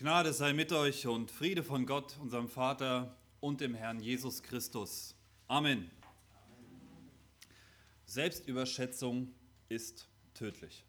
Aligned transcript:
Gnade 0.00 0.32
sei 0.32 0.54
mit 0.54 0.72
euch 0.72 1.06
und 1.06 1.30
Friede 1.30 1.62
von 1.62 1.84
Gott, 1.84 2.16
unserem 2.22 2.48
Vater 2.48 3.14
und 3.38 3.60
dem 3.60 3.74
Herrn 3.74 4.00
Jesus 4.00 4.42
Christus. 4.42 5.14
Amen. 5.46 5.90
Selbstüberschätzung 8.06 9.30
ist 9.68 10.08
tödlich. 10.32 10.86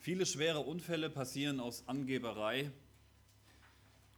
Viele 0.00 0.26
schwere 0.26 0.58
Unfälle 0.58 1.08
passieren 1.08 1.60
aus 1.60 1.86
Angeberei 1.86 2.72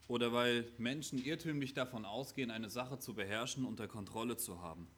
oder 0.07 0.33
weil 0.33 0.65
Menschen 0.79 1.23
irrtümlich 1.23 1.75
davon 1.75 2.07
ausgehen, 2.07 2.51
eine 2.51 2.71
Sache 2.71 2.99
zu 2.99 3.13
beherrschen, 3.13 3.67
unter 3.67 3.87
Kontrolle 3.87 4.39
zu 4.39 4.63
haben. 4.63 4.89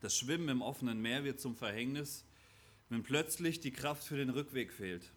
Das 0.00 0.14
Schwimmen 0.14 0.50
im 0.50 0.60
offenen 0.60 1.00
Meer 1.00 1.24
wird 1.24 1.40
zum 1.40 1.56
Verhängnis, 1.56 2.26
wenn 2.90 3.02
plötzlich 3.02 3.58
die 3.60 3.72
Kraft 3.72 4.04
für 4.04 4.18
den 4.18 4.28
Rückweg 4.28 4.70
fehlt 4.70 5.10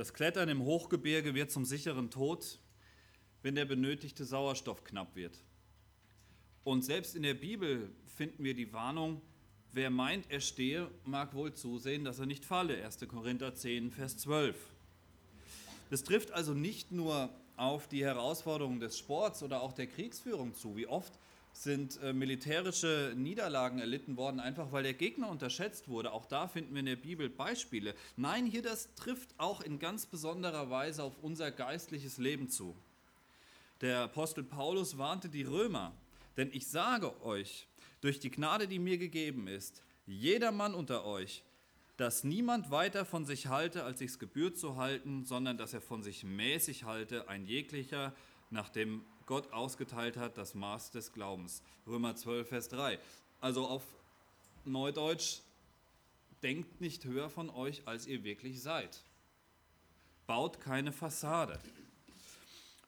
das 0.00 0.14
Klettern 0.14 0.48
im 0.48 0.64
Hochgebirge 0.64 1.34
wird 1.34 1.50
zum 1.50 1.66
sicheren 1.66 2.10
Tod, 2.10 2.58
wenn 3.42 3.54
der 3.54 3.66
benötigte 3.66 4.24
Sauerstoff 4.24 4.82
knapp 4.82 5.14
wird. 5.14 5.36
Und 6.64 6.86
selbst 6.86 7.14
in 7.14 7.22
der 7.22 7.34
Bibel 7.34 7.90
finden 8.06 8.42
wir 8.42 8.54
die 8.54 8.72
Warnung, 8.72 9.20
wer 9.72 9.90
meint, 9.90 10.30
er 10.30 10.40
stehe, 10.40 10.90
mag 11.04 11.34
wohl 11.34 11.52
zusehen, 11.52 12.02
dass 12.02 12.18
er 12.18 12.24
nicht 12.24 12.46
falle. 12.46 12.82
1. 12.82 13.06
Korinther 13.08 13.54
10, 13.54 13.90
Vers 13.90 14.16
12. 14.16 14.56
Das 15.90 16.02
trifft 16.02 16.32
also 16.32 16.54
nicht 16.54 16.92
nur 16.92 17.28
auf 17.58 17.86
die 17.86 18.02
Herausforderungen 18.02 18.80
des 18.80 18.96
Sports 18.96 19.42
oder 19.42 19.60
auch 19.60 19.74
der 19.74 19.86
Kriegsführung 19.86 20.54
zu. 20.54 20.78
Wie 20.78 20.86
oft 20.86 21.12
sind 21.52 22.00
äh, 22.02 22.12
militärische 22.12 23.12
Niederlagen 23.16 23.78
erlitten 23.78 24.16
worden, 24.16 24.40
einfach 24.40 24.72
weil 24.72 24.82
der 24.82 24.94
Gegner 24.94 25.28
unterschätzt 25.28 25.88
wurde. 25.88 26.12
Auch 26.12 26.26
da 26.26 26.48
finden 26.48 26.72
wir 26.74 26.80
in 26.80 26.86
der 26.86 26.96
Bibel 26.96 27.28
Beispiele. 27.28 27.94
Nein, 28.16 28.46
hier 28.46 28.62
das 28.62 28.94
trifft 28.94 29.34
auch 29.38 29.60
in 29.60 29.78
ganz 29.78 30.06
besonderer 30.06 30.70
Weise 30.70 31.02
auf 31.02 31.18
unser 31.22 31.50
geistliches 31.50 32.18
Leben 32.18 32.48
zu. 32.48 32.74
Der 33.80 34.00
Apostel 34.00 34.44
Paulus 34.44 34.98
warnte 34.98 35.28
die 35.28 35.42
Römer, 35.42 35.92
denn 36.36 36.50
ich 36.52 36.66
sage 36.66 37.22
euch, 37.22 37.66
durch 38.00 38.20
die 38.20 38.30
Gnade, 38.30 38.66
die 38.68 38.78
mir 38.78 38.98
gegeben 38.98 39.46
ist, 39.46 39.82
jeder 40.06 40.52
Mann 40.52 40.74
unter 40.74 41.04
euch, 41.04 41.42
dass 41.96 42.24
niemand 42.24 42.70
weiter 42.70 43.04
von 43.04 43.26
sich 43.26 43.48
halte, 43.48 43.84
als 43.84 43.98
sich's 43.98 44.18
gebührt 44.18 44.56
zu 44.56 44.76
halten, 44.76 45.26
sondern 45.26 45.58
dass 45.58 45.74
er 45.74 45.82
von 45.82 46.02
sich 46.02 46.24
mäßig 46.24 46.84
halte, 46.84 47.28
ein 47.28 47.44
jeglicher 47.44 48.14
nach 48.48 48.70
dem 48.70 49.04
Gott 49.30 49.52
ausgeteilt 49.52 50.16
hat, 50.16 50.36
das 50.36 50.56
Maß 50.56 50.90
des 50.90 51.12
Glaubens. 51.12 51.62
Römer 51.86 52.16
12, 52.16 52.48
Vers 52.48 52.68
3. 52.70 52.98
Also 53.40 53.64
auf 53.64 53.84
Neudeutsch, 54.64 55.42
denkt 56.42 56.80
nicht 56.80 57.04
höher 57.04 57.30
von 57.30 57.48
euch, 57.48 57.86
als 57.86 58.08
ihr 58.08 58.24
wirklich 58.24 58.60
seid. 58.60 59.04
Baut 60.26 60.60
keine 60.60 60.90
Fassade. 60.90 61.60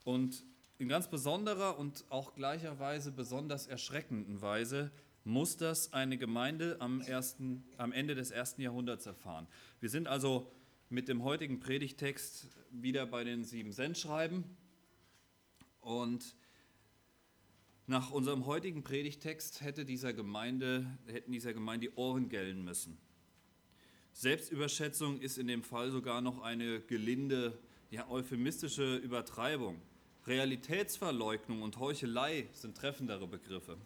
Und 0.02 0.42
in 0.78 0.88
ganz 0.88 1.08
besonderer 1.08 1.78
und 1.78 2.04
auch 2.08 2.34
gleicherweise 2.34 3.12
besonders 3.12 3.68
erschreckenden 3.68 4.42
Weise 4.42 4.90
muss 5.22 5.58
das 5.58 5.92
eine 5.92 6.18
Gemeinde 6.18 6.76
am, 6.80 7.02
ersten, 7.02 7.62
am 7.76 7.92
Ende 7.92 8.16
des 8.16 8.32
ersten 8.32 8.62
Jahrhunderts 8.62 9.06
erfahren. 9.06 9.46
Wir 9.78 9.90
sind 9.90 10.08
also 10.08 10.50
mit 10.90 11.06
dem 11.06 11.22
heutigen 11.22 11.60
Predigtext 11.60 12.48
wieder 12.72 13.06
bei 13.06 13.22
den 13.22 13.44
sieben 13.44 13.70
Sendschreiben 13.70 14.42
und 15.82 16.34
nach 17.86 18.10
unserem 18.10 18.46
heutigen 18.46 18.82
Predigtext 18.82 19.60
hätte 19.60 19.84
dieser 19.84 20.12
Gemeinde, 20.12 20.86
hätten 21.06 21.32
dieser 21.32 21.52
Gemeinde 21.52 21.88
die 21.88 21.94
Ohren 21.96 22.28
gellen 22.28 22.64
müssen. 22.64 22.96
Selbstüberschätzung 24.12 25.20
ist 25.20 25.36
in 25.36 25.48
dem 25.48 25.62
Fall 25.62 25.90
sogar 25.90 26.20
noch 26.20 26.40
eine 26.42 26.80
gelinde, 26.80 27.58
ja, 27.90 28.08
euphemistische 28.08 28.96
Übertreibung. 28.96 29.80
Realitätsverleugnung 30.26 31.62
und 31.62 31.78
Heuchelei 31.78 32.48
sind 32.52 32.76
treffendere 32.76 33.26
Begriffe. 33.26 33.76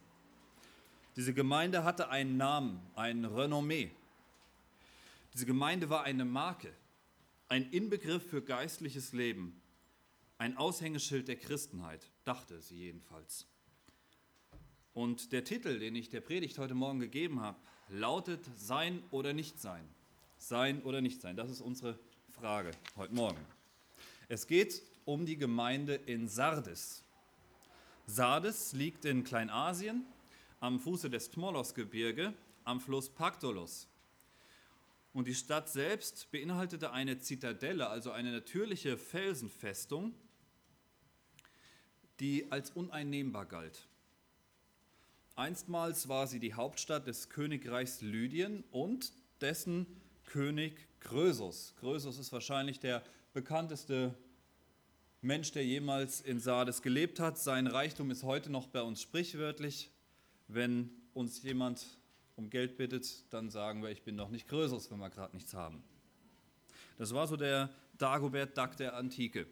Diese 1.16 1.32
Gemeinde 1.32 1.82
hatte 1.82 2.10
einen 2.10 2.36
Namen, 2.36 2.80
ein 2.94 3.24
Renommee. 3.24 3.90
Diese 5.32 5.46
Gemeinde 5.46 5.88
war 5.88 6.04
eine 6.04 6.26
Marke, 6.26 6.72
ein 7.48 7.70
Inbegriff 7.70 8.28
für 8.28 8.42
geistliches 8.42 9.12
Leben, 9.12 9.58
ein 10.38 10.56
Aushängeschild 10.56 11.28
der 11.28 11.36
Christenheit, 11.36 12.10
dachte 12.24 12.60
sie 12.60 12.76
jedenfalls. 12.76 13.46
Und 14.92 15.32
der 15.32 15.44
Titel, 15.44 15.78
den 15.78 15.94
ich 15.94 16.08
der 16.08 16.20
Predigt 16.20 16.58
heute 16.58 16.74
Morgen 16.74 17.00
gegeben 17.00 17.40
habe, 17.40 17.58
lautet 17.88 18.44
Sein 18.56 19.02
oder 19.10 19.32
nicht 19.32 19.60
sein. 19.60 19.88
Oder 20.84 21.00
nicht 21.00 21.20
sein, 21.20 21.36
das 21.36 21.50
ist 21.50 21.60
unsere 21.60 21.98
Frage 22.30 22.70
heute 22.96 23.14
Morgen. 23.14 23.40
Es 24.28 24.46
geht 24.46 24.82
um 25.04 25.24
die 25.24 25.36
Gemeinde 25.36 25.94
in 25.94 26.28
Sardes. 26.28 27.02
Sardes 28.06 28.72
liegt 28.72 29.04
in 29.04 29.24
Kleinasien 29.24 30.04
am 30.60 30.78
Fuße 30.78 31.10
des 31.10 31.30
Tmolos-Gebirge 31.30 32.34
am 32.64 32.80
Fluss 32.80 33.08
Paktolos. 33.08 33.88
Und 35.12 35.26
die 35.26 35.34
Stadt 35.34 35.68
selbst 35.68 36.30
beinhaltete 36.30 36.92
eine 36.92 37.18
Zitadelle, 37.18 37.88
also 37.88 38.10
eine 38.10 38.32
natürliche 38.32 38.98
Felsenfestung, 38.98 40.14
die 42.20 42.50
als 42.50 42.70
uneinnehmbar 42.70 43.46
galt. 43.46 43.88
Einstmals 45.34 46.08
war 46.08 46.26
sie 46.26 46.40
die 46.40 46.54
Hauptstadt 46.54 47.06
des 47.06 47.28
Königreichs 47.28 48.00
Lydien 48.00 48.64
und 48.70 49.12
dessen 49.40 49.86
König 50.24 50.88
Krösus. 51.00 51.74
Krösus 51.78 52.18
ist 52.18 52.32
wahrscheinlich 52.32 52.80
der 52.80 53.02
bekannteste 53.34 54.14
Mensch, 55.20 55.52
der 55.52 55.64
jemals 55.64 56.20
in 56.20 56.40
Sardes 56.40 56.82
gelebt 56.82 57.20
hat. 57.20 57.38
Sein 57.38 57.66
Reichtum 57.66 58.10
ist 58.10 58.22
heute 58.22 58.50
noch 58.50 58.66
bei 58.66 58.80
uns 58.82 59.02
sprichwörtlich. 59.02 59.90
Wenn 60.48 60.90
uns 61.12 61.42
jemand 61.42 61.84
um 62.36 62.48
Geld 62.48 62.76
bittet, 62.76 63.32
dann 63.32 63.50
sagen 63.50 63.82
wir, 63.82 63.90
ich 63.90 64.02
bin 64.02 64.16
doch 64.16 64.30
nicht 64.30 64.48
Krösus, 64.48 64.90
wenn 64.90 64.98
wir 64.98 65.10
gerade 65.10 65.34
nichts 65.34 65.54
haben. 65.54 65.82
Das 66.96 67.12
war 67.12 67.26
so 67.26 67.36
der 67.36 67.70
Dagobert 67.98 68.56
Duck 68.56 68.76
der 68.76 68.94
Antike. 68.94 69.46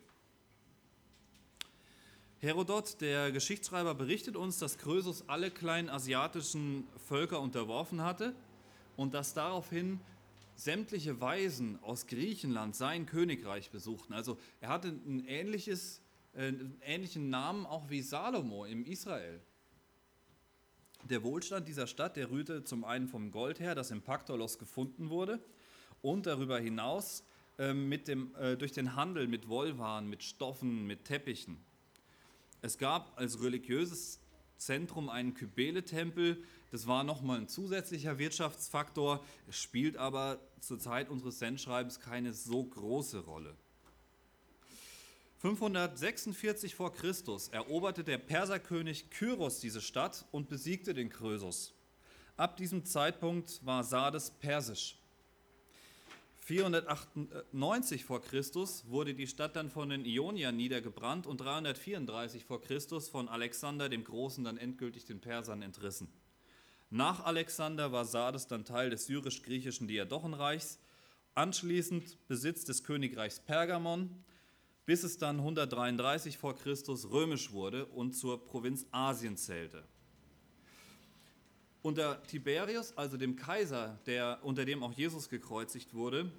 Herodot, 2.45 3.01
der 3.01 3.33
Geschichtsschreiber, 3.33 3.95
berichtet 3.95 4.37
uns, 4.37 4.59
dass 4.59 4.77
Krösus 4.77 5.29
alle 5.29 5.51
kleinen 5.51 5.89
asiatischen 5.89 6.87
Völker 7.09 7.41
unterworfen 7.41 8.03
hatte 8.03 8.35
und 8.97 9.15
dass 9.15 9.33
daraufhin 9.33 9.99
sämtliche 10.55 11.21
Weisen 11.21 11.83
aus 11.83 12.07
Griechenland 12.07 12.77
sein 12.77 13.07
Königreich 13.07 13.71
besuchten. 13.71 14.13
Also 14.13 14.39
er 14.61 14.69
hatte 14.69 14.89
ein 14.89 15.25
ähnliches, 15.27 16.03
äh, 16.35 16.49
einen 16.49 16.81
ähnlichen 16.83 17.31
Namen 17.31 17.65
auch 17.65 17.89
wie 17.89 18.03
Salomo 18.03 18.67
im 18.67 18.85
Israel. 18.85 19.41
Der 21.05 21.23
Wohlstand 21.23 21.67
dieser 21.67 21.87
Stadt, 21.87 22.17
der 22.17 22.31
rührte 22.31 22.63
zum 22.63 22.85
einen 22.85 23.09
vom 23.09 23.31
Gold 23.31 23.59
her, 23.59 23.75
das 23.75 23.91
im 23.91 24.03
Paktolos 24.03 24.59
gefunden 24.59 25.09
wurde, 25.09 25.41
und 26.03 26.27
darüber 26.27 26.59
hinaus 26.59 27.25
äh, 27.59 27.73
mit 27.73 28.07
dem, 28.07 28.35
äh, 28.37 28.57
durch 28.57 28.73
den 28.73 28.97
Handel 28.97 29.29
mit 29.29 29.49
Wollwaren, 29.49 30.09
mit 30.09 30.23
Stoffen, 30.23 30.87
mit 30.87 31.07
Teppichen. 31.07 31.57
Es 32.65 32.79
gab 32.79 33.19
als 33.19 33.43
religiöses 33.43 34.21
Zentrum 34.57 35.11
einen 35.11 35.35
Kybele-Tempel. 35.35 36.43
Das 36.71 36.87
war 36.87 37.05
nochmal 37.05 37.37
ein 37.37 37.47
zusätzlicher 37.47 38.19
Wirtschaftsfaktor. 38.19 39.23
Spielt 39.51 39.99
aber 39.99 40.39
zur 40.61 40.79
Zeit 40.79 41.11
unseres 41.11 41.39
Sendschreibens 41.41 42.01
keine 42.01 42.33
so 42.33 42.65
große 42.65 43.19
Rolle. 43.27 43.55
546 45.41 46.75
vor 46.75 46.95
Christus 46.95 47.49
eroberte 47.49 48.03
der 48.03 48.17
Perserkönig 48.17 49.11
Kyros 49.11 49.61
diese 49.61 49.83
Stadt 49.83 50.25
und 50.33 50.49
besiegte 50.49 50.95
den 50.95 51.11
Krösus. 51.11 51.75
Ab 52.39 52.57
diesem 52.57 52.87
Zeitpunkt 52.87 53.61
war 53.67 53.85
Sardes 53.85 54.31
persisch. 54.31 54.97
498 56.45 58.05
vor 58.05 58.21
Christus 58.21 58.85
wurde 58.89 59.15
die 59.15 59.27
Stadt 59.27 59.57
dann 59.57 59.71
von 59.71 59.89
den 59.89 60.05
Ioniern 60.05 60.55
niedergebrannt 60.55 61.27
und 61.27 61.39
334 61.39 62.45
vor 62.45 62.61
Christus 62.61 63.09
von 63.09 63.31
Alexander 63.31 63.89
dem 63.89 64.05
Großen 64.05 64.45
dann 64.45 64.59
endgültig 64.59 65.07
den 65.07 65.23
Persern 65.23 65.63
entrissen. 65.63 66.13
Nach 66.91 67.25
Alexander 67.25 67.93
war 67.93 68.05
Sardes 68.05 68.47
dann 68.47 68.67
Teil 68.67 68.91
des 68.91 69.07
syrisch-griechischen 69.07 69.89
Diadochenreichs, 69.89 70.81
anschließend 71.35 72.29
Besitz 72.29 72.67
des 72.67 72.85
Königreichs 72.85 73.41
Pergamon, 73.41 74.23
bis 74.85 75.03
es 75.03 75.17
dann 75.17 75.39
133 75.39 76.37
vor 76.37 76.55
Christus 76.57 77.09
römisch 77.11 77.53
wurde 77.53 77.87
und 77.87 78.13
zur 78.13 78.45
Provinz 78.45 78.85
Asien 78.91 79.39
zählte. 79.39 79.83
Unter 81.85 82.23
Tiberius, 82.23 82.97
also 82.97 83.19
dem 83.19 83.37
Kaiser, 83.37 83.99
der, 84.07 84.39
unter 84.43 84.65
dem 84.65 84.83
auch 84.83 84.93
Jesus 84.93 85.29
gekreuzigt 85.29 85.93
wurde, 85.93 86.31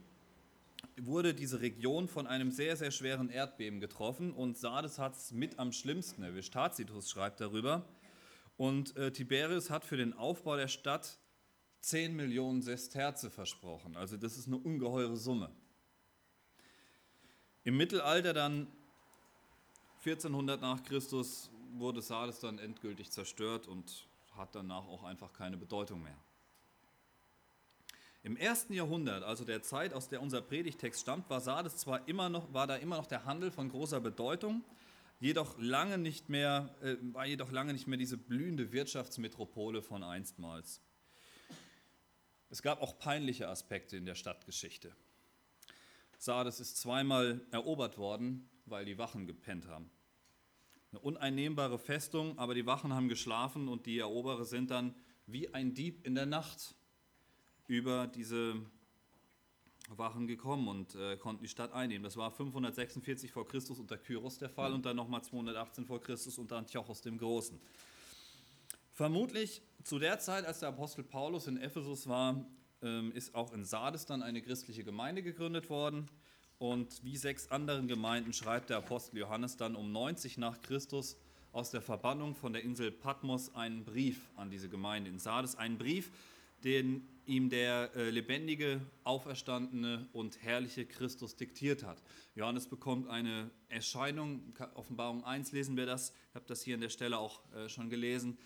wurde 0.98 1.34
diese 1.34 1.62
Region 1.62 2.08
von 2.08 2.28
einem 2.28 2.52
sehr, 2.52 2.76
sehr 2.78 2.92
schweren 2.92 3.30
Erdbeben 3.30 3.80
getroffen 3.80 4.34
und 4.34 4.58
Sardes 4.58 5.00
hat 5.00 5.16
es 5.16 5.32
mit 5.32 5.60
am 5.60 5.72
schlimmsten 5.72 6.24
erwischt. 6.24 6.54
Tacitus 6.54 7.10
schreibt 7.10 7.42
darüber. 7.42 7.86
Und 8.58 8.96
äh, 8.96 9.12
Tiberius 9.12 9.70
hat 9.70 9.84
für 9.84 9.98
den 9.98 10.14
Aufbau 10.14 10.56
der 10.56 10.68
Stadt 10.70 11.20
10 11.82 12.16
Millionen 12.16 12.62
Sesterze 12.62 13.30
versprochen. 13.30 13.96
Also 13.96 14.18
das 14.18 14.38
ist 14.38 14.48
eine 14.48 14.58
ungeheure 14.58 15.18
Summe. 15.18 15.52
Im 17.64 17.78
Mittelalter 17.78 18.34
dann 18.34 18.68
1400 20.00 20.62
nach 20.62 20.84
Christus 20.84 21.50
wurde 21.74 22.02
Sardes 22.02 22.40
dann 22.40 22.60
endgültig 22.60 23.12
zerstört 23.12 23.68
und 23.68 24.08
hat 24.36 24.56
danach 24.56 24.88
auch 24.88 25.04
einfach 25.04 25.34
keine 25.34 25.58
Bedeutung 25.58 26.04
mehr. 26.04 26.18
Im 28.26 28.38
ersten 28.38 28.74
Jahrhundert, 28.74 29.22
also 29.22 29.46
der 29.46 29.62
Zeit, 29.62 29.94
aus 29.94 30.10
der 30.10 30.20
unser 30.20 30.42
Predigtext 30.42 31.00
stammt, 31.00 31.30
war 31.30 31.42
Sardes 31.42 31.78
zwar 31.78 32.08
immer 32.08 32.28
noch, 32.28 32.52
war 32.52 32.66
da 32.66 32.76
immer 32.76 32.98
noch 32.98 33.06
der 33.06 33.26
Handel 33.26 33.52
von 33.52 33.70
großer 33.70 34.02
Bedeutung, 34.02 34.64
jedoch 35.20 35.56
lange 35.60 36.00
nicht 36.00 36.28
mehr, 36.28 36.74
äh, 36.82 36.96
war 37.14 37.28
jedoch 37.28 37.52
lange 37.52 37.72
nicht 37.72 37.86
mehr 37.86 38.00
diese 38.00 38.18
blühende 38.18 38.72
Wirtschaftsmetropole 38.72 39.84
von 39.84 40.02
einstmals. 40.02 40.82
Es 42.50 42.64
gab 42.64 42.82
auch 42.82 42.98
peinliche 42.98 43.48
Aspekte 43.48 43.96
in 43.96 44.08
der 44.08 44.16
Stadtgeschichte. 44.16 44.96
Sardes 46.18 46.60
ist 46.60 46.78
zweimal 46.78 47.42
erobert 47.52 48.00
worden, 48.00 48.50
weil 48.66 48.86
die 48.86 48.98
Wachen 48.98 49.28
gepennt 49.28 49.68
haben. 49.68 49.92
Eine 50.92 51.02
uneinnehmbare 51.02 51.78
Festung, 51.78 52.40
aber 52.40 52.56
die 52.56 52.66
Wachen 52.66 52.92
haben 52.92 53.08
geschlafen 53.08 53.68
und 53.68 53.86
die 53.86 54.00
Eroberer 54.00 54.46
sind 54.46 54.72
dann 54.72 54.96
wie 55.28 55.54
ein 55.54 55.76
Dieb 55.76 56.04
in 56.08 56.16
der 56.16 56.26
Nacht 56.26 56.74
über 57.68 58.08
diese 58.08 58.56
Wachen 59.90 60.28
gekommen 60.28 60.68
und 60.68 60.96
äh, 60.96 61.18
konnten 61.18 61.44
die 61.44 61.50
Stadt 61.50 61.74
einnehmen. 61.74 62.04
Das 62.04 62.18
war 62.18 62.32
546 62.32 63.32
vor 63.32 63.48
Christus 63.48 63.80
unter 63.80 63.98
Kyros 63.98 64.38
der 64.38 64.50
Fall 64.50 64.74
und 64.74 64.86
dann 64.86 64.96
nochmal 64.96 65.24
218 65.24 65.86
vor 65.86 66.02
Christus 66.02 66.38
unter 66.38 66.58
Antiochos 66.58 67.02
dem 67.02 67.18
Großen. 67.18 67.60
Vermutlich 68.92 69.62
zu 69.84 70.00
der 70.00 70.20
Zeit, 70.20 70.46
als 70.46 70.62
der 70.62 70.70
Apostel 70.70 71.04
Paulus 71.04 71.48
in 71.48 71.58
Ephesus 71.58 72.08
war, 72.08 72.46
ähm, 72.82 73.12
ist 73.12 73.36
auch 73.36 73.54
in 73.54 73.64
Sardes 73.64 74.06
dann 74.06 74.24
eine 74.24 74.42
christliche 74.42 74.84
Gemeinde 74.84 75.22
gegründet 75.22 75.70
worden. 75.70 76.10
Und 76.58 77.04
wie 77.04 77.18
sechs 77.18 77.52
anderen 77.52 77.88
Gemeinden 77.88 78.32
schreibt 78.32 78.70
der 78.70 78.78
Apostel 78.78 79.18
Johannes 79.20 79.58
dann 79.58 79.76
um 79.76 79.92
90 79.92 80.38
nach 80.38 80.62
Christus 80.62 81.18
aus 81.52 81.72
der 81.72 81.82
Verbannung 81.82 82.36
von 82.36 82.54
der 82.54 82.64
Insel 82.64 82.92
Patmos 82.92 83.54
einen 83.54 83.84
Brief 83.84 84.30
an 84.36 84.50
diese 84.50 84.70
Gemeinde 84.70 85.10
in 85.10 85.20
Sardes. 85.20 85.56
Einen 85.56 85.78
Brief, 85.78 86.12
den 86.64 87.08
ihm 87.26 87.50
der 87.50 87.92
äh, 87.96 88.10
lebendige, 88.10 88.82
auferstandene 89.04 90.08
und 90.14 90.42
herrliche 90.44 90.86
Christus 90.86 91.36
diktiert 91.36 91.84
hat. 91.84 92.02
Johannes 92.36 92.68
bekommt 92.68 93.10
eine 93.10 93.50
Erscheinung, 93.68 94.54
Offenbarung 94.76 95.24
1 95.24 95.52
lesen 95.52 95.76
wir 95.76 95.86
das, 95.86 96.14
ich 96.30 96.36
habe 96.36 96.46
das 96.48 96.62
hier 96.62 96.76
an 96.76 96.82
der 96.82 96.90
Stelle 96.90 97.18
auch 97.18 97.42
äh, 97.54 97.68
schon 97.70 97.90
gelesen, 97.90 98.38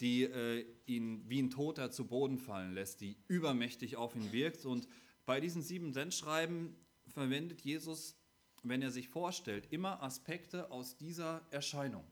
die 0.00 0.24
äh, 0.24 0.66
ihn 0.86 1.22
wie 1.28 1.40
ein 1.40 1.50
Toter 1.50 1.90
zu 1.90 2.06
Boden 2.06 2.38
fallen 2.38 2.74
lässt, 2.74 3.00
die 3.00 3.16
übermächtig 3.28 3.96
auf 3.96 4.16
ihn 4.16 4.32
wirkt. 4.32 4.66
Und 4.66 4.88
bei 5.24 5.40
diesen 5.40 5.62
sieben 5.62 5.92
Sendschreiben 5.92 6.74
verwendet 7.06 7.60
Jesus, 7.62 8.16
wenn 8.62 8.82
er 8.82 8.90
sich 8.90 9.08
vorstellt, 9.08 9.68
immer 9.70 10.02
Aspekte 10.02 10.70
aus 10.70 10.96
dieser 10.96 11.46
Erscheinung. 11.50 12.04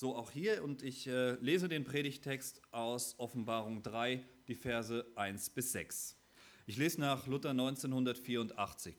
So 0.00 0.14
auch 0.14 0.30
hier 0.30 0.62
und 0.62 0.84
ich 0.84 1.08
äh, 1.08 1.32
lese 1.40 1.68
den 1.68 1.82
Predigtext 1.82 2.62
aus 2.70 3.18
Offenbarung 3.18 3.82
3, 3.82 4.24
die 4.46 4.54
Verse 4.54 5.04
1 5.16 5.50
bis 5.50 5.72
6. 5.72 6.16
Ich 6.68 6.76
lese 6.76 7.00
nach 7.00 7.26
Luther 7.26 7.50
1984. 7.50 8.94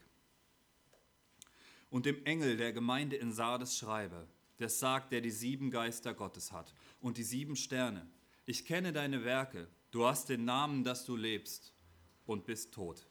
Und 1.90 2.06
dem 2.06 2.26
Engel 2.26 2.58
der 2.58 2.74
Gemeinde 2.74 3.16
in 3.16 3.32
Sardes 3.32 3.78
schreibe, 3.78 4.28
das 4.58 4.80
sagt, 4.80 5.14
der 5.14 5.22
die 5.22 5.32
sieben 5.32 5.72
Geister 5.72 6.14
Gottes 6.14 6.52
hat 6.52 6.74
und 7.00 7.16
die 7.16 7.24
sieben 7.24 7.56
Sterne. 7.56 8.06
Ich 8.46 8.66
kenne 8.66 8.92
deine 8.92 9.24
Werke, 9.24 9.70
du 9.92 10.06
hast 10.06 10.28
den 10.28 10.44
Namen, 10.44 10.84
dass 10.84 11.06
du 11.06 11.16
lebst 11.16 11.74
und 12.26 12.46
bist 12.46 12.74
tot. 12.74 13.08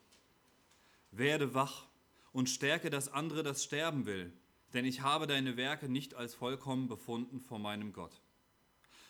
Werde 1.10 1.54
wach 1.54 1.86
und 2.32 2.50
stärke 2.50 2.90
das 2.90 3.10
andere, 3.10 3.42
das 3.42 3.64
sterben 3.64 4.04
will 4.04 4.30
denn 4.74 4.84
ich 4.84 5.02
habe 5.02 5.26
deine 5.26 5.56
Werke 5.56 5.88
nicht 5.88 6.14
als 6.14 6.34
vollkommen 6.34 6.88
befunden 6.88 7.40
vor 7.40 7.58
meinem 7.58 7.92
Gott. 7.92 8.20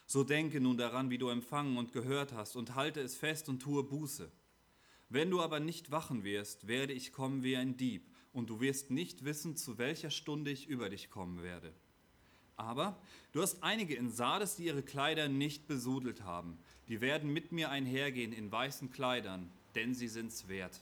So 0.06 0.24
denke 0.24 0.60
nun 0.60 0.78
daran, 0.78 1.10
wie 1.10 1.18
du 1.18 1.28
empfangen 1.28 1.76
und 1.76 1.92
gehört 1.92 2.32
hast, 2.32 2.56
und 2.56 2.74
halte 2.74 3.00
es 3.00 3.16
fest 3.16 3.48
und 3.48 3.60
tue 3.60 3.84
Buße. 3.84 4.30
Wenn 5.10 5.30
du 5.30 5.40
aber 5.40 5.60
nicht 5.60 5.90
wachen 5.90 6.24
wirst, 6.24 6.66
werde 6.66 6.92
ich 6.92 7.12
kommen 7.12 7.42
wie 7.42 7.56
ein 7.56 7.76
Dieb, 7.76 8.10
und 8.32 8.50
du 8.50 8.60
wirst 8.60 8.90
nicht 8.90 9.24
wissen, 9.24 9.56
zu 9.56 9.78
welcher 9.78 10.10
Stunde 10.10 10.50
ich 10.50 10.68
über 10.68 10.88
dich 10.88 11.10
kommen 11.10 11.42
werde. 11.42 11.74
Aber 12.56 13.00
du 13.32 13.40
hast 13.40 13.62
einige 13.62 13.94
in 13.94 14.10
Sardes, 14.10 14.56
die 14.56 14.64
ihre 14.64 14.82
Kleider 14.82 15.28
nicht 15.28 15.66
besudelt 15.66 16.24
haben. 16.24 16.58
Die 16.88 17.00
werden 17.00 17.32
mit 17.32 17.52
mir 17.52 17.70
einhergehen 17.70 18.32
in 18.32 18.50
weißen 18.50 18.90
Kleidern, 18.90 19.50
denn 19.74 19.94
sie 19.94 20.08
sind's 20.08 20.48
wert. 20.48 20.80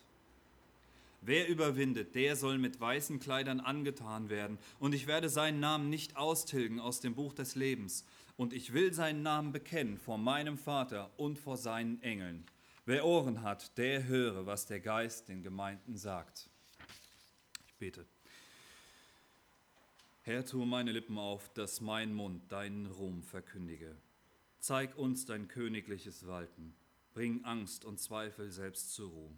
Wer 1.26 1.49
überwindet, 1.49 2.14
der 2.14 2.37
soll 2.37 2.56
mit 2.56 2.81
weißen 2.81 3.19
Kleidern 3.19 3.58
angetan 3.58 4.28
werden, 4.28 4.58
und 4.78 4.94
ich 4.94 5.08
werde 5.08 5.28
seinen 5.28 5.58
Namen 5.58 5.90
nicht 5.90 6.17
austilgen 6.17 6.78
aus 6.78 7.00
dem 7.00 7.17
Buch 7.17 7.34
des 7.34 7.56
Lebens, 7.56 8.06
und 8.37 8.52
ich 8.52 8.73
will 8.73 8.94
seinen 8.94 9.23
Namen 9.23 9.50
bekennen 9.50 9.99
vor 9.99 10.19
meinem 10.19 10.56
Vater 10.56 11.11
und 11.17 11.37
vor 11.37 11.56
seinen 11.56 12.00
Engeln. 12.00 12.44
Wer 12.84 13.05
Ohren 13.05 13.43
hat, 13.43 13.76
der 13.76 14.05
höre, 14.05 14.46
was 14.46 14.67
der 14.67 14.78
Geist 14.78 15.26
den 15.26 15.43
Gemeinden 15.43 15.96
sagt. 15.96 16.49
Ich 17.67 17.75
bete. 17.75 18.06
Herr, 20.23 20.46
tue 20.46 20.64
meine 20.64 20.93
Lippen 20.93 21.19
auf, 21.19 21.52
dass 21.55 21.81
mein 21.81 22.14
Mund 22.14 22.52
deinen 22.52 22.87
Ruhm 22.87 23.25
verkündige. 23.25 23.96
Zeig 24.61 24.96
uns 24.96 25.26
dein 25.26 25.49
königliches 25.49 26.28
Walten. 26.28 26.76
Bring 27.14 27.44
Angst 27.44 27.84
und 27.84 27.99
Zweifel 27.99 28.52
selbst 28.52 28.94
zur 28.94 29.11
Ruhe. 29.11 29.37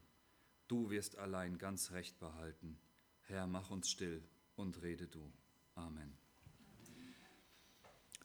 Du 0.68 0.90
wirst 0.90 1.16
allein 1.16 1.58
ganz 1.58 1.92
recht 1.92 2.18
behalten. 2.18 2.78
Herr, 3.22 3.46
mach 3.46 3.70
uns 3.70 3.90
still 3.90 4.22
und 4.54 4.82
rede 4.82 5.06
du. 5.06 5.32
Amen. 5.74 6.12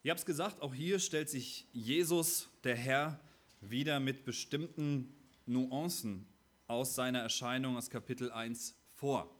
Ihr 0.03 0.11
habt 0.11 0.19
es 0.19 0.25
gesagt, 0.25 0.61
auch 0.61 0.73
hier 0.73 0.99
stellt 0.99 1.29
sich 1.29 1.65
Jesus, 1.71 2.49
der 2.65 2.75
Herr, 2.75 3.19
wieder 3.61 4.01
mit 4.01 4.25
bestimmten 4.25 5.15
Nuancen 5.45 6.27
aus 6.67 6.95
seiner 6.95 7.19
Erscheinung 7.19 7.77
aus 7.77 7.89
Kapitel 7.89 8.29
1 8.29 8.75
vor. 8.91 9.33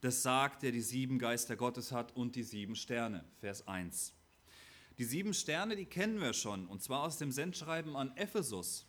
Das 0.00 0.24
sagt, 0.24 0.64
der 0.64 0.72
die 0.72 0.80
sieben 0.80 1.20
Geister 1.20 1.54
Gottes 1.54 1.92
hat 1.92 2.16
und 2.16 2.34
die 2.34 2.42
sieben 2.42 2.74
Sterne, 2.74 3.24
Vers 3.38 3.68
1. 3.68 4.14
Die 4.98 5.04
sieben 5.04 5.34
Sterne, 5.34 5.76
die 5.76 5.86
kennen 5.86 6.20
wir 6.20 6.32
schon, 6.32 6.66
und 6.66 6.82
zwar 6.82 7.04
aus 7.04 7.18
dem 7.18 7.30
Sendschreiben 7.30 7.94
an 7.94 8.16
Ephesus. 8.16 8.87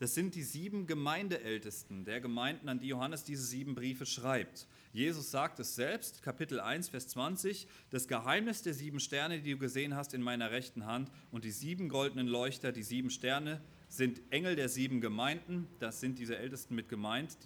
Das 0.00 0.14
sind 0.14 0.34
die 0.34 0.42
sieben 0.42 0.86
Gemeindeältesten 0.86 2.06
der 2.06 2.22
Gemeinden, 2.22 2.70
an 2.70 2.80
die 2.80 2.88
Johannes 2.88 3.22
diese 3.22 3.44
sieben 3.44 3.74
Briefe 3.74 4.06
schreibt. 4.06 4.66
Jesus 4.94 5.30
sagt 5.30 5.60
es 5.60 5.74
selbst, 5.74 6.22
Kapitel 6.22 6.58
1, 6.58 6.88
Vers 6.88 7.08
20, 7.08 7.68
das 7.90 8.08
Geheimnis 8.08 8.62
der 8.62 8.72
sieben 8.72 8.98
Sterne, 8.98 9.42
die 9.42 9.52
du 9.52 9.58
gesehen 9.58 9.94
hast 9.94 10.14
in 10.14 10.22
meiner 10.22 10.52
rechten 10.52 10.86
Hand 10.86 11.10
und 11.30 11.44
die 11.44 11.50
sieben 11.50 11.90
goldenen 11.90 12.28
Leuchter, 12.28 12.72
die 12.72 12.82
sieben 12.82 13.10
Sterne, 13.10 13.60
sind 13.90 14.22
Engel 14.30 14.56
der 14.56 14.70
sieben 14.70 15.02
Gemeinden, 15.02 15.68
das 15.80 16.00
sind 16.00 16.18
diese 16.18 16.38
Ältesten 16.38 16.74
mit 16.74 16.88
gemeint, 16.88 17.36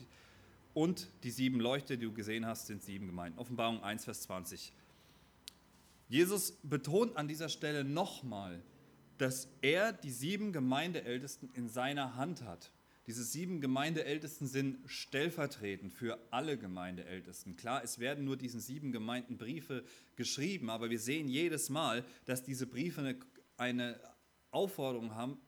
und 0.75 1.09
die 1.25 1.33
sieben 1.33 1.59
Leuchter, 1.59 1.97
die 1.97 2.05
du 2.05 2.13
gesehen 2.13 2.47
hast, 2.47 2.69
sind 2.69 2.85
sieben 2.85 3.07
Gemeinden. 3.07 3.41
Offenbarung 3.41 3.83
1, 3.83 4.05
Vers 4.05 4.23
20. 4.23 4.73
Jesus 6.09 6.53
betont 6.63 7.17
an 7.17 7.27
dieser 7.27 7.49
Stelle 7.49 7.83
nochmal, 7.83 8.63
dass 9.19 9.49
er 9.63 9.93
die 9.93 10.11
sieben 10.11 10.53
Gemeindeältesten 10.53 11.51
in 11.55 11.69
seiner 11.69 12.17
Hand 12.17 12.43
hat. 12.43 12.73
Diese 13.07 13.23
sieben 13.23 13.61
Gemeindeältesten 13.61 14.47
sind 14.47 14.79
stellvertretend 14.87 15.93
für 15.93 16.19
alle 16.31 16.57
Gemeindeältesten. 16.57 17.55
Klar, 17.55 17.85
es 17.85 17.99
werden 17.99 18.25
nur 18.25 18.39
diesen 18.39 18.61
sieben 18.61 18.93
Gemeinden 18.93 19.37
Briefe 19.37 19.85
geschrieben, 20.17 20.71
aber 20.71 20.89
wir 20.89 20.99
sehen 20.99 21.29
jedes 21.29 21.69
Mal, 21.69 22.05
dass 22.25 22.43
diese 22.43 22.67
Briefe 22.67 23.03
eine, 23.03 23.17
eine 23.59 24.01
Aufforderung 24.51 25.15
haben, 25.15 25.39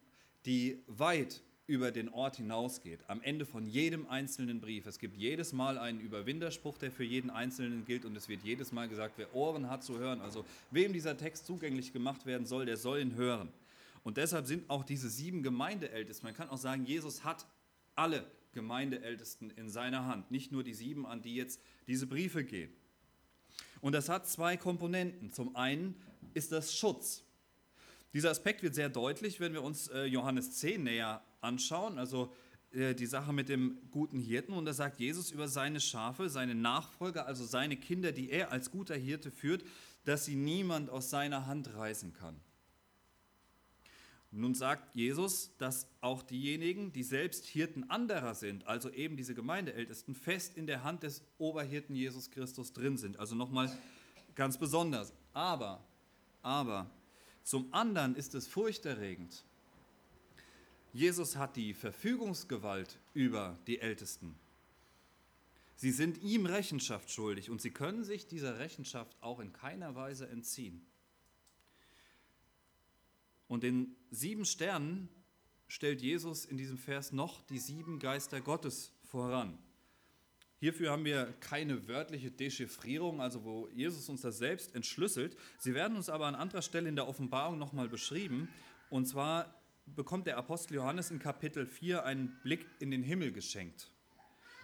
die 0.45 0.83
weit 0.87 1.43
über 1.67 1.91
den 1.91 2.09
Ort 2.09 2.37
hinausgeht. 2.37 3.01
Am 3.09 3.21
Ende 3.23 3.45
von 3.45 3.67
jedem 3.67 4.07
einzelnen 4.09 4.61
Brief. 4.61 4.87
Es 4.87 4.99
gibt 4.99 5.17
jedes 5.17 5.53
Mal 5.53 5.79
einen 5.79 6.01
Überwinderspruch, 6.01 6.79
der 6.79 6.93
für 6.93 7.03
jeden 7.03 7.31
Einzelnen 7.31 7.85
gilt 7.85 8.05
und 8.05 8.17
es 8.17 8.29
wird 8.29 8.43
jedes 8.45 8.71
Mal 8.71 8.89
gesagt, 8.89 9.15
wer 9.17 9.35
Ohren 9.35 9.69
hat 9.69 9.83
zu 9.83 9.99
hören, 9.99 10.21
also 10.21 10.45
wem 10.71 10.93
dieser 10.93 11.17
Text 11.17 11.47
zugänglich 11.47 11.93
gemacht 11.93 12.25
werden 12.25 12.47
soll, 12.47 12.67
der 12.67 12.77
soll 12.77 13.01
ihn 13.01 13.17
hören. 13.17 13.49
Und 14.05 14.17
deshalb 14.17 14.47
sind 14.47 14.71
auch 14.71 14.85
diese 14.85 15.11
sieben 15.11 15.43
Gemeindeältesten, 15.43 16.29
man 16.29 16.37
kann 16.37 16.49
auch 16.51 16.59
sagen, 16.59 16.85
Jesus 16.85 17.25
hat 17.25 17.45
alle 17.97 18.25
Gemeindeältesten 18.53 19.51
in 19.51 19.69
seiner 19.69 20.07
Hand, 20.07 20.31
nicht 20.31 20.53
nur 20.53 20.63
die 20.63 20.75
sieben, 20.75 21.05
an 21.05 21.21
die 21.21 21.35
jetzt 21.35 21.61
diese 21.89 22.07
Briefe 22.07 22.45
gehen. 22.45 22.73
Und 23.81 23.93
das 23.93 24.09
hat 24.09 24.29
zwei 24.29 24.57
Komponenten. 24.57 25.33
Zum 25.33 25.57
einen 25.57 25.95
ist 26.33 26.53
das 26.53 26.77
Schutz. 26.77 27.23
Dieser 28.13 28.31
Aspekt 28.31 28.63
wird 28.63 28.75
sehr 28.75 28.89
deutlich, 28.89 29.41
wenn 29.41 29.53
wir 29.53 29.63
uns 29.63 29.89
äh, 29.89 30.05
Johannes 30.05 30.53
10 30.53 30.85
näher 30.85 31.23
anschauen, 31.41 31.99
also 31.99 32.33
äh, 32.73 32.95
die 32.95 33.07
Sache 33.07 33.33
mit 33.33 33.49
dem 33.49 33.79
guten 33.91 34.19
Hirten. 34.19 34.53
Und 34.53 34.65
da 34.65 34.73
sagt 34.73 35.01
Jesus 35.01 35.31
über 35.31 35.49
seine 35.49 35.81
Schafe, 35.81 36.29
seine 36.29 36.55
Nachfolger, 36.55 37.27
also 37.27 37.45
seine 37.45 37.77
Kinder, 37.77 38.13
die 38.13 38.31
er 38.31 38.53
als 38.53 38.71
guter 38.71 38.97
Hirte 38.97 39.31
führt, 39.31 39.65
dass 40.05 40.25
sie 40.25 40.37
niemand 40.37 40.91
aus 40.91 41.11
seiner 41.11 41.47
Hand 41.47 41.75
reißen 41.75 42.13
kann. 42.13 42.41
Nun 44.31 44.55
sagt 44.55 44.95
Jesus, 44.95 45.57
dass 45.57 45.87
auch 46.01 46.23
diejenigen, 46.23 46.93
die 46.93 47.03
selbst 47.03 47.47
Hirten 47.47 47.89
anderer 47.89 48.35
sind, 48.35 48.67
also 48.67 48.91
eben 48.91 49.17
diese 49.17 49.35
Gemeindeältesten, 49.35 50.15
fest 50.15 50.59
in 50.59 50.67
der 50.67 50.85
Hand 50.85 51.05
des 51.05 51.23
Oberhirten 51.39 51.97
Jesus 51.97 52.31
Christus 52.31 52.73
drin 52.73 52.99
sind. 52.99 53.19
Also 53.19 53.35
nochmal 53.35 53.71
ganz 54.35 54.59
besonders. 54.59 55.15
Aber, 55.33 55.83
aber, 56.43 56.91
zum 57.45 57.73
anderen 57.73 58.15
ist 58.15 58.35
es 58.35 58.47
furchterregend. 58.47 59.45
Jesus 60.97 61.37
hat 61.37 61.57
die 61.57 61.75
Verfügungsgewalt 61.75 62.99
über 63.13 63.59
die 63.67 63.81
Ältesten. 63.81 64.35
Sie 65.75 65.91
sind 65.91 66.23
ihm 66.23 66.47
Rechenschaft 66.47 67.11
schuldig 67.11 67.51
und 67.51 67.61
sie 67.61 67.71
können 67.71 68.03
sich 68.03 68.27
dieser 68.27 68.59
Rechenschaft 68.59 69.15
auch 69.21 69.41
in 69.41 69.53
keiner 69.53 69.95
Weise 69.95 70.27
entziehen. 70.27 70.87
Und 73.47 73.63
den 73.63 73.95
sieben 74.11 74.47
Sternen 74.47 75.11
stellt 75.69 76.01
Jesus 76.01 76.47
in 76.47 76.57
diesem 76.57 76.79
Vers 76.79 77.13
noch 77.13 77.43
die 77.43 77.59
sieben 77.59 77.99
Geister 77.99 78.41
Gottes 78.41 78.91
voran. 79.05 79.59
Hierfür 80.61 80.93
haben 80.93 81.05
wir 81.05 81.35
keine 81.41 81.89
wörtliche 81.89 82.31
Dechiffrierung, 82.31 83.21
also 83.21 83.45
wo 83.45 83.69
Jesus 83.69 84.09
uns 84.09 84.23
das 84.23 84.39
selbst 84.39 84.75
entschlüsselt. 84.75 85.37
Sie 85.59 85.75
werden 85.75 85.99
uns 85.99 86.09
aber 86.09 86.25
an 86.25 86.35
anderer 86.35 86.63
Stelle 86.63 86.89
in 86.89 86.97
der 86.97 87.07
Offenbarung 87.07 87.59
nochmal 87.59 87.91
beschrieben. 87.91 88.49
Und 88.89 89.05
zwar 89.05 89.56
bekommt 89.87 90.27
der 90.27 90.37
Apostel 90.37 90.75
Johannes 90.75 91.11
in 91.11 91.19
Kapitel 91.19 91.67
4 91.67 92.05
einen 92.05 92.39
Blick 92.43 92.67
in 92.81 92.91
den 92.91 93.03
Himmel 93.03 93.33
geschenkt. 93.33 93.91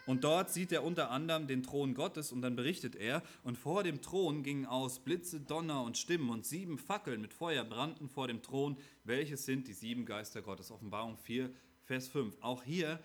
Und 0.04 0.24
dort 0.24 0.50
sieht 0.50 0.72
er 0.72 0.82
unter 0.82 1.10
anderem 1.10 1.46
den 1.46 1.62
Thron 1.62 1.94
Gottes 1.94 2.32
und 2.32 2.42
dann 2.42 2.56
berichtet 2.56 2.96
er, 2.96 3.22
und 3.44 3.56
vor 3.56 3.84
dem 3.84 4.02
Thron 4.02 4.42
gingen 4.42 4.66
aus 4.66 4.98
Blitze, 4.98 5.40
Donner 5.40 5.82
und 5.84 5.96
Stimmen 5.96 6.30
und 6.30 6.44
sieben 6.44 6.76
Fackeln 6.76 7.20
mit 7.20 7.32
Feuer 7.32 7.64
brannten 7.64 8.08
vor 8.08 8.26
dem 8.26 8.42
Thron, 8.42 8.76
welches 9.04 9.44
sind 9.44 9.68
die 9.68 9.72
sieben 9.72 10.04
Geister 10.04 10.42
Gottes. 10.42 10.72
Offenbarung 10.72 11.16
4, 11.18 11.50
Vers 11.84 12.08
5. 12.08 12.36
Auch 12.40 12.64
hier 12.64 12.98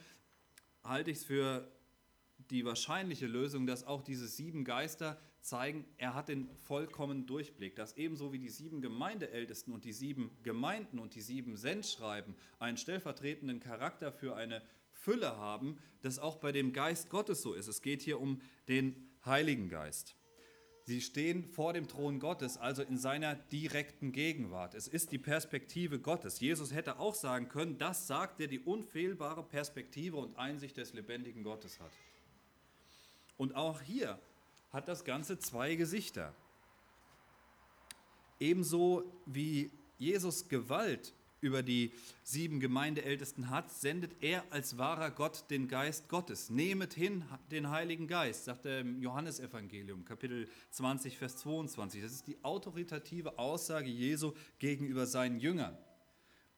halte 0.83 1.11
ich 1.11 1.17
es 1.17 1.25
für 1.25 1.71
die 2.49 2.65
wahrscheinliche 2.65 3.27
Lösung, 3.27 3.67
dass 3.67 3.85
auch 3.85 4.01
diese 4.01 4.27
sieben 4.27 4.63
Geister 4.63 5.19
zeigen, 5.47 5.85
er 5.97 6.13
hat 6.13 6.27
den 6.27 6.49
vollkommenen 6.65 7.25
Durchblick, 7.25 7.75
dass 7.75 7.97
ebenso 7.97 8.33
wie 8.33 8.39
die 8.39 8.49
sieben 8.49 8.81
Gemeindeältesten 8.81 9.73
und 9.73 9.85
die 9.85 9.93
sieben 9.93 10.31
Gemeinden 10.43 10.99
und 10.99 11.15
die 11.15 11.21
sieben 11.21 11.55
Sendschreiben 11.55 12.35
einen 12.59 12.77
stellvertretenden 12.77 13.59
Charakter 13.59 14.11
für 14.11 14.35
eine 14.35 14.61
Fülle 14.91 15.37
haben, 15.37 15.77
das 16.01 16.19
auch 16.19 16.37
bei 16.37 16.51
dem 16.51 16.73
Geist 16.73 17.09
Gottes 17.09 17.41
so 17.41 17.53
ist. 17.53 17.67
Es 17.67 17.81
geht 17.81 18.01
hier 18.01 18.19
um 18.19 18.41
den 18.67 19.09
Heiligen 19.25 19.69
Geist. 19.69 20.15
Sie 20.83 21.01
stehen 21.01 21.43
vor 21.43 21.73
dem 21.73 21.87
Thron 21.87 22.19
Gottes, 22.19 22.57
also 22.57 22.81
in 22.81 22.97
seiner 22.97 23.35
direkten 23.35 24.13
Gegenwart. 24.13 24.73
Es 24.73 24.87
ist 24.87 25.11
die 25.11 25.17
Perspektive 25.17 25.99
Gottes. 25.99 26.39
Jesus 26.39 26.73
hätte 26.73 26.99
auch 26.99 27.13
sagen 27.13 27.49
können, 27.49 27.77
das 27.77 28.07
sagt, 28.07 28.39
der 28.39 28.47
die 28.47 28.59
unfehlbare 28.59 29.43
Perspektive 29.43 30.15
und 30.15 30.37
Einsicht 30.37 30.77
des 30.77 30.93
lebendigen 30.93 31.43
Gottes 31.43 31.81
hat. 31.81 31.91
Und 33.35 33.55
auch 33.55 33.81
hier 33.81 34.17
hat 34.77 34.87
das 34.87 35.03
Ganze 35.03 35.39
zwei 35.39 35.73
Gesichter. 35.73 36.35
Ebenso 38.39 39.11
wie 39.25 39.71
Jesus 39.97 40.49
Gewalt 40.49 41.15
über 41.41 41.63
die 41.63 41.91
sieben 42.21 42.59
Gemeindeältesten 42.59 43.49
hat, 43.49 43.71
sendet 43.71 44.11
er 44.21 44.43
als 44.51 44.77
wahrer 44.77 45.09
Gott 45.09 45.45
den 45.49 45.67
Geist 45.67 46.09
Gottes. 46.09 46.51
Nehmet 46.51 46.93
hin 46.93 47.25
den 47.49 47.71
Heiligen 47.71 48.07
Geist, 48.07 48.45
sagt 48.45 48.67
er 48.67 48.81
im 48.81 49.01
Johannesevangelium, 49.01 50.05
Kapitel 50.05 50.47
20, 50.69 51.17
Vers 51.17 51.37
22. 51.37 52.03
Das 52.03 52.11
ist 52.11 52.27
die 52.27 52.37
autoritative 52.43 53.39
Aussage 53.39 53.89
Jesu 53.89 54.33
gegenüber 54.59 55.07
seinen 55.07 55.39
Jüngern. 55.39 55.75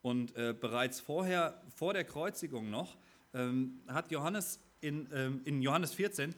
Und 0.01 0.35
äh, 0.35 0.53
bereits 0.59 0.99
vorher, 0.99 1.63
vor 1.73 1.93
der 1.93 2.03
Kreuzigung 2.03 2.69
noch, 2.69 2.97
ähm, 3.33 3.79
hat 3.87 4.11
Johannes 4.11 4.59
in, 4.81 5.07
ähm, 5.13 5.41
in 5.45 5.61
Johannes 5.61 5.93
14 5.93 6.35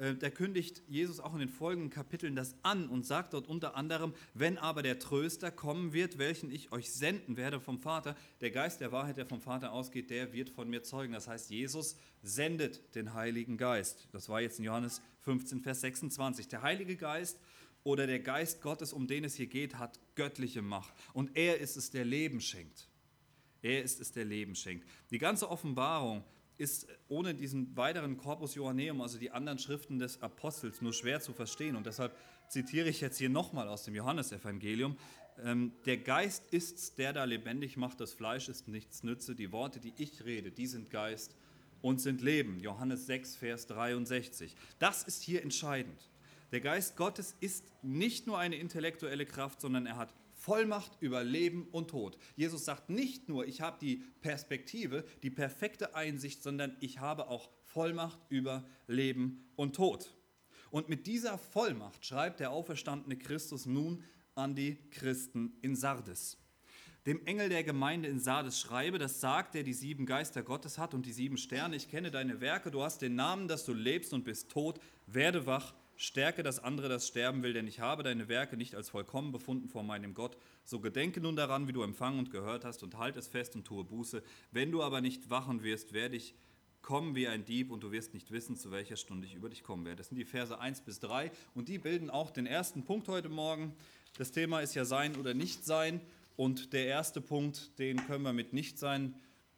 äh, 0.00 0.14
da 0.14 0.30
kündigt 0.30 0.82
Jesus 0.88 1.20
auch 1.20 1.34
in 1.34 1.40
den 1.40 1.48
folgenden 1.50 1.90
Kapiteln 1.90 2.34
das 2.34 2.54
an 2.62 2.88
und 2.88 3.04
sagt 3.04 3.34
dort 3.34 3.46
unter 3.46 3.76
anderem, 3.76 4.14
wenn 4.32 4.56
aber 4.56 4.82
der 4.82 4.98
Tröster 4.98 5.50
kommen 5.50 5.92
wird, 5.92 6.16
welchen 6.16 6.50
ich 6.50 6.72
euch 6.72 6.90
senden 6.90 7.36
werde 7.36 7.60
vom 7.60 7.78
Vater, 7.78 8.16
der 8.40 8.50
Geist 8.50 8.80
der 8.80 8.92
Wahrheit, 8.92 9.18
der 9.18 9.26
vom 9.26 9.42
Vater 9.42 9.72
ausgeht, 9.72 10.08
der 10.08 10.32
wird 10.32 10.48
von 10.48 10.70
mir 10.70 10.82
zeugen. 10.82 11.12
Das 11.12 11.28
heißt, 11.28 11.50
Jesus 11.50 11.96
sendet 12.22 12.94
den 12.94 13.12
Heiligen 13.12 13.58
Geist. 13.58 14.08
Das 14.12 14.30
war 14.30 14.40
jetzt 14.40 14.58
in 14.58 14.64
Johannes 14.64 15.02
15, 15.20 15.60
Vers 15.60 15.82
26. 15.82 16.48
Der 16.48 16.62
Heilige 16.62 16.96
Geist 16.96 17.38
oder 17.84 18.06
der 18.06 18.20
Geist 18.20 18.62
Gottes, 18.62 18.94
um 18.94 19.06
den 19.06 19.24
es 19.24 19.34
hier 19.34 19.48
geht, 19.48 19.78
hat 19.78 20.00
göttliche 20.14 20.62
Macht. 20.62 20.94
Und 21.12 21.36
er 21.36 21.58
ist 21.58 21.76
es, 21.76 21.90
der 21.90 22.06
Leben 22.06 22.40
schenkt. 22.40 22.88
Er 23.60 23.82
ist 23.82 24.00
es, 24.00 24.12
der 24.12 24.24
Leben 24.24 24.54
schenkt. 24.54 24.88
Die 25.10 25.18
ganze 25.18 25.50
Offenbarung 25.50 26.24
ist 26.60 26.86
ohne 27.08 27.34
diesen 27.34 27.74
weiteren 27.76 28.18
Corpus 28.18 28.54
Johanneum, 28.54 29.00
also 29.00 29.18
die 29.18 29.30
anderen 29.30 29.58
Schriften 29.58 29.98
des 29.98 30.20
Apostels, 30.22 30.82
nur 30.82 30.92
schwer 30.92 31.20
zu 31.20 31.32
verstehen. 31.32 31.74
Und 31.74 31.86
deshalb 31.86 32.14
zitiere 32.48 32.88
ich 32.88 33.00
jetzt 33.00 33.16
hier 33.16 33.30
nochmal 33.30 33.66
aus 33.66 33.84
dem 33.84 33.94
Johannesevangelium. 33.94 34.98
Ähm, 35.42 35.72
der 35.86 35.96
Geist 35.96 36.44
ist's, 36.50 36.94
der 36.94 37.14
da 37.14 37.24
lebendig 37.24 37.78
macht, 37.78 37.98
das 38.00 38.12
Fleisch 38.12 38.50
ist 38.50 38.68
nichts 38.68 39.02
nütze. 39.02 39.34
Die 39.34 39.52
Worte, 39.52 39.80
die 39.80 39.94
ich 39.96 40.24
rede, 40.26 40.50
die 40.50 40.66
sind 40.66 40.90
Geist 40.90 41.34
und 41.80 41.98
sind 41.98 42.20
Leben. 42.20 42.60
Johannes 42.60 43.06
6, 43.06 43.36
Vers 43.36 43.66
63. 43.66 44.54
Das 44.78 45.02
ist 45.02 45.22
hier 45.22 45.42
entscheidend. 45.42 46.10
Der 46.52 46.60
Geist 46.60 46.96
Gottes 46.96 47.34
ist 47.40 47.64
nicht 47.82 48.26
nur 48.26 48.38
eine 48.38 48.56
intellektuelle 48.56 49.24
Kraft, 49.24 49.62
sondern 49.62 49.86
er 49.86 49.96
hat 49.96 50.12
Vollmacht 50.40 50.92
über 51.00 51.22
Leben 51.22 51.68
und 51.70 51.90
Tod. 51.90 52.16
Jesus 52.34 52.64
sagt 52.64 52.88
nicht 52.88 53.28
nur, 53.28 53.46
ich 53.46 53.60
habe 53.60 53.76
die 53.78 54.02
Perspektive, 54.22 55.04
die 55.22 55.28
perfekte 55.28 55.94
Einsicht, 55.94 56.42
sondern 56.42 56.78
ich 56.80 56.98
habe 56.98 57.28
auch 57.28 57.50
Vollmacht 57.64 58.18
über 58.30 58.64
Leben 58.86 59.44
und 59.54 59.76
Tod. 59.76 60.16
Und 60.70 60.88
mit 60.88 61.06
dieser 61.06 61.36
Vollmacht 61.36 62.06
schreibt 62.06 62.40
der 62.40 62.52
auferstandene 62.52 63.18
Christus 63.18 63.66
nun 63.66 64.02
an 64.34 64.54
die 64.54 64.78
Christen 64.90 65.52
in 65.60 65.76
Sardes. 65.76 66.38
Dem 67.04 67.26
Engel 67.26 67.50
der 67.50 67.62
Gemeinde 67.62 68.08
in 68.08 68.18
Sardes 68.18 68.58
schreibe, 68.58 68.98
das 68.98 69.20
sagt, 69.20 69.54
der 69.54 69.62
die 69.62 69.74
sieben 69.74 70.06
Geister 70.06 70.42
Gottes 70.42 70.78
hat 70.78 70.94
und 70.94 71.04
die 71.04 71.12
sieben 71.12 71.36
Sterne. 71.36 71.76
Ich 71.76 71.90
kenne 71.90 72.10
deine 72.10 72.40
Werke, 72.40 72.70
du 72.70 72.82
hast 72.82 73.02
den 73.02 73.14
Namen, 73.14 73.46
dass 73.46 73.66
du 73.66 73.74
lebst 73.74 74.14
und 74.14 74.24
bist 74.24 74.50
tot. 74.50 74.80
Werde 75.06 75.44
wach 75.44 75.74
Stärke 76.00 76.42
das 76.42 76.64
andere, 76.64 76.88
das 76.88 77.06
sterben 77.06 77.42
will, 77.42 77.52
denn 77.52 77.66
ich 77.66 77.80
habe 77.80 78.02
deine 78.02 78.26
Werke 78.26 78.56
nicht 78.56 78.74
als 78.74 78.88
vollkommen 78.88 79.32
befunden 79.32 79.68
vor 79.68 79.82
meinem 79.82 80.14
Gott. 80.14 80.38
So 80.64 80.80
gedenke 80.80 81.20
nun 81.20 81.36
daran, 81.36 81.68
wie 81.68 81.72
du 81.72 81.82
empfangen 81.82 82.18
und 82.18 82.30
gehört 82.30 82.64
hast, 82.64 82.82
und 82.82 82.96
halt 82.96 83.18
es 83.18 83.28
fest 83.28 83.54
und 83.54 83.66
tue 83.66 83.84
Buße. 83.84 84.22
Wenn 84.50 84.72
du 84.72 84.82
aber 84.82 85.02
nicht 85.02 85.28
wachen 85.28 85.62
wirst, 85.62 85.92
werde 85.92 86.16
ich 86.16 86.34
kommen 86.80 87.14
wie 87.14 87.28
ein 87.28 87.44
Dieb, 87.44 87.70
und 87.70 87.82
du 87.82 87.92
wirst 87.92 88.14
nicht 88.14 88.30
wissen, 88.30 88.56
zu 88.56 88.70
welcher 88.70 88.96
Stunde 88.96 89.26
ich 89.26 89.34
über 89.34 89.50
dich 89.50 89.62
kommen 89.62 89.84
werde. 89.84 89.98
Das 89.98 90.08
sind 90.08 90.16
die 90.16 90.24
Verse 90.24 90.58
1 90.58 90.80
bis 90.80 91.00
3, 91.00 91.30
und 91.54 91.68
die 91.68 91.76
bilden 91.76 92.08
auch 92.08 92.30
den 92.30 92.46
ersten 92.46 92.82
Punkt 92.82 93.06
heute 93.08 93.28
Morgen. 93.28 93.76
Das 94.16 94.32
Thema 94.32 94.60
ist 94.60 94.74
ja 94.74 94.86
Sein 94.86 95.16
oder 95.16 95.34
Nicht-Sein, 95.34 96.00
und 96.34 96.72
der 96.72 96.86
erste 96.86 97.20
Punkt, 97.20 97.78
den 97.78 97.98
können 98.06 98.24
wir 98.24 98.32
mit 98.32 98.54
Nicht-Sein 98.54 99.14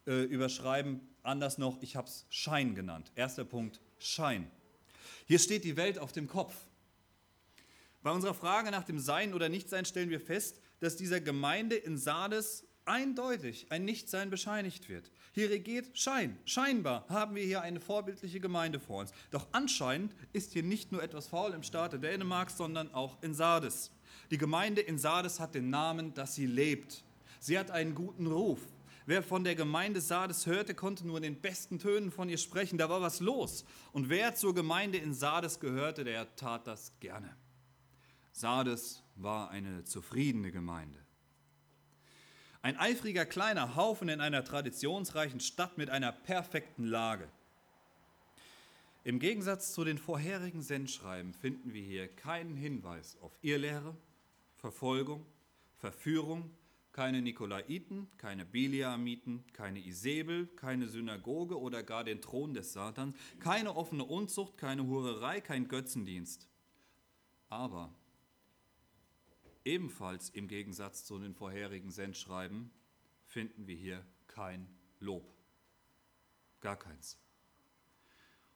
äh, 0.08 0.24
überschreiben. 0.24 1.00
Anders 1.22 1.56
noch, 1.56 1.80
ich 1.82 1.94
habe 1.94 2.08
es 2.08 2.26
Schein 2.30 2.74
genannt. 2.74 3.12
Erster 3.14 3.44
Punkt, 3.44 3.80
Schein. 4.00 4.50
Hier 5.26 5.38
steht 5.38 5.64
die 5.64 5.76
Welt 5.76 5.98
auf 5.98 6.12
dem 6.12 6.26
Kopf. 6.26 6.54
Bei 8.02 8.10
unserer 8.10 8.34
Frage 8.34 8.70
nach 8.70 8.84
dem 8.84 8.98
Sein 8.98 9.32
oder 9.32 9.48
Nichtsein 9.48 9.84
stellen 9.84 10.10
wir 10.10 10.20
fest, 10.20 10.60
dass 10.80 10.96
dieser 10.96 11.20
Gemeinde 11.20 11.76
in 11.76 11.96
Sardes 11.96 12.66
eindeutig 12.84 13.66
ein 13.70 13.84
Nichtsein 13.84 14.30
bescheinigt 14.30 14.88
wird. 14.88 15.10
Hier 15.32 15.50
regiert 15.50 15.96
Schein. 15.96 16.36
Scheinbar 16.44 17.06
haben 17.08 17.36
wir 17.36 17.44
hier 17.44 17.62
eine 17.62 17.80
vorbildliche 17.80 18.40
Gemeinde 18.40 18.80
vor 18.80 19.00
uns. 19.00 19.12
Doch 19.30 19.46
anscheinend 19.52 20.14
ist 20.32 20.52
hier 20.52 20.64
nicht 20.64 20.90
nur 20.92 21.02
etwas 21.02 21.28
faul 21.28 21.52
im 21.52 21.62
Staate 21.62 22.00
Dänemarks, 22.00 22.56
sondern 22.56 22.92
auch 22.92 23.22
in 23.22 23.34
Sardes. 23.34 23.92
Die 24.30 24.38
Gemeinde 24.38 24.80
in 24.80 24.98
Sardes 24.98 25.38
hat 25.38 25.54
den 25.54 25.70
Namen, 25.70 26.12
dass 26.14 26.34
sie 26.34 26.46
lebt. 26.46 27.04
Sie 27.38 27.58
hat 27.58 27.70
einen 27.70 27.94
guten 27.94 28.26
Ruf. 28.26 28.60
Wer 29.04 29.22
von 29.22 29.42
der 29.42 29.54
Gemeinde 29.54 30.00
Sardes 30.00 30.46
hörte, 30.46 30.74
konnte 30.74 31.06
nur 31.06 31.16
in 31.16 31.24
den 31.24 31.40
besten 31.40 31.78
Tönen 31.78 32.12
von 32.12 32.28
ihr 32.28 32.38
sprechen. 32.38 32.78
Da 32.78 32.88
war 32.88 33.00
was 33.00 33.20
los. 33.20 33.64
Und 33.92 34.08
wer 34.08 34.34
zur 34.34 34.54
Gemeinde 34.54 34.98
in 34.98 35.12
Sardes 35.12 35.58
gehörte, 35.58 36.04
der 36.04 36.36
tat 36.36 36.66
das 36.66 36.92
gerne. 37.00 37.36
Sardes 38.32 39.02
war 39.16 39.50
eine 39.50 39.84
zufriedene 39.84 40.52
Gemeinde. 40.52 40.98
Ein 42.62 42.78
eifriger 42.78 43.26
kleiner 43.26 43.74
Haufen 43.74 44.08
in 44.08 44.20
einer 44.20 44.44
traditionsreichen 44.44 45.40
Stadt 45.40 45.78
mit 45.78 45.90
einer 45.90 46.12
perfekten 46.12 46.84
Lage. 46.84 47.28
Im 49.02 49.18
Gegensatz 49.18 49.72
zu 49.72 49.82
den 49.82 49.98
vorherigen 49.98 50.62
Sendschreiben 50.62 51.34
finden 51.34 51.72
wir 51.72 51.82
hier 51.82 52.06
keinen 52.06 52.54
Hinweis 52.54 53.18
auf 53.20 53.36
Irrlehre, 53.42 53.96
Verfolgung, 54.58 55.26
Verführung 55.78 56.52
keine 56.92 57.22
Nikolaiten, 57.22 58.08
keine 58.18 58.44
Biliamiten, 58.44 59.44
keine 59.52 59.84
Isabel, 59.84 60.46
keine 60.56 60.88
Synagoge 60.88 61.58
oder 61.58 61.82
gar 61.82 62.04
den 62.04 62.20
Thron 62.20 62.54
des 62.54 62.72
Satans, 62.72 63.16
keine 63.40 63.74
offene 63.74 64.04
Unzucht, 64.04 64.58
keine 64.58 64.86
Hurerei, 64.86 65.40
kein 65.40 65.68
Götzendienst. 65.68 66.48
Aber 67.48 67.94
ebenfalls 69.64 70.30
im 70.30 70.48
Gegensatz 70.48 71.04
zu 71.04 71.18
den 71.18 71.34
vorherigen 71.34 71.90
Sendschreiben 71.90 72.70
finden 73.26 73.66
wir 73.66 73.76
hier 73.76 74.04
kein 74.26 74.68
Lob. 75.00 75.34
Gar 76.60 76.78
keins. 76.78 77.18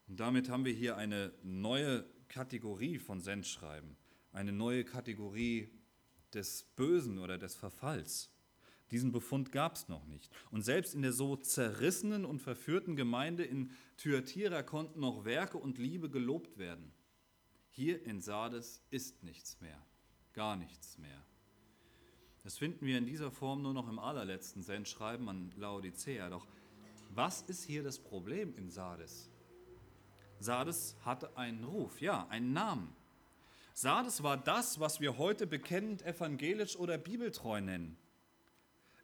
Und 0.08 0.20
damit 0.20 0.48
haben 0.48 0.64
wir 0.64 0.72
hier 0.72 0.96
eine 0.96 1.32
neue 1.42 2.04
Kategorie 2.28 2.98
von 2.98 3.20
Sendschreiben. 3.20 3.96
eine 4.32 4.52
neue 4.52 4.84
Kategorie 4.84 5.70
des 6.36 6.64
Bösen 6.76 7.18
oder 7.18 7.38
des 7.38 7.56
Verfalls. 7.56 8.30
Diesen 8.92 9.10
Befund 9.10 9.50
gab 9.50 9.74
es 9.74 9.88
noch 9.88 10.06
nicht. 10.06 10.30
Und 10.52 10.62
selbst 10.62 10.94
in 10.94 11.02
der 11.02 11.12
so 11.12 11.34
zerrissenen 11.34 12.24
und 12.24 12.40
verführten 12.40 12.94
Gemeinde 12.94 13.42
in 13.44 13.72
Thyatira 13.96 14.62
konnten 14.62 15.00
noch 15.00 15.24
Werke 15.24 15.58
und 15.58 15.78
Liebe 15.78 16.08
gelobt 16.08 16.56
werden. 16.58 16.92
Hier 17.70 18.04
in 18.06 18.20
Sardes 18.20 18.82
ist 18.90 19.22
nichts 19.24 19.60
mehr, 19.60 19.84
gar 20.32 20.56
nichts 20.56 20.98
mehr. 20.98 21.26
Das 22.42 22.56
finden 22.56 22.86
wir 22.86 22.96
in 22.96 23.06
dieser 23.06 23.32
Form 23.32 23.60
nur 23.60 23.74
noch 23.74 23.88
im 23.88 23.98
allerletzten 23.98 24.62
Sendschreiben 24.62 25.28
an 25.28 25.52
Laodicea. 25.56 26.30
Doch 26.30 26.46
was 27.10 27.42
ist 27.42 27.64
hier 27.64 27.82
das 27.82 27.98
Problem 27.98 28.54
in 28.56 28.70
Sardes? 28.70 29.30
Sardes 30.38 30.96
hatte 31.00 31.36
einen 31.36 31.64
Ruf, 31.64 32.00
ja, 32.00 32.26
einen 32.28 32.52
Namen. 32.52 32.95
Sardes 33.78 34.22
war 34.22 34.38
das, 34.38 34.80
was 34.80 35.02
wir 35.02 35.18
heute 35.18 35.46
bekennend 35.46 36.00
evangelisch 36.00 36.76
oder 36.76 36.96
bibeltreu 36.96 37.60
nennen. 37.60 37.98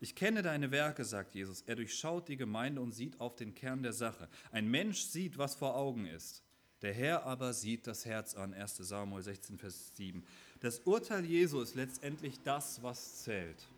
Ich 0.00 0.14
kenne 0.14 0.40
deine 0.40 0.70
Werke, 0.70 1.04
sagt 1.04 1.34
Jesus. 1.34 1.60
Er 1.66 1.76
durchschaut 1.76 2.26
die 2.26 2.38
Gemeinde 2.38 2.80
und 2.80 2.92
sieht 2.92 3.20
auf 3.20 3.36
den 3.36 3.54
Kern 3.54 3.82
der 3.82 3.92
Sache. 3.92 4.30
Ein 4.50 4.70
Mensch 4.70 5.02
sieht, 5.02 5.36
was 5.36 5.56
vor 5.56 5.76
Augen 5.76 6.06
ist. 6.06 6.42
Der 6.80 6.94
Herr 6.94 7.26
aber 7.26 7.52
sieht 7.52 7.86
das 7.86 8.06
Herz 8.06 8.34
an. 8.34 8.54
1 8.54 8.78
Samuel 8.78 9.22
16, 9.22 9.58
Vers 9.58 9.94
7. 9.94 10.24
Das 10.60 10.78
Urteil 10.78 11.26
Jesu 11.26 11.60
ist 11.60 11.74
letztendlich 11.74 12.40
das, 12.42 12.82
was 12.82 13.24
zählt. 13.24 13.68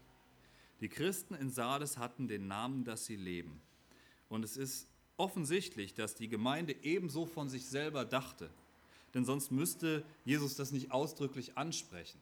Die 0.79 0.89
Christen 0.89 1.35
in 1.35 1.51
Sardes 1.51 1.99
hatten 1.99 2.29
den 2.29 2.47
Namen, 2.47 2.85
dass 2.85 3.07
sie 3.07 3.17
leben. 3.17 3.61
Und 4.29 4.45
es 4.45 4.57
ist 4.57 4.87
offensichtlich, 5.17 5.93
dass 5.95 6.15
die 6.15 6.29
Gemeinde 6.29 6.77
ebenso 6.85 7.27
von 7.27 7.49
sich 7.49 7.67
selber 7.67 8.05
dachte. 8.05 8.49
Denn 9.15 9.25
sonst 9.25 9.51
müsste 9.51 10.05
Jesus 10.25 10.57
das 10.57 10.73
nicht 10.73 10.91
ausdrücklich 10.91 11.57
ansprechen. 11.57 12.21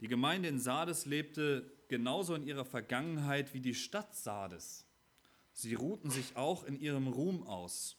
Die 0.00 0.08
Gemeinde 0.08 0.48
in 0.48 0.60
Sardes 0.60 1.06
lebte 1.06 1.68
genauso 1.88 2.34
in 2.34 2.46
ihrer 2.46 2.64
Vergangenheit 2.64 3.52
wie 3.52 3.60
die 3.60 3.74
Stadt 3.74 4.14
Sardes. 4.14 4.84
Sie 5.52 5.74
ruhten 5.74 6.10
sich 6.10 6.36
auch 6.36 6.62
in 6.62 6.78
ihrem 6.80 7.08
Ruhm 7.08 7.44
aus. 7.44 7.96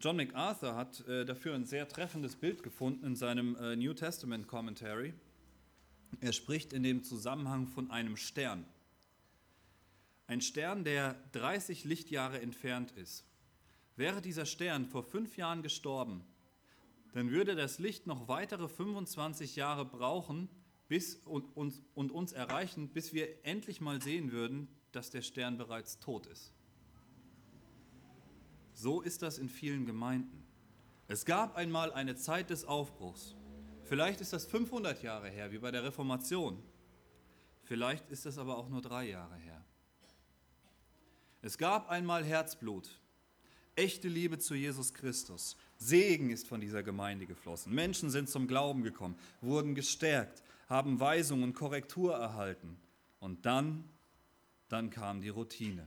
John 0.00 0.16
MacArthur 0.16 0.74
hat 0.74 1.06
äh, 1.06 1.24
dafür 1.24 1.54
ein 1.54 1.66
sehr 1.66 1.86
treffendes 1.86 2.34
Bild 2.34 2.62
gefunden 2.62 3.04
in 3.06 3.14
seinem 3.14 3.54
äh, 3.56 3.76
New 3.76 3.94
Testament 3.94 4.48
Commentary. 4.48 5.14
Er 6.20 6.32
spricht 6.32 6.72
in 6.72 6.82
dem 6.82 7.04
Zusammenhang 7.04 7.68
von 7.68 7.90
einem 7.90 8.16
Stern. 8.16 8.64
Ein 10.26 10.40
Stern, 10.40 10.82
der 10.82 11.14
30 11.32 11.84
Lichtjahre 11.84 12.40
entfernt 12.40 12.92
ist. 12.92 13.24
Wäre 14.00 14.22
dieser 14.22 14.46
Stern 14.46 14.86
vor 14.86 15.02
fünf 15.02 15.36
Jahren 15.36 15.62
gestorben, 15.62 16.24
dann 17.12 17.30
würde 17.32 17.54
das 17.54 17.78
Licht 17.78 18.06
noch 18.06 18.28
weitere 18.28 18.66
25 18.66 19.56
Jahre 19.56 19.84
brauchen, 19.84 20.48
bis 20.88 21.16
und, 21.16 21.54
und, 21.54 21.82
und 21.94 22.10
uns 22.10 22.32
erreichen, 22.32 22.88
bis 22.88 23.12
wir 23.12 23.44
endlich 23.44 23.82
mal 23.82 24.00
sehen 24.00 24.32
würden, 24.32 24.68
dass 24.92 25.10
der 25.10 25.20
Stern 25.20 25.58
bereits 25.58 25.98
tot 25.98 26.24
ist. 26.28 26.54
So 28.72 29.02
ist 29.02 29.20
das 29.20 29.36
in 29.36 29.50
vielen 29.50 29.84
Gemeinden. 29.84 30.46
Es 31.06 31.26
gab 31.26 31.54
einmal 31.56 31.92
eine 31.92 32.16
Zeit 32.16 32.48
des 32.48 32.64
Aufbruchs. 32.64 33.36
Vielleicht 33.82 34.22
ist 34.22 34.32
das 34.32 34.46
500 34.46 35.02
Jahre 35.02 35.28
her, 35.28 35.52
wie 35.52 35.58
bei 35.58 35.72
der 35.72 35.84
Reformation. 35.84 36.62
Vielleicht 37.64 38.08
ist 38.08 38.24
es 38.24 38.38
aber 38.38 38.56
auch 38.56 38.70
nur 38.70 38.80
drei 38.80 39.10
Jahre 39.10 39.36
her. 39.36 39.62
Es 41.42 41.58
gab 41.58 41.90
einmal 41.90 42.24
Herzblut, 42.24 42.99
echte 43.80 44.08
Liebe 44.08 44.38
zu 44.38 44.54
Jesus 44.54 44.92
Christus. 44.92 45.56
Segen 45.78 46.30
ist 46.30 46.46
von 46.46 46.60
dieser 46.60 46.82
Gemeinde 46.82 47.26
geflossen. 47.26 47.74
Menschen 47.74 48.10
sind 48.10 48.28
zum 48.28 48.46
Glauben 48.46 48.82
gekommen, 48.82 49.16
wurden 49.40 49.74
gestärkt, 49.74 50.42
haben 50.68 51.00
Weisung 51.00 51.42
und 51.42 51.54
Korrektur 51.54 52.14
erhalten. 52.14 52.76
Und 53.20 53.46
dann, 53.46 53.84
dann 54.68 54.90
kam 54.90 55.22
die 55.22 55.30
Routine. 55.30 55.86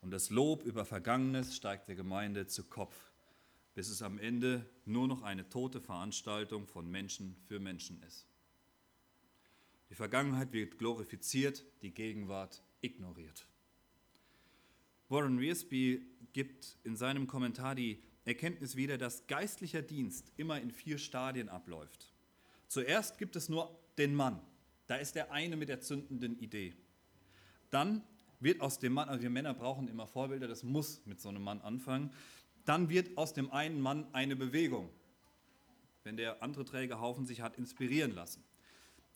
Und 0.00 0.12
das 0.12 0.30
Lob 0.30 0.62
über 0.64 0.84
Vergangenes 0.84 1.56
steigt 1.56 1.88
der 1.88 1.96
Gemeinde 1.96 2.46
zu 2.46 2.64
Kopf, 2.64 2.96
bis 3.74 3.88
es 3.88 4.00
am 4.00 4.18
Ende 4.18 4.64
nur 4.84 5.08
noch 5.08 5.22
eine 5.22 5.48
tote 5.48 5.80
Veranstaltung 5.80 6.68
von 6.68 6.88
Menschen 6.88 7.36
für 7.48 7.58
Menschen 7.58 8.00
ist. 8.04 8.26
Die 9.90 9.96
Vergangenheit 9.96 10.52
wird 10.52 10.78
glorifiziert, 10.78 11.64
die 11.82 11.90
Gegenwart 11.90 12.62
ignoriert. 12.80 13.46
Warren 15.12 15.38
Wiersbe 15.38 16.00
gibt 16.32 16.78
in 16.84 16.96
seinem 16.96 17.26
Kommentar 17.26 17.74
die 17.74 18.02
Erkenntnis 18.24 18.76
wieder, 18.76 18.96
dass 18.96 19.26
geistlicher 19.26 19.82
Dienst 19.82 20.32
immer 20.38 20.58
in 20.58 20.70
vier 20.70 20.96
Stadien 20.96 21.50
abläuft. 21.50 22.10
Zuerst 22.66 23.18
gibt 23.18 23.36
es 23.36 23.50
nur 23.50 23.78
den 23.98 24.14
Mann. 24.14 24.40
Da 24.86 24.96
ist 24.96 25.14
der 25.14 25.30
eine 25.30 25.56
mit 25.56 25.68
der 25.68 25.82
zündenden 25.82 26.38
Idee. 26.38 26.74
Dann 27.68 28.02
wird 28.40 28.62
aus 28.62 28.78
dem 28.78 28.94
Mann, 28.94 29.10
also 29.10 29.22
wir 29.22 29.28
Männer 29.28 29.52
brauchen 29.52 29.86
immer 29.86 30.06
Vorbilder, 30.06 30.48
das 30.48 30.62
muss 30.62 31.04
mit 31.04 31.20
so 31.20 31.28
einem 31.28 31.42
Mann 31.42 31.60
anfangen. 31.60 32.10
Dann 32.64 32.88
wird 32.88 33.18
aus 33.18 33.34
dem 33.34 33.52
einen 33.52 33.82
Mann 33.82 34.06
eine 34.14 34.34
Bewegung, 34.34 34.88
wenn 36.04 36.16
der 36.16 36.42
andere 36.42 36.64
Trägerhaufen 36.64 37.26
sich 37.26 37.42
hat 37.42 37.58
inspirieren 37.58 38.14
lassen. 38.14 38.42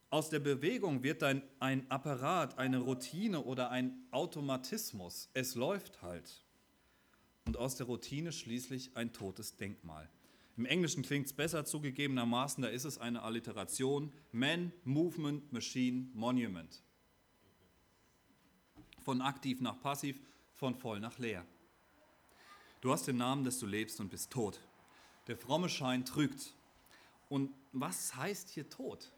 Aus 0.08 0.30
der 0.30 0.38
Bewegung 0.38 1.02
wird 1.02 1.22
dann 1.22 1.42
ein 1.58 1.90
Apparat, 1.90 2.58
eine 2.58 2.78
Routine 2.78 3.42
oder 3.42 3.70
ein 3.70 4.06
Automatismus. 4.12 5.28
Es 5.34 5.56
läuft 5.56 6.00
halt. 6.02 6.44
Und 7.44 7.56
aus 7.56 7.76
der 7.76 7.86
Routine 7.86 8.32
schließlich 8.32 8.96
ein 8.96 9.12
totes 9.12 9.56
Denkmal. 9.56 10.08
Im 10.56 10.64
Englischen 10.64 11.02
klingt 11.02 11.26
es 11.26 11.32
besser 11.32 11.64
zugegebenermaßen, 11.64 12.62
da 12.62 12.68
ist 12.68 12.84
es 12.84 12.98
eine 12.98 13.22
Alliteration. 13.22 14.12
Man, 14.32 14.72
Movement, 14.84 15.52
Machine, 15.52 16.08
Monument. 16.14 16.82
Von 19.04 19.20
aktiv 19.20 19.60
nach 19.60 19.78
passiv, 19.80 20.18
von 20.54 20.74
voll 20.74 20.98
nach 21.00 21.18
leer. 21.18 21.44
Du 22.80 22.92
hast 22.92 23.06
den 23.06 23.18
Namen, 23.18 23.44
dass 23.44 23.58
du 23.58 23.66
lebst 23.66 24.00
und 24.00 24.08
bist 24.08 24.30
tot. 24.30 24.60
Der 25.26 25.36
fromme 25.36 25.68
Schein 25.68 26.04
trügt. 26.04 26.54
Und 27.28 27.52
was 27.72 28.14
heißt 28.16 28.48
hier 28.50 28.70
tot? 28.70 29.12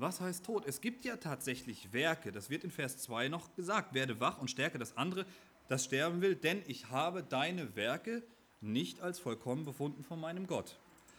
Was 0.00 0.18
heißt 0.18 0.46
tot? 0.46 0.64
Es 0.64 0.80
gibt 0.80 1.04
ja 1.04 1.18
tatsächlich 1.18 1.92
Werke, 1.92 2.32
das 2.32 2.48
wird 2.48 2.64
in 2.64 2.70
Vers 2.70 2.96
2 2.96 3.28
noch 3.28 3.54
gesagt, 3.54 3.92
werde 3.92 4.18
wach 4.18 4.38
und 4.38 4.50
stärke 4.50 4.78
das 4.78 4.96
andere, 4.96 5.26
das 5.68 5.84
sterben 5.84 6.22
will, 6.22 6.36
denn 6.36 6.62
ich 6.66 6.88
habe 6.88 7.22
deine 7.22 7.76
Werke 7.76 8.22
nicht 8.62 9.02
als 9.02 9.18
vollkommen 9.18 9.66
befunden 9.66 10.02
von 10.02 10.18
meinem 10.18 10.46
Gott. 10.46 10.78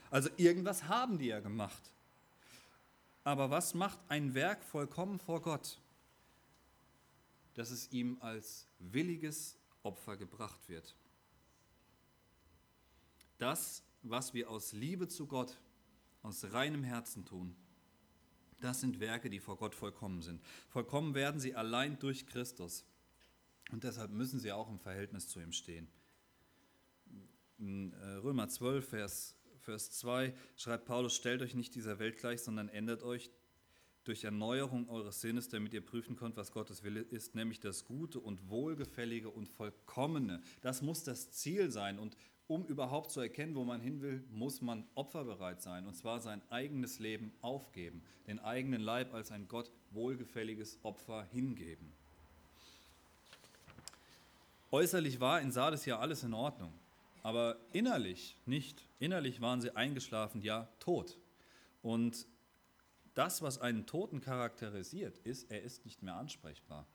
Also 0.10 0.30
irgendwas 0.36 0.86
haben 0.86 1.20
die 1.20 1.28
ja 1.28 1.42
gemacht. 1.42 1.92
Aber 3.24 3.52
was 3.52 3.76
macht 3.76 4.00
ein 4.08 4.34
Werk 4.34 4.64
vollkommen 4.64 5.20
vor 5.20 5.44
Gott? 5.44 5.78
Dass 7.54 7.70
es 7.70 7.92
ihm 7.92 8.18
als 8.20 8.66
williges 8.80 9.58
Opfer 9.84 10.18
gebracht 10.18 10.68
wird. 10.68 10.96
Das, 13.38 13.84
was 14.02 14.34
wir 14.34 14.50
aus 14.50 14.74
Liebe 14.74 15.08
zu 15.08 15.28
Gott, 15.28 15.56
aus 16.24 16.52
reinem 16.52 16.84
Herzen 16.84 17.26
tun, 17.26 17.56
das 18.62 18.82
sind 18.82 19.00
Werke, 19.00 19.30
die 19.30 19.40
vor 19.40 19.58
Gott 19.58 19.76
vollkommen 19.76 20.22
sind. 20.22 20.42
Vollkommen 20.70 21.14
werden 21.14 21.40
sie 21.40 21.56
allein 21.56 22.00
durch 22.00 22.26
Christus. 22.28 22.86
Und 23.72 23.84
deshalb 23.84 24.12
müssen 24.12 24.40
sie 24.40 24.52
auch 24.52 24.70
im 24.70 24.80
Verhältnis 24.80 25.28
zu 25.28 25.40
ihm 25.40 25.52
stehen. 25.52 25.88
In 27.58 27.94
äh, 27.94 28.06
Römer 28.16 28.48
12, 28.48 28.88
Vers, 28.88 29.36
Vers 29.60 29.92
2 29.92 30.34
schreibt 30.56 30.86
Paulus, 30.86 31.16
stellt 31.16 31.42
euch 31.42 31.56
nicht 31.56 31.76
dieser 31.76 32.00
Welt 32.00 32.18
gleich, 32.18 32.42
sondern 32.42 32.70
ändert 32.70 33.04
euch 33.04 33.30
durch 34.04 34.24
Erneuerung 34.24 34.90
eures 34.90 35.22
Sinnes, 35.22 35.50
damit 35.50 35.74
ihr 35.74 35.86
prüfen 35.86 36.16
könnt, 36.16 36.36
was 36.36 36.52
Gottes 36.52 36.84
Wille 36.84 37.02
ist, 37.02 37.36
nämlich 37.36 37.60
das 37.60 37.86
Gute 37.86 38.20
und 38.20 38.50
Wohlgefällige 38.50 39.30
und 39.30 39.48
Vollkommene. 39.48 40.42
Das 40.62 40.82
muss 40.82 41.04
das 41.04 41.32
Ziel 41.32 41.70
sein. 41.70 42.00
Und 42.00 42.18
um 42.52 42.66
überhaupt 42.66 43.12
zu 43.12 43.22
erkennen, 43.22 43.56
wo 43.56 43.64
man 43.64 43.82
hin 43.82 44.02
will, 44.02 44.24
muss 44.32 44.62
man 44.62 44.86
opferbereit 44.96 45.62
sein. 45.62 45.88
Und 45.88 45.96
zwar 45.96 46.20
sein 46.20 46.42
eigenes 46.50 47.00
Leben 47.00 47.32
aufgeben, 47.42 48.02
den 48.28 48.40
eigenen 48.40 48.82
Leib 48.82 49.14
als 49.14 49.32
ein 49.32 49.48
Gott 49.48 49.72
wohlgefälliges 49.92 50.80
Opfer 50.84 51.26
hingeben. 51.32 51.92
Äußerlich 54.72 55.20
war 55.20 55.42
in 55.42 55.52
Sardes 55.52 55.86
ja 55.86 56.00
alles 56.00 56.24
in 56.24 56.34
Ordnung 56.34 56.72
aber 57.24 57.58
innerlich 57.72 58.36
nicht. 58.46 58.84
Innerlich 59.00 59.42
waren 59.42 59.62
sie 59.62 59.76
eingeschlafen, 59.76 60.42
ja, 60.42 60.68
tot. 60.80 61.18
Und 61.82 62.28
das, 63.14 63.42
was 63.42 63.60
einen 63.60 63.86
Toten 63.86 64.22
charakterisiert, 64.22 65.18
ist, 65.20 65.52
er 65.52 65.62
ist 65.62 65.86
nicht 65.86 66.02
mehr 66.02 66.16
ansprechbar. 66.16 66.86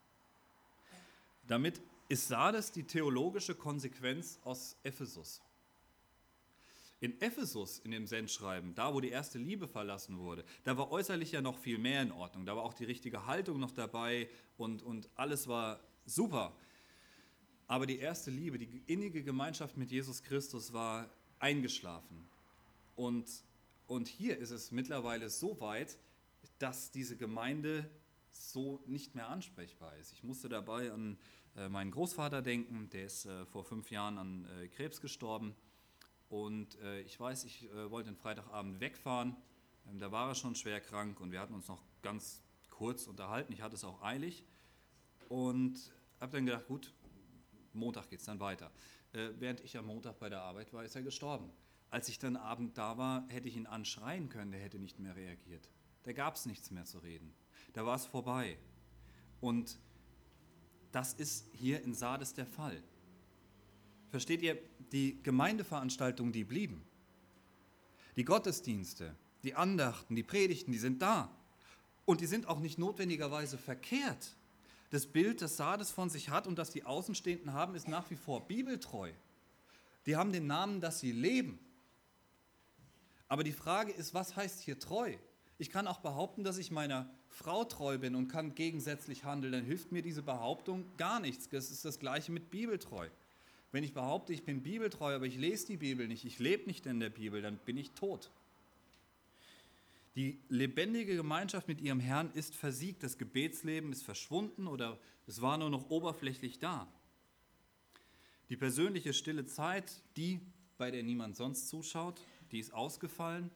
Damit 1.47 1.81
ist 2.09 2.29
Sardes 2.29 2.73
die 2.73 2.85
theologische 2.85 3.55
Konsequenz 3.55 4.39
aus 4.45 4.77
Ephesus. 4.83 5.41
In 7.01 7.21
Ephesus, 7.21 7.79
in 7.81 7.91
dem 7.91 8.07
Sendschreiben, 8.07 8.75
da 8.75 8.95
wo 8.95 9.01
die 9.01 9.11
erste 9.11 9.39
Liebe 9.39 9.69
verlassen 9.69 10.19
wurde, 10.19 10.45
da 10.65 10.79
war 10.79 10.91
äußerlich 10.91 11.33
ja 11.33 11.43
noch 11.43 11.59
viel 11.59 11.79
mehr 11.79 12.01
in 12.01 12.11
Ordnung. 12.11 12.47
Da 12.47 12.57
war 12.57 12.63
auch 12.63 12.73
die 12.73 12.85
richtige 12.85 13.27
Haltung 13.27 13.61
noch 13.61 13.73
dabei 13.73 14.31
und, 14.57 14.83
und 14.83 15.11
alles 15.15 15.47
war 15.47 15.81
super. 16.07 16.57
Aber 17.67 17.87
die 17.87 17.99
erste 17.99 18.31
Liebe, 18.31 18.59
die 18.59 18.83
innige 18.87 19.23
Gemeinschaft 19.23 19.77
mit 19.77 19.91
Jesus 19.91 20.23
Christus 20.23 20.73
war 20.73 21.11
eingeschlafen. 21.39 22.27
Und, 22.95 23.29
und 23.87 24.09
hier 24.09 24.39
ist 24.39 24.51
es 24.51 24.71
mittlerweile 24.71 25.29
so 25.29 25.61
weit, 25.61 25.99
dass 26.59 26.91
diese 26.91 27.17
Gemeinde 27.17 27.91
so 28.31 28.83
nicht 28.87 29.15
mehr 29.15 29.29
ansprechbar 29.29 29.97
ist. 29.97 30.13
Ich 30.13 30.23
musste 30.23 30.49
dabei 30.49 30.91
an 30.93 31.19
äh, 31.57 31.69
meinen 31.69 31.91
Großvater 31.91 32.43
denken, 32.43 32.89
der 32.91 33.07
ist 33.07 33.27
äh, 33.27 33.45
vor 33.47 33.65
fünf 33.65 33.91
Jahren 33.91 34.19
an 34.19 34.47
äh, 34.61 34.69
Krebs 34.69 35.01
gestorben. 35.01 35.55
Und 36.29 36.79
äh, 36.81 37.01
ich 37.03 37.19
weiß, 37.19 37.45
ich 37.45 37.71
äh, 37.71 37.91
wollte 37.91 38.11
den 38.11 38.17
Freitagabend 38.17 38.81
wegfahren. 38.81 39.37
Ähm, 39.89 39.99
da 39.99 40.11
war 40.11 40.29
er 40.29 40.35
schon 40.35 40.55
schwer 40.55 40.81
krank 40.81 41.21
und 41.21 41.33
wir 41.33 41.41
hatten 41.41 41.55
uns 41.55 41.69
noch 41.69 41.83
ganz 42.03 42.43
kurz 42.71 43.07
unterhalten. 43.07 43.53
Ich 43.53 43.63
hatte 43.63 43.77
es 43.77 43.85
auch 43.85 44.03
eilig 44.03 44.45
und 45.29 45.93
habe 46.21 46.33
dann 46.33 46.47
gedacht, 46.47 46.67
gut, 46.67 46.93
Montag 47.73 48.09
geht 48.11 48.21
es 48.21 48.27
dann 48.27 48.41
weiter. 48.41 48.73
Äh, 49.13 49.31
während 49.39 49.61
ich 49.61 49.77
am 49.77 49.87
Montag 49.87 50.19
bei 50.19 50.29
der 50.29 50.43
Arbeit 50.43 50.73
war, 50.73 50.85
ist 50.85 50.97
er 50.97 51.03
gestorben. 51.03 51.51
Als 51.91 52.09
ich 52.09 52.19
dann 52.19 52.37
Abend 52.37 52.77
da 52.77 52.99
war, 52.99 53.27
hätte 53.29 53.49
ich 53.49 53.57
ihn 53.57 53.67
anschreien 53.67 54.29
können, 54.29 54.51
der 54.51 54.61
hätte 54.61 54.79
nicht 54.79 54.99
mehr 54.99 55.15
reagiert. 55.15 55.71
Da 56.03 56.13
gab 56.13 56.35
es 56.35 56.47
nichts 56.47 56.71
mehr 56.71 56.85
zu 56.85 56.99
reden. 56.99 57.33
Da 57.73 57.87
war 57.87 57.97
es 57.97 58.07
vorbei. 58.07 58.59
Und 59.41 59.79
das 60.93 61.15
ist 61.15 61.49
hier 61.53 61.83
in 61.83 61.95
Sardes 61.95 62.35
der 62.35 62.47
Fall. 62.47 62.83
Versteht 64.11 64.43
ihr, 64.43 64.59
die 64.93 65.23
Gemeindeveranstaltungen, 65.23 66.33
die 66.33 66.45
blieben, 66.45 66.83
die 68.17 68.25
Gottesdienste, 68.25 69.15
die 69.45 69.55
Andachten, 69.55 70.17
die 70.17 70.23
Predigten, 70.23 70.73
die 70.73 70.79
sind 70.79 71.03
da. 71.03 71.31
Und 72.05 72.21
die 72.21 72.27
sind 72.27 72.47
auch 72.47 72.61
nicht 72.61 72.79
notwendigerweise 72.79 73.59
verkehrt. 73.59 74.37
Das 74.91 75.07
Bild, 75.07 75.43
das 75.43 75.57
Sardes 75.57 75.91
von 75.91 76.09
sich 76.09 76.31
hat 76.31 76.47
und 76.47 76.59
das 76.59 76.71
die 76.71 76.85
Außenstehenden 76.85 77.53
haben, 77.53 77.75
ist 77.75 77.89
nach 77.89 78.09
wie 78.11 78.17
vor 78.17 78.47
bibeltreu. 78.47 79.11
Die 80.07 80.17
haben 80.17 80.33
den 80.33 80.47
Namen, 80.47 80.81
dass 80.81 81.01
sie 81.01 81.11
leben. 81.11 81.59
Aber 83.29 83.43
die 83.43 83.53
Frage 83.53 83.91
ist, 83.91 84.15
was 84.15 84.37
heißt 84.37 84.61
hier 84.61 84.79
treu? 84.79 85.17
Ich 85.59 85.71
kann 85.71 85.89
auch 85.89 85.99
behaupten, 85.99 86.45
dass 86.45 86.59
ich 86.59 86.71
meiner 86.71 87.11
Frau 87.29 87.65
treu 87.65 87.99
bin 87.99 88.15
und 88.15 88.29
kann 88.29 88.55
gegensätzlich 88.55 89.25
handeln. 89.25 89.53
Dann 89.53 89.65
hilft 89.65 89.91
mir 89.91 90.03
diese 90.03 90.23
Behauptung 90.23 90.85
gar 90.97 91.19
nichts. 91.19 91.49
Das 91.49 91.71
ist 91.71 91.85
das 91.85 91.99
gleiche 91.99 92.31
mit 92.31 92.51
bibeltreu. 92.51 93.09
Wenn 93.77 93.85
ich 93.85 93.93
behaupte, 93.93 94.33
ich 94.33 94.43
bin 94.43 94.63
bibeltreu, 94.63 95.15
aber 95.15 95.27
ich 95.27 95.37
lese 95.37 95.67
die 95.67 95.77
Bibel 95.77 96.09
nicht, 96.09 96.25
ich 96.25 96.39
lebe 96.39 96.65
nicht 96.65 96.87
in 96.87 96.99
der 96.99 97.11
Bibel, 97.11 97.43
dann 97.43 97.59
bin 97.59 97.77
ich 97.77 97.91
tot. 97.91 98.31
Die 100.15 100.41
lebendige 100.49 101.15
Gemeinschaft 101.15 101.69
mit 101.69 101.83
ihrem 101.83 102.01
Herrn 102.01 102.31
ist 102.33 102.55
versiegt, 102.55 103.03
das 103.03 103.19
Gebetsleben 103.19 103.93
ist 103.93 104.03
verschwunden 104.03 104.67
oder 104.67 104.99
es 105.27 105.43
war 105.43 105.59
nur 105.59 105.69
noch 105.69 105.91
oberflächlich 105.91 106.59
da. 106.59 106.89
Die 108.49 108.57
persönliche 108.57 109.13
stille 109.13 109.45
Zeit, 109.45 109.93
die, 110.17 110.41
bei 110.79 110.91
der 110.91 111.03
niemand 111.03 111.37
sonst 111.37 111.69
zuschaut, 111.69 112.19
die 112.53 112.61
ist 112.61 112.73
ausgefallen. 112.73 113.51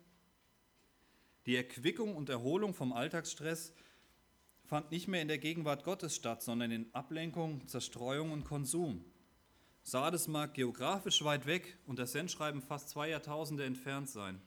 Die 1.46 1.56
Erquickung 1.56 2.14
und 2.14 2.28
Erholung 2.28 2.74
vom 2.74 2.92
Alltagsstress 2.92 3.72
fand 4.66 4.90
nicht 4.90 5.09
mehr 5.09 5.22
in 5.22 5.28
der 5.28 5.38
Gegenwart 5.38 5.83
Gottes 5.83 6.14
statt, 6.14 6.42
sondern 6.42 6.72
in 6.72 6.94
Ablenkung, 6.94 7.66
Zerstreuung 7.66 8.33
und 8.33 8.44
Konsum. 8.44 9.02
Sardes 9.82 10.28
mag 10.28 10.54
geografisch 10.54 11.24
weit 11.24 11.46
weg 11.46 11.78
und 11.86 11.98
das 11.98 12.12
Sendschreiben 12.12 12.62
fast 12.62 12.90
zwei 12.90 13.08
Jahrtausende 13.08 13.64
entfernt 13.64 14.08
sein. 14.08 14.40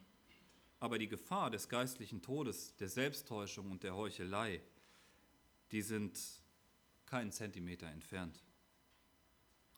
Aber 0.79 0.97
die 0.97 1.07
Gefahr 1.07 1.49
des 1.49 1.69
geistlichen 1.69 2.21
Todes, 2.21 2.75
der 2.77 2.89
Selbsttäuschung 2.89 3.71
und 3.71 3.83
der 3.83 3.95
Heuchelei, 3.95 4.61
die 5.71 5.81
sind 5.81 6.19
keinen 7.05 7.31
Zentimeter 7.31 7.87
entfernt. 7.87 8.43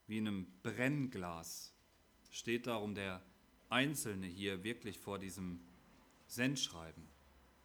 Wie 0.07 0.17
in 0.17 0.27
einem 0.27 0.47
Brennglas 0.61 1.73
steht 2.29 2.67
darum 2.67 2.95
der 2.95 3.23
Einzelne 3.69 4.27
hier 4.27 4.63
wirklich 4.63 4.99
vor 4.99 5.19
diesem 5.19 5.61
Sendschreiben, 6.27 7.07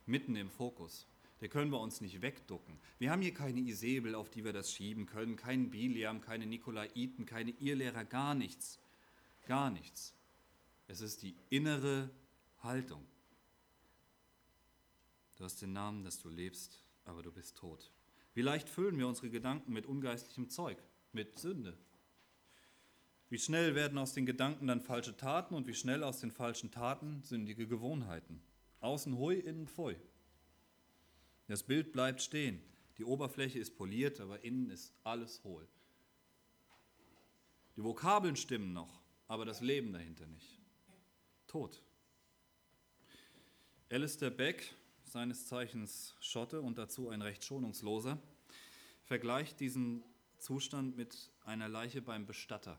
mitten 0.07 0.37
im 0.37 0.50
Fokus. 0.50 1.07
Da 1.40 1.48
können 1.48 1.70
wir 1.70 1.81
uns 1.81 2.03
nicht 2.03 2.20
wegducken. 2.20 2.79
Wir 2.98 3.11
haben 3.11 3.22
hier 3.22 3.33
keine 3.33 3.61
Isabel, 3.61 4.14
auf 4.14 4.29
die 4.29 4.44
wir 4.44 4.53
das 4.53 4.72
schieben 4.72 5.07
können, 5.07 5.37
keinen 5.37 5.70
Biliam, 5.70 6.20
keine 6.20 6.46
Nikolaiten, 6.46 7.24
keine 7.24 7.53
Irrlehrer, 7.53 8.05
gar 8.05 8.35
nichts. 8.35 8.79
Gar 9.46 9.70
nichts. 9.70 10.14
Es 10.87 11.00
ist 11.00 11.22
die 11.22 11.35
innere 11.48 12.11
Haltung. 12.62 13.07
Du 15.37 15.44
hast 15.44 15.62
den 15.62 15.72
Namen, 15.72 16.05
dass 16.05 16.20
du 16.20 16.29
lebst, 16.29 16.83
aber 17.07 17.22
du 17.22 17.33
bist 17.33 17.57
tot. 17.57 17.90
Wie 18.35 18.42
leicht 18.42 18.68
füllen 18.68 18.98
wir 18.98 19.09
unsere 19.09 19.31
Gedanken 19.31 19.72
mit 19.72 19.87
ungeistlichem 19.87 20.50
Zeug, 20.50 20.76
mit 21.12 21.38
Sünde. 21.38 21.79
Wie 23.31 23.38
schnell 23.38 23.74
werden 23.74 23.96
aus 23.96 24.12
den 24.12 24.26
Gedanken 24.26 24.66
dann 24.66 24.83
falsche 24.83 25.16
Taten 25.16 25.55
und 25.55 25.66
wie 25.66 25.74
schnell 25.74 26.05
aus 26.05 26.20
den 26.20 26.33
falschen 26.33 26.70
Taten 26.70 27.22
sündige 27.22 27.66
Gewohnheiten. 27.66 28.42
Außen 28.81 29.16
hui, 29.16 29.38
innen 29.38 29.68
pfui. 29.68 29.96
Das 31.51 31.65
Bild 31.65 31.91
bleibt 31.91 32.23
stehen. 32.23 32.63
Die 32.97 33.05
Oberfläche 33.05 33.59
ist 33.59 33.77
poliert, 33.77 34.21
aber 34.21 34.45
innen 34.45 34.71
ist 34.71 34.95
alles 35.03 35.43
hohl. 35.43 35.67
Die 37.75 37.83
Vokabeln 37.83 38.37
stimmen 38.37 38.73
noch, 38.73 39.03
aber 39.27 39.45
das 39.45 39.61
Leben 39.61 39.93
dahinter 39.93 40.29
nicht. 40.29 40.61
Tod. 41.49 41.83
Alistair 43.91 44.31
Beck, 44.31 44.77
seines 45.03 45.49
Zeichens 45.49 46.15
Schotte 46.21 46.61
und 46.61 46.79
dazu 46.79 47.09
ein 47.09 47.21
recht 47.21 47.45
schonungsloser, 47.45 48.23
vergleicht 49.03 49.59
diesen 49.59 50.05
Zustand 50.39 50.97
mit 50.97 51.33
einer 51.45 51.69
Leiche 51.69 52.01
beim 52.01 52.27
Bestatter. 52.27 52.79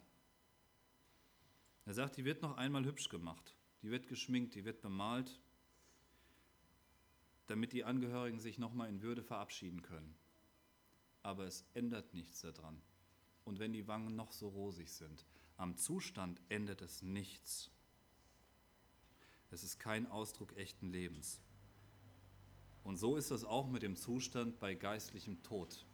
Er 1.84 1.94
sagt, 1.94 2.16
die 2.16 2.24
wird 2.24 2.42
noch 2.42 2.56
einmal 2.56 2.86
hübsch 2.86 3.10
gemacht, 3.10 3.54
die 3.82 3.92
wird 3.92 4.08
geschminkt, 4.08 4.56
die 4.56 4.64
wird 4.64 4.82
bemalt, 4.82 5.42
damit 7.52 7.74
die 7.74 7.84
Angehörigen 7.84 8.40
sich 8.40 8.58
nochmal 8.58 8.88
in 8.88 9.02
Würde 9.02 9.22
verabschieden 9.22 9.82
können. 9.82 10.16
Aber 11.22 11.44
es 11.44 11.66
ändert 11.74 12.14
nichts 12.14 12.42
daran. 12.42 12.82
Und 13.44 13.60
wenn 13.60 13.74
die 13.74 13.88
Wangen 13.88 14.16
noch 14.16 14.32
so 14.32 14.48
rosig 14.48 14.90
sind, 14.90 15.26
am 15.58 15.76
Zustand 15.76 16.42
ändert 16.48 16.82
es 16.82 17.02
nichts. 17.02 17.70
Es 19.52 19.64
ist 19.64 19.80
kein 19.80 20.08
Ausdruck 20.08 20.56
echten 20.56 20.92
Lebens. 20.92 21.42
Und 22.86 22.96
so 22.96 23.18
ist 23.18 23.32
es 23.32 23.44
auch 23.44 23.68
mit 23.68 23.84
dem 23.84 23.98
Zustand 23.98 24.60
bei 24.60 24.74
geistlichem 24.74 25.44
Tod. 25.44 25.86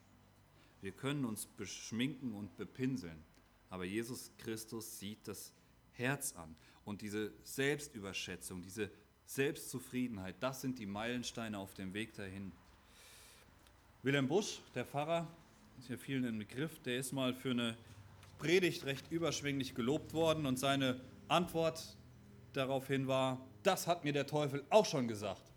Wir 0.79 0.91
können 0.91 1.25
uns 1.25 1.47
beschminken 1.47 2.33
und 2.33 2.55
bepinseln, 2.55 3.25
aber 3.69 3.83
Jesus 3.83 4.31
Christus 4.37 4.99
sieht 4.99 5.27
das 5.27 5.51
Herz 5.93 6.33
an. 6.33 6.55
Und 6.85 7.01
diese 7.01 7.33
Selbstüberschätzung, 7.43 8.61
diese 8.61 8.91
Selbstzufriedenheit, 9.27 10.35
das 10.39 10.61
sind 10.61 10.79
die 10.79 10.85
Meilensteine 10.85 11.59
auf 11.59 11.73
dem 11.73 11.93
Weg 11.93 12.13
dahin. 12.13 12.53
Wilhelm 14.01 14.29
Busch, 14.29 14.61
der 14.73 14.85
Pfarrer, 14.85 15.27
ist 15.79 15.89
ja 15.89 15.97
vielen 15.97 16.23
im 16.23 16.39
Begriff, 16.39 16.79
der 16.79 16.97
ist 16.97 17.11
mal 17.11 17.33
für 17.33 17.51
eine 17.51 17.77
Predigt 18.39 18.85
recht 18.85 19.11
überschwänglich 19.11 19.75
gelobt 19.75 20.13
worden 20.13 20.45
und 20.45 20.57
seine 20.57 21.01
Antwort 21.27 21.97
daraufhin 22.53 23.07
war, 23.07 23.45
das 23.63 23.85
hat 23.85 24.05
mir 24.05 24.13
der 24.13 24.27
Teufel 24.27 24.63
auch 24.69 24.85
schon 24.85 25.09
gesagt. 25.09 25.51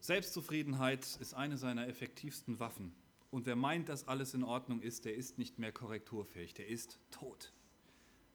Selbstzufriedenheit 0.00 1.04
ist 1.18 1.32
eine 1.32 1.56
seiner 1.56 1.88
effektivsten 1.88 2.60
Waffen. 2.60 2.92
Und 3.30 3.46
wer 3.46 3.56
meint, 3.56 3.88
dass 3.88 4.06
alles 4.06 4.34
in 4.34 4.44
Ordnung 4.44 4.82
ist, 4.82 5.06
der 5.06 5.14
ist 5.14 5.38
nicht 5.38 5.58
mehr 5.58 5.72
korrekturfähig, 5.72 6.52
der 6.52 6.68
ist 6.68 6.98
tot. 7.10 7.52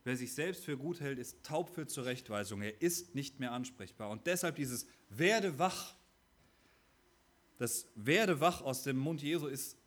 Wer 0.07 0.15
sich 0.15 0.33
selbst 0.33 0.63
für 0.63 0.77
gut 0.77 1.01
hält, 1.01 1.19
ist 1.19 1.43
taub 1.43 1.67
für 1.67 1.85
Zurechtweisung. 1.85 2.61
Er 2.61 2.81
ist 2.81 3.13
nicht 3.13 3.41
mehr 3.41 3.51
ansprechbar. 3.51 4.09
Und 4.09 4.25
deshalb 4.25 4.55
dieses 4.55 4.87
Werde 5.09 5.59
wach. 5.59 5.95
Das 7.57 7.89
Werde 7.93 8.39
wach 8.39 8.61
aus 8.61 8.83
dem 8.83 8.97
Mund 8.97 9.21
Jesu 9.21 9.47
ist 9.47 9.77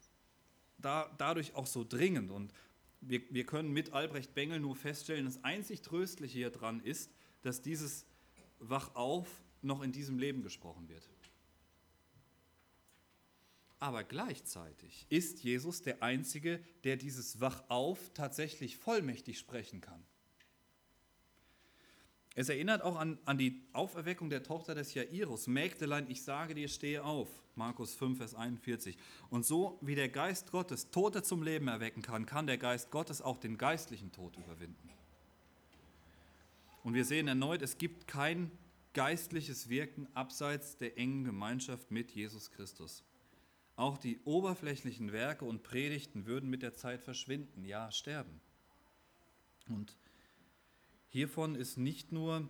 da, 0.77 1.11
dadurch 1.17 1.55
auch 1.55 1.67
so 1.67 1.87
dringend. 1.89 2.31
Und 2.33 2.53
wir, 3.01 3.23
wir 3.31 3.47
können 3.47 3.73
mit 3.73 3.95
Albrecht 3.95 4.35
Bengel 4.35 4.61
nur 4.61 4.77
feststellen, 4.77 5.25
das 5.25 5.43
einzig 5.43 5.81
Tröstliche 5.81 6.37
hier 6.37 6.51
dran 6.51 6.81
ist, 6.81 7.11
dass 7.41 7.63
dieses 7.63 8.05
Wach 8.59 8.95
auf 8.97 9.27
noch 9.63 9.81
in 9.81 9.91
diesem 9.91 10.19
Leben 10.19 10.43
gesprochen 10.43 10.91
wird. 10.91 11.09
Aber 13.81 14.05
gleichzeitig 14.05 15.07
ist 15.09 15.43
Jesus 15.43 15.81
der 15.81 16.03
Einzige, 16.03 16.61
der 16.85 16.97
dieses 16.97 17.41
Wach 17.41 17.65
auf 17.69 18.11
tatsächlich 18.13 18.77
vollmächtig 18.77 19.39
sprechen 19.39 19.81
kann. 19.81 20.05
Es 22.37 22.49
erinnert 22.49 22.83
auch 22.83 22.97
an, 22.97 23.19
an 23.25 23.39
die 23.39 23.61
Auferweckung 23.73 24.31
der 24.31 24.43
Tochter 24.43 24.75
des 24.75 24.95
Jairus. 24.95 25.47
Mägdelein, 25.47 26.09
ich 26.09 26.23
sage 26.23 26.55
dir, 26.55 26.69
stehe 26.69 27.03
auf. 27.03 27.29
Markus 27.57 27.95
5, 27.95 28.19
Vers 28.19 28.35
41. 28.35 28.97
Und 29.31 29.45
so 29.45 29.79
wie 29.81 29.95
der 29.95 30.09
Geist 30.09 30.51
Gottes 30.51 30.91
Tote 30.91 31.23
zum 31.23 31.43
Leben 31.43 31.69
erwecken 31.69 32.03
kann, 32.03 32.27
kann 32.27 32.47
der 32.47 32.59
Geist 32.59 32.91
Gottes 32.91 33.21
auch 33.21 33.39
den 33.39 33.59
geistlichen 33.59 34.13
Tod 34.13 34.37
überwinden. 34.37 34.91
Und 36.85 36.95
wir 36.95 37.05
sehen 37.05 37.29
erneut, 37.29 37.63
es 37.63 37.79
gibt 37.79 38.07
kein 38.07 38.51
geistliches 38.93 39.69
Wirken 39.69 40.07
abseits 40.15 40.77
der 40.77 40.99
engen 40.99 41.25
Gemeinschaft 41.25 41.91
mit 41.91 42.13
Jesus 42.13 42.51
Christus. 42.51 43.05
Auch 43.81 43.97
die 43.97 44.21
oberflächlichen 44.27 45.11
Werke 45.11 45.47
und 45.47 45.63
Predigten 45.63 46.27
würden 46.27 46.51
mit 46.51 46.61
der 46.61 46.75
Zeit 46.75 47.03
verschwinden, 47.03 47.65
ja 47.65 47.91
sterben. 47.91 48.39
Und 49.71 49.97
Hiervon 51.09 51.55
ist 51.55 51.79
nicht 51.79 52.13
nur 52.13 52.47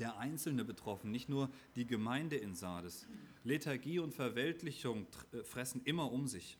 der 0.00 0.18
Einzelne 0.18 0.64
betroffen, 0.64 1.12
nicht 1.12 1.28
nur 1.28 1.50
die 1.76 1.86
Gemeinde 1.86 2.34
in 2.34 2.56
Sardes. 2.56 3.06
Lethargie 3.44 4.00
und 4.00 4.12
Verweltlichung 4.12 5.06
äh, 5.30 5.44
fressen 5.44 5.82
immer 5.84 6.10
um 6.10 6.26
sich. 6.26 6.58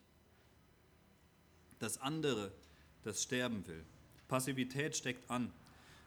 Das 1.79 1.97
andere, 1.97 2.53
das 3.03 3.23
sterben 3.23 3.67
will. 3.67 3.83
Passivität 4.29 4.95
steckt 4.95 5.29
an. 5.29 5.51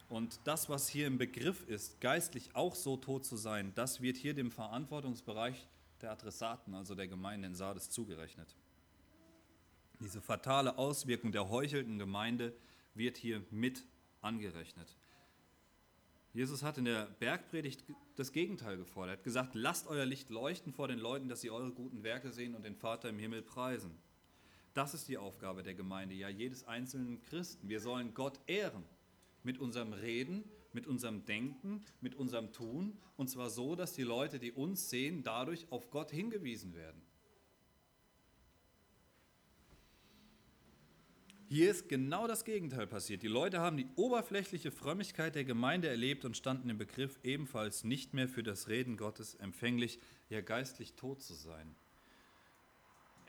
Und 0.09 0.41
das, 0.45 0.71
was 0.71 0.89
hier 0.89 1.07
im 1.07 1.19
Begriff 1.19 1.69
ist, 1.69 2.01
geistlich 2.01 2.57
auch 2.57 2.75
so 2.75 2.97
tot 2.97 3.27
zu 3.27 3.37
sein, 3.37 3.73
das 3.75 4.01
wird 4.01 4.17
hier 4.17 4.33
dem 4.33 4.51
Verantwortungsbereich 4.51 5.67
der 6.03 6.13
Adressaten, 6.13 6.75
also 6.75 6.95
der 6.95 7.09
Gemeinde 7.09 7.49
in 7.49 7.55
Sardes, 7.55 7.91
zugerechnet. 7.91 8.55
Diese 10.01 10.21
fatale 10.21 10.79
Auswirkung 10.79 11.33
der 11.33 11.49
heuchelnden 11.49 11.99
Gemeinde 11.99 12.55
wird 12.95 13.17
hier 13.17 13.43
mit 13.51 13.85
angerechnet. 14.21 14.97
Jesus 16.33 16.63
hat 16.63 16.79
in 16.79 16.85
der 16.85 17.07
Bergpredigt 17.19 17.85
das 18.15 18.33
Gegenteil 18.33 18.77
gefordert. 18.77 19.17
Er 19.17 19.19
hat 19.19 19.25
gesagt, 19.25 19.55
lasst 19.55 19.89
euer 19.89 20.05
Licht 20.05 20.31
leuchten 20.31 20.73
vor 20.73 20.87
den 20.87 20.99
Leuten, 20.99 21.29
dass 21.29 21.41
sie 21.41 21.51
eure 21.51 21.73
guten 21.73 22.05
Werke 22.05 22.31
sehen 22.31 22.55
und 22.55 22.65
den 22.65 22.77
Vater 22.77 23.09
im 23.09 23.19
Himmel 23.19 23.43
preisen. 23.43 23.99
Das 24.75 24.95
ist 24.95 25.09
die 25.09 25.19
Aufgabe 25.19 25.63
der 25.65 25.75
Gemeinde, 25.75 26.15
ja 26.15 26.29
jedes 26.29 26.65
einzelnen 26.65 27.21
Christen. 27.23 27.69
Wir 27.69 27.81
sollen 27.81 28.15
Gott 28.15 28.39
ehren 28.47 28.85
mit 29.43 29.59
unserem 29.59 29.93
Reden, 29.93 30.45
mit 30.73 30.87
unserem 30.87 31.25
Denken, 31.25 31.85
mit 32.01 32.15
unserem 32.15 32.53
Tun, 32.53 32.97
und 33.17 33.29
zwar 33.29 33.51
so, 33.51 33.75
dass 33.75 33.95
die 33.95 34.03
Leute, 34.03 34.39
die 34.39 34.53
uns 34.53 34.91
sehen, 34.91 35.23
dadurch 35.23 35.67
auf 35.71 35.91
Gott 35.91 36.11
hingewiesen 36.11 36.75
werden. 36.75 37.03
Hier 41.51 41.71
ist 41.71 41.89
genau 41.89 42.27
das 42.27 42.45
Gegenteil 42.45 42.87
passiert. 42.87 43.23
Die 43.23 43.29
Leute 43.29 43.61
haben 43.61 43.79
die 43.79 43.87
oberflächliche 43.97 44.71
Frömmigkeit 44.71 45.35
der 45.35 45.45
Gemeinde 45.45 45.89
erlebt 45.89 46.27
und 46.27 46.37
standen 46.37 46.69
im 46.69 46.77
Begriff, 46.77 47.19
ebenfalls 47.23 47.85
nicht 47.85 48.13
mehr 48.13 48.29
für 48.29 48.43
das 48.43 48.69
Reden 48.69 48.99
Gottes 48.99 49.35
empfänglich, 49.37 49.99
ja 50.29 50.43
geistlich 50.43 50.93
tot 50.93 51.23
zu 51.23 51.33
sein. 51.33 51.75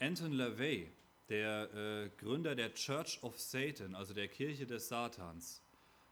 Anton 0.02 0.34
LaVey, 0.34 0.92
der 1.30 1.74
äh, 1.74 2.10
Gründer 2.18 2.56
der 2.56 2.74
Church 2.74 3.24
of 3.24 3.40
Satan, 3.40 3.96
also 3.96 4.14
der 4.14 4.28
Kirche 4.28 4.66
des 4.66 4.90
Satans, 4.90 5.64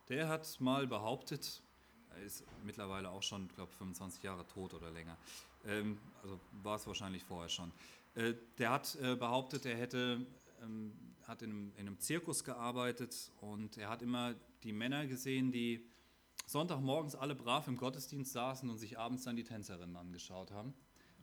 der 0.10 0.28
hat 0.28 0.60
mal 0.60 0.88
behauptet, 0.88 1.62
er 2.15 2.24
ist 2.24 2.43
mittlerweile 2.63 3.10
auch 3.10 3.24
schon, 3.24 3.48
glaube 3.50 3.72
25 3.74 4.24
Jahre 4.24 4.46
tot 4.48 4.74
oder 4.74 4.91
länger, 4.91 5.17
ähm, 5.65 5.98
also 6.24 6.39
war 6.63 6.76
es 6.76 6.88
wahrscheinlich 6.88 7.24
vorher 7.24 7.50
schon, 7.50 7.72
äh, 8.15 8.34
der 8.58 8.72
hat 8.72 8.96
äh, 9.02 9.15
behauptet, 9.15 9.65
er 9.65 9.78
hätte 9.78 10.26
ähm, 10.62 10.93
hat 11.28 11.41
in 11.41 11.52
einem, 11.52 11.72
in 11.76 11.88
einem 11.88 12.00
Zirkus 12.00 12.43
gearbeitet 12.43 13.32
und 13.41 13.78
er 13.78 13.89
hat 13.89 14.02
immer 14.02 14.34
die 14.63 14.72
Männer 14.72 15.06
gesehen, 15.08 15.52
die 15.52 15.86
Sonntagmorgens 16.46 17.15
alle 17.15 17.36
brav 17.36 17.67
im 17.67 17.76
Gottesdienst 17.76 18.32
saßen 18.32 18.70
und 18.70 18.78
sich 18.78 18.98
abends 18.98 19.26
dann 19.26 19.36
die 19.36 19.43
Tänzerinnen 19.43 19.98
angeschaut 19.98 20.52
haben. 20.52 20.74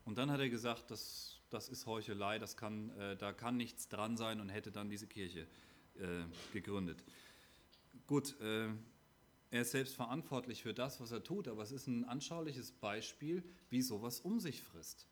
Und 0.04 0.18
dann 0.18 0.30
hat 0.30 0.40
er 0.40 0.50
gesagt, 0.50 0.90
das, 0.90 1.40
das 1.48 1.70
ist 1.70 1.86
Heuchelei, 1.86 2.38
das 2.38 2.58
kann, 2.58 2.90
äh, 2.98 3.16
da 3.16 3.32
kann 3.32 3.56
nichts 3.56 3.88
dran 3.88 4.18
sein 4.18 4.40
und 4.40 4.50
hätte 4.50 4.70
dann 4.70 4.90
diese 4.90 5.06
Kirche 5.06 5.46
äh, 5.94 6.24
gegründet. 6.52 7.02
Gut, 8.06 8.38
äh, 8.40 8.68
er 9.50 9.62
ist 9.62 9.70
selbst 9.70 9.94
verantwortlich 9.94 10.62
für 10.62 10.74
das, 10.74 11.00
was 11.00 11.12
er 11.12 11.22
tut, 11.22 11.48
aber 11.48 11.62
es 11.62 11.70
ist 11.70 11.86
ein 11.86 12.04
anschauliches 12.04 12.72
Beispiel, 12.72 13.44
wie 13.70 13.82
sowas 13.82 14.20
um 14.20 14.40
sich 14.40 14.62
frisst. 14.62 15.06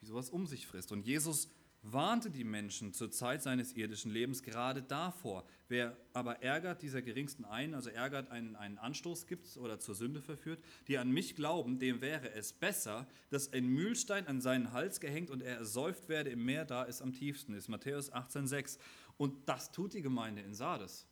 Wie 0.00 0.06
sowas 0.06 0.30
um 0.30 0.46
sich 0.46 0.66
frisst. 0.66 0.90
Und 0.90 1.06
Jesus 1.06 1.48
warnte 1.82 2.30
die 2.30 2.44
Menschen 2.44 2.92
zur 2.94 3.10
Zeit 3.10 3.42
seines 3.42 3.72
irdischen 3.74 4.10
Lebens 4.10 4.42
gerade 4.42 4.82
davor. 4.82 5.44
Wer 5.68 5.96
aber 6.12 6.42
ärgert 6.42 6.80
dieser 6.82 7.02
geringsten 7.02 7.44
einen, 7.44 7.74
also 7.74 7.90
ärgert 7.90 8.30
einen, 8.30 8.56
einen 8.56 8.78
Anstoß 8.78 9.26
gibt 9.26 9.56
oder 9.56 9.80
zur 9.80 9.94
Sünde 9.94 10.22
verführt, 10.22 10.62
die 10.86 10.98
an 10.98 11.10
mich 11.10 11.34
glauben, 11.34 11.78
dem 11.78 12.00
wäre 12.00 12.32
es 12.32 12.52
besser, 12.52 13.06
dass 13.30 13.52
ein 13.52 13.66
Mühlstein 13.66 14.26
an 14.28 14.40
seinen 14.40 14.72
Hals 14.72 15.00
gehängt 15.00 15.28
und 15.28 15.42
er 15.42 15.56
ersäuft 15.56 16.08
werde 16.08 16.30
im 16.30 16.44
Meer, 16.44 16.64
da 16.64 16.86
es 16.86 17.02
am 17.02 17.12
tiefsten 17.12 17.52
ist. 17.52 17.68
Matthäus 17.68 18.12
18,6. 18.12 18.78
Und 19.16 19.48
das 19.48 19.72
tut 19.72 19.92
die 19.94 20.02
Gemeinde 20.02 20.42
in 20.42 20.54
Sardes. 20.54 21.06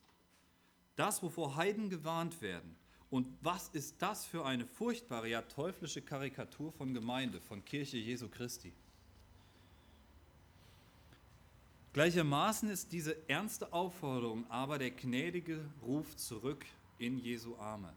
Das, 1.01 1.23
wovor 1.23 1.57
Heiden 1.57 1.89
gewarnt 1.89 2.43
werden. 2.43 2.77
Und 3.09 3.27
was 3.41 3.69
ist 3.69 4.03
das 4.03 4.27
für 4.27 4.45
eine 4.45 4.67
furchtbare, 4.67 5.31
ja 5.31 5.41
teuflische 5.41 6.03
Karikatur 6.03 6.73
von 6.73 6.93
Gemeinde, 6.93 7.41
von 7.41 7.65
Kirche 7.65 7.97
Jesu 7.97 8.29
Christi? 8.29 8.75
Gleichermaßen 11.95 12.69
ist 12.69 12.93
diese 12.93 13.17
ernste 13.31 13.73
Aufforderung 13.73 14.45
aber 14.51 14.77
der 14.77 14.91
gnädige 14.91 15.65
Ruf 15.81 16.17
zurück 16.17 16.67
in 16.99 17.17
Jesu 17.17 17.57
Arme. 17.57 17.95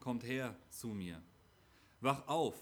Kommt 0.00 0.24
her 0.24 0.56
zu 0.70 0.88
mir. 0.88 1.20
Wach 2.00 2.26
auf, 2.26 2.56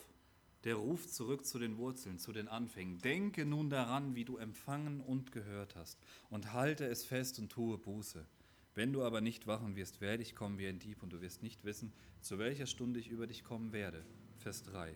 der 0.65 0.75
Ruf 0.75 1.07
zurück 1.07 1.47
zu 1.47 1.61
den 1.61 1.79
Wurzeln, 1.79 2.19
zu 2.19 2.33
den 2.33 2.49
Anfängen. 2.49 2.99
Denke 2.99 3.45
nun 3.45 3.71
daran, 3.71 4.17
wie 4.17 4.25
du 4.25 4.39
empfangen 4.39 5.01
und 5.01 5.31
gehört 5.31 5.77
hast, 5.77 6.01
und 6.31 6.53
halte 6.53 6.85
es 6.85 7.05
fest 7.05 7.39
und 7.39 7.53
tue 7.53 7.79
Buße. 7.79 8.27
Wenn 8.75 8.93
du 8.93 9.05
aber 9.05 9.21
nicht 9.21 9.47
wachen 9.47 9.77
wirst, 9.77 10.01
werde 10.01 10.23
ich 10.23 10.35
kommen 10.35 10.59
wie 10.59 10.67
ein 10.67 10.79
Dieb, 10.79 11.03
und 11.03 11.13
du 11.13 11.21
wirst 11.21 11.43
nicht 11.43 11.65
wissen, 11.65 11.93
zu 12.21 12.39
welcher 12.39 12.67
Stunde 12.67 13.01
ich 13.01 13.09
über 13.09 13.27
dich 13.27 13.45
kommen 13.45 13.73
werde. 13.73 14.05
Vers 14.39 14.63
3 14.65 14.95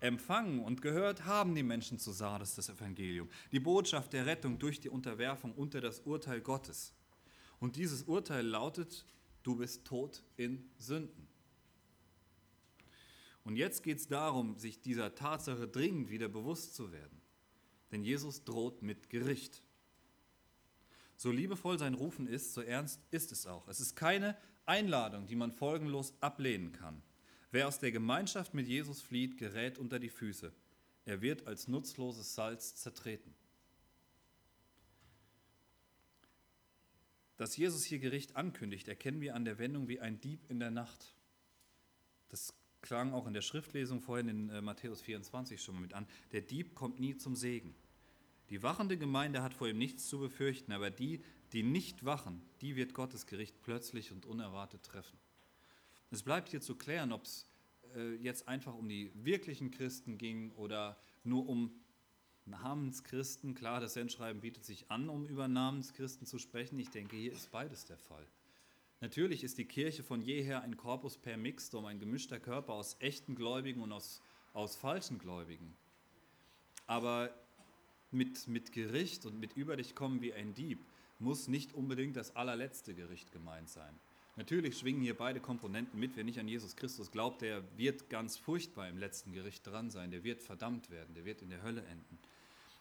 empfangen 0.00 0.60
und 0.60 0.82
gehört 0.82 1.24
haben 1.24 1.54
die 1.54 1.62
Menschen 1.62 1.98
zu 1.98 2.12
Sardes 2.12 2.54
das 2.54 2.68
Evangelium, 2.68 3.28
die 3.52 3.60
Botschaft 3.60 4.12
der 4.12 4.26
Rettung 4.26 4.58
durch 4.58 4.80
die 4.80 4.88
Unterwerfung 4.88 5.52
unter 5.54 5.80
das 5.80 6.00
Urteil 6.00 6.40
Gottes. 6.40 6.92
Und 7.60 7.76
dieses 7.76 8.02
Urteil 8.02 8.46
lautet, 8.46 9.06
du 9.42 9.56
bist 9.56 9.84
tot 9.84 10.22
in 10.36 10.68
Sünden. 10.78 11.26
Und 13.44 13.56
jetzt 13.56 13.82
geht 13.82 13.98
es 13.98 14.08
darum, 14.08 14.58
sich 14.58 14.80
dieser 14.80 15.14
Tatsache 15.14 15.68
dringend 15.68 16.10
wieder 16.10 16.28
bewusst 16.28 16.74
zu 16.74 16.92
werden. 16.92 17.22
Denn 17.92 18.02
Jesus 18.02 18.44
droht 18.44 18.82
mit 18.82 19.08
Gericht. 19.08 19.62
So 21.16 21.30
liebevoll 21.30 21.78
sein 21.78 21.94
Rufen 21.94 22.26
ist, 22.26 22.52
so 22.54 22.60
ernst 22.60 23.00
ist 23.10 23.32
es 23.32 23.46
auch. 23.46 23.68
Es 23.68 23.80
ist 23.80 23.96
keine 23.96 24.36
Einladung, 24.66 25.26
die 25.26 25.36
man 25.36 25.52
folgenlos 25.52 26.14
ablehnen 26.20 26.72
kann. 26.72 27.02
Wer 27.50 27.68
aus 27.68 27.78
der 27.78 27.92
Gemeinschaft 27.92 28.52
mit 28.52 28.68
Jesus 28.68 29.00
flieht, 29.00 29.38
gerät 29.38 29.78
unter 29.78 29.98
die 29.98 30.10
Füße. 30.10 30.52
Er 31.06 31.22
wird 31.22 31.46
als 31.46 31.68
nutzloses 31.68 32.34
Salz 32.34 32.74
zertreten. 32.74 33.34
Dass 37.36 37.56
Jesus 37.56 37.84
hier 37.84 37.98
Gericht 37.98 38.34
ankündigt, 38.36 38.88
erkennen 38.88 39.20
wir 39.20 39.34
an 39.34 39.44
der 39.44 39.58
Wendung 39.58 39.88
wie 39.88 40.00
ein 40.00 40.20
Dieb 40.20 40.50
in 40.50 40.58
der 40.58 40.70
Nacht. 40.70 41.14
Das 42.28 42.54
klang 42.82 43.12
auch 43.12 43.26
in 43.26 43.34
der 43.34 43.42
Schriftlesung 43.42 44.00
vorhin 44.00 44.28
in 44.28 44.50
äh, 44.50 44.60
Matthäus 44.60 45.02
24 45.02 45.62
schon 45.62 45.76
mal 45.76 45.80
mit 45.80 45.94
an. 45.94 46.06
Der 46.32 46.40
Dieb 46.40 46.74
kommt 46.74 46.98
nie 46.98 47.16
zum 47.16 47.36
Segen. 47.36 47.74
Die 48.50 48.62
wachende 48.62 48.96
Gemeinde 48.96 49.42
hat 49.42 49.54
vor 49.54 49.68
ihm 49.68 49.78
nichts 49.78 50.08
zu 50.08 50.18
befürchten, 50.18 50.72
aber 50.72 50.90
die, 50.90 51.20
die 51.52 51.62
nicht 51.62 52.04
wachen, 52.04 52.42
die 52.60 52.76
wird 52.76 52.94
Gottes 52.94 53.26
Gericht 53.26 53.60
plötzlich 53.62 54.12
und 54.12 54.26
unerwartet 54.26 54.84
treffen. 54.84 55.18
Es 56.10 56.22
bleibt 56.22 56.48
hier 56.50 56.60
zu 56.60 56.76
klären, 56.76 57.12
ob 57.12 57.24
es 57.24 57.46
äh, 57.96 58.14
jetzt 58.14 58.46
einfach 58.48 58.74
um 58.74 58.88
die 58.88 59.10
wirklichen 59.14 59.70
Christen 59.70 60.18
ging 60.18 60.52
oder 60.52 60.96
nur 61.24 61.48
um 61.48 61.72
Namenschristen. 62.44 63.54
Klar, 63.54 63.80
das 63.80 63.94
Sendschreiben 63.94 64.40
bietet 64.40 64.64
sich 64.64 64.90
an, 64.90 65.08
um 65.08 65.26
über 65.26 65.48
Namenschristen 65.48 66.26
zu 66.26 66.38
sprechen. 66.38 66.78
Ich 66.78 66.90
denke, 66.90 67.16
hier 67.16 67.32
ist 67.32 67.50
beides 67.50 67.84
der 67.84 67.98
Fall. 67.98 68.26
Natürlich 69.00 69.44
ist 69.44 69.58
die 69.58 69.66
Kirche 69.66 70.02
von 70.02 70.22
jeher 70.22 70.62
ein 70.62 70.76
Corpus 70.76 71.18
per 71.18 71.36
Mixtum, 71.36 71.84
ein 71.84 71.98
gemischter 71.98 72.40
Körper 72.40 72.72
aus 72.72 72.96
echten 73.00 73.34
Gläubigen 73.34 73.82
und 73.82 73.92
aus, 73.92 74.22
aus 74.52 74.76
falschen 74.76 75.18
Gläubigen. 75.18 75.76
Aber 76.86 77.34
mit, 78.16 78.48
mit 78.48 78.72
Gericht 78.72 79.26
und 79.26 79.38
mit 79.38 79.56
über 79.56 79.76
dich 79.76 79.94
kommen 79.94 80.20
wie 80.20 80.32
ein 80.32 80.54
Dieb 80.54 80.78
muss 81.18 81.48
nicht 81.48 81.72
unbedingt 81.72 82.16
das 82.16 82.36
allerletzte 82.36 82.94
Gericht 82.94 83.32
gemeint 83.32 83.70
sein. 83.70 83.94
Natürlich 84.36 84.78
schwingen 84.78 85.00
hier 85.00 85.16
beide 85.16 85.40
Komponenten 85.40 85.98
mit. 85.98 86.14
Wer 86.14 86.24
nicht 86.24 86.38
an 86.38 86.48
Jesus 86.48 86.76
Christus 86.76 87.10
glaubt, 87.10 87.40
der 87.40 87.62
wird 87.78 88.10
ganz 88.10 88.36
furchtbar 88.36 88.88
im 88.88 88.98
letzten 88.98 89.32
Gericht 89.32 89.66
dran 89.66 89.90
sein. 89.90 90.10
Der 90.10 90.24
wird 90.24 90.42
verdammt 90.42 90.90
werden, 90.90 91.14
der 91.14 91.24
wird 91.24 91.40
in 91.40 91.48
der 91.48 91.62
Hölle 91.62 91.82
enden. 91.86 92.18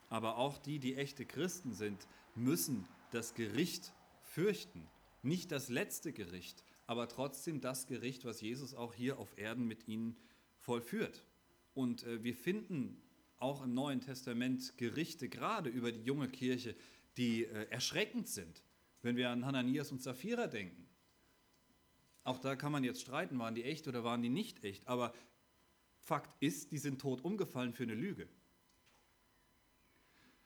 Aber 0.10 0.38
auch 0.38 0.58
die, 0.58 0.80
die 0.80 0.96
echte 0.96 1.26
Christen 1.26 1.74
sind, 1.74 2.08
müssen 2.36 2.86
das 3.12 3.36
Gericht 3.36 3.94
fürchten. 4.22 4.86
Nicht 5.24 5.52
das 5.52 5.70
letzte 5.70 6.12
Gericht, 6.12 6.62
aber 6.88 7.08
trotzdem 7.08 7.62
das 7.62 7.88
Gericht, 7.88 8.26
was 8.26 8.42
Jesus 8.42 8.74
auch 8.74 8.94
hier 8.94 9.18
auf 9.18 9.38
Erden 9.38 9.66
mit 9.66 9.88
ihnen 9.88 10.18
vollführt. 10.60 11.24
Und 11.74 12.04
äh, 12.04 12.22
wir 12.22 12.36
finden 12.36 13.02
auch 13.46 13.64
im 13.64 13.76
Neuen 13.76 14.02
Testament 14.02 14.76
Gerichte, 14.78 15.30
gerade 15.30 15.70
über 15.70 15.92
die 15.92 16.02
junge 16.02 16.28
Kirche, 16.28 16.76
die 17.16 17.46
äh, 17.46 17.70
erschreckend 17.70 18.28
sind. 18.28 18.64
Wenn 19.04 19.18
wir 19.18 19.30
an 19.30 19.46
Hananias 19.46 19.92
und 19.92 20.02
Sapphira 20.02 20.48
denken, 20.48 20.88
auch 22.24 22.40
da 22.40 22.56
kann 22.56 22.72
man 22.72 22.84
jetzt 22.84 23.02
streiten, 23.02 23.38
waren 23.38 23.54
die 23.54 23.64
echt 23.64 23.88
oder 23.88 24.04
waren 24.04 24.24
die 24.24 24.30
nicht 24.30 24.64
echt. 24.64 24.88
Aber 24.88 25.14
Fakt 26.00 26.42
ist, 26.42 26.72
die 26.72 26.80
sind 26.80 27.00
tot 27.00 27.24
umgefallen 27.24 27.74
für 27.74 27.84
eine 27.84 27.94
Lüge. 27.94 28.28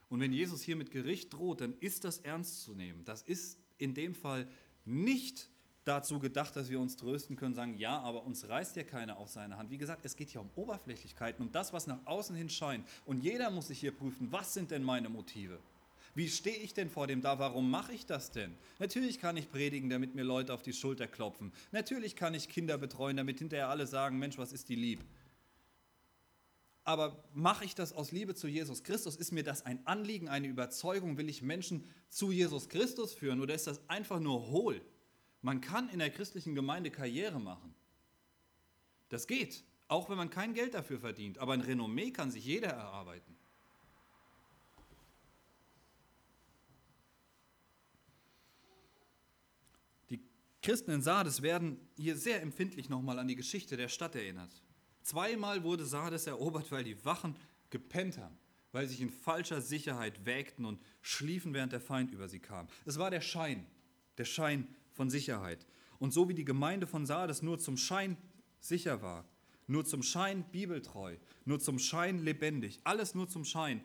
Und 0.10 0.20
wenn 0.20 0.34
Jesus 0.34 0.62
hier 0.62 0.76
mit 0.76 0.92
Gericht 0.92 1.32
droht, 1.32 1.62
dann 1.62 1.78
ist 1.80 2.04
das 2.04 2.18
ernst 2.20 2.64
zu 2.64 2.76
nehmen. 2.76 3.06
Das 3.06 3.22
ist 3.22 3.58
in 3.78 3.94
dem 3.94 4.14
Fall 4.14 4.46
nicht 4.84 5.50
dazu 5.90 6.20
gedacht, 6.20 6.56
dass 6.56 6.70
wir 6.70 6.80
uns 6.80 6.96
trösten 6.96 7.36
können, 7.36 7.56
sagen, 7.56 7.78
ja, 7.78 8.00
aber 8.00 8.24
uns 8.24 8.48
reißt 8.48 8.76
ja 8.76 8.84
keiner 8.84 9.18
auf 9.18 9.30
seine 9.30 9.58
Hand. 9.58 9.72
Wie 9.72 9.78
gesagt, 9.78 10.06
es 10.06 10.16
geht 10.16 10.30
hier 10.30 10.42
um 10.42 10.50
Oberflächlichkeiten, 10.56 11.46
um 11.46 11.52
das, 11.52 11.74
was 11.74 11.88
nach 11.88 12.00
außen 12.06 12.36
hin 12.36 12.50
scheint. 12.50 12.88
Und 13.06 13.24
jeder 13.24 13.50
muss 13.50 13.68
sich 13.68 13.80
hier 13.80 13.92
prüfen, 13.92 14.32
was 14.32 14.54
sind 14.54 14.72
denn 14.72 14.84
meine 14.84 15.10
Motive? 15.10 15.60
Wie 16.16 16.28
stehe 16.28 16.58
ich 16.58 16.74
denn 16.74 16.90
vor 16.90 17.08
dem 17.08 17.22
da? 17.22 17.40
Warum 17.40 17.70
mache 17.70 17.94
ich 17.94 18.06
das 18.06 18.32
denn? 18.32 18.54
Natürlich 18.78 19.20
kann 19.20 19.38
ich 19.38 19.52
predigen, 19.52 19.90
damit 19.90 20.16
mir 20.16 20.24
Leute 20.24 20.54
auf 20.54 20.62
die 20.62 20.74
Schulter 20.74 21.08
klopfen. 21.08 21.52
Natürlich 21.72 22.16
kann 22.16 22.34
ich 22.34 22.50
Kinder 22.50 22.78
betreuen, 22.78 23.18
damit 23.18 23.40
hinterher 23.40 23.70
alle 23.70 23.88
sagen, 23.88 24.20
Mensch, 24.20 24.38
was 24.38 24.54
ist 24.54 24.70
die 24.70 24.76
lieb? 24.76 25.00
Aber 26.84 27.24
mache 27.34 27.66
ich 27.66 27.76
das 27.76 27.94
aus 27.94 28.12
Liebe 28.12 28.36
zu 28.36 28.48
Jesus 28.48 28.84
Christus? 28.84 29.16
Ist 29.16 29.32
mir 29.32 29.44
das 29.44 29.66
ein 29.66 29.86
Anliegen, 29.86 30.28
eine 30.28 30.48
Überzeugung? 30.48 31.18
Will 31.18 31.30
ich 31.30 31.42
Menschen 31.42 31.84
zu 32.10 32.32
Jesus 32.32 32.70
Christus 32.70 33.14
führen 33.14 33.42
oder 33.42 33.54
ist 33.54 33.68
das 33.68 33.80
einfach 33.88 34.20
nur 34.20 34.48
hohl? 34.48 34.82
Man 35.42 35.62
kann 35.62 35.90
in 35.90 36.00
der 36.00 36.10
christlichen 36.10 36.56
Gemeinde 36.56 36.92
Karriere 36.92 37.40
machen. 37.40 37.74
Das 39.10 39.26
geht, 39.26 39.64
auch 39.88 40.10
wenn 40.10 40.18
man 40.18 40.30
kein 40.30 40.54
Geld 40.54 40.74
dafür 40.74 41.00
verdient. 41.00 41.38
Aber 41.40 41.54
ein 41.54 41.62
Renommee 41.62 42.12
kann 42.12 42.32
sich 42.32 42.46
jeder 42.46 42.70
erarbeiten. 42.70 43.36
Die 50.10 50.22
Christen 50.62 50.92
in 50.92 51.02
Sardes 51.02 51.42
werden 51.42 51.80
hier 51.96 52.18
sehr 52.18 52.42
empfindlich 52.42 52.90
nochmal 52.90 53.18
an 53.18 53.28
die 53.28 53.36
Geschichte 53.36 53.78
der 53.78 53.88
Stadt 53.88 54.16
erinnert. 54.16 54.52
Zweimal 55.02 55.64
wurde 55.64 55.86
Sardes 55.86 56.28
erobert, 56.28 56.72
weil 56.72 56.84
die 56.84 57.04
Wachen 57.06 57.36
gepennt 57.70 58.18
haben, 58.18 58.38
weil 58.72 58.86
sie 58.86 58.94
sich 58.94 59.02
in 59.02 59.10
falscher 59.10 59.62
Sicherheit 59.62 60.26
wägten 60.26 60.66
und 60.66 60.80
schliefen, 61.02 61.54
während 61.54 61.72
der 61.72 61.82
Feind 61.82 62.12
über 62.12 62.28
sie 62.28 62.40
kam. 62.40 62.68
Es 62.86 63.00
war 63.00 63.10
der 63.10 63.22
Schein, 63.22 63.66
der 64.18 64.26
Schein 64.26 64.68
von 65.00 65.10
Sicherheit. 65.10 65.66
Und 65.98 66.12
so 66.12 66.28
wie 66.28 66.34
die 66.34 66.44
Gemeinde 66.44 66.86
von 66.86 67.06
Sardes 67.06 67.42
nur 67.42 67.58
zum 67.58 67.78
Schein 67.78 68.18
sicher 68.60 69.02
war, 69.02 69.24
nur 69.66 69.86
zum 69.86 70.04
Schein 70.04 70.44
bibeltreu, 70.52 71.16
nur 71.46 71.62
zum 71.62 71.80
Schein 71.80 72.20
lebendig, 72.20 72.82
alles 72.84 73.16
nur 73.16 73.30
zum 73.30 73.46
Schein, 73.46 73.82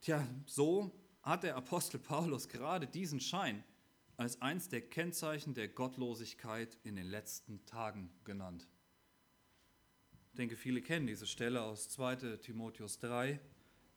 tja, 0.00 0.26
so 0.44 0.90
hat 1.22 1.44
der 1.44 1.54
Apostel 1.54 2.00
Paulus 2.00 2.48
gerade 2.48 2.88
diesen 2.88 3.20
Schein 3.20 3.62
als 4.16 4.42
eins 4.42 4.68
der 4.68 4.80
Kennzeichen 4.80 5.54
der 5.54 5.68
Gottlosigkeit 5.68 6.76
in 6.82 6.96
den 6.96 7.06
letzten 7.06 7.64
Tagen 7.64 8.10
genannt. 8.24 8.66
Ich 10.30 10.36
denke, 10.36 10.56
viele 10.56 10.82
kennen 10.82 11.06
diese 11.06 11.28
Stelle 11.28 11.62
aus 11.62 11.88
2 11.90 12.38
Timotheus 12.38 12.98
3, 12.98 13.38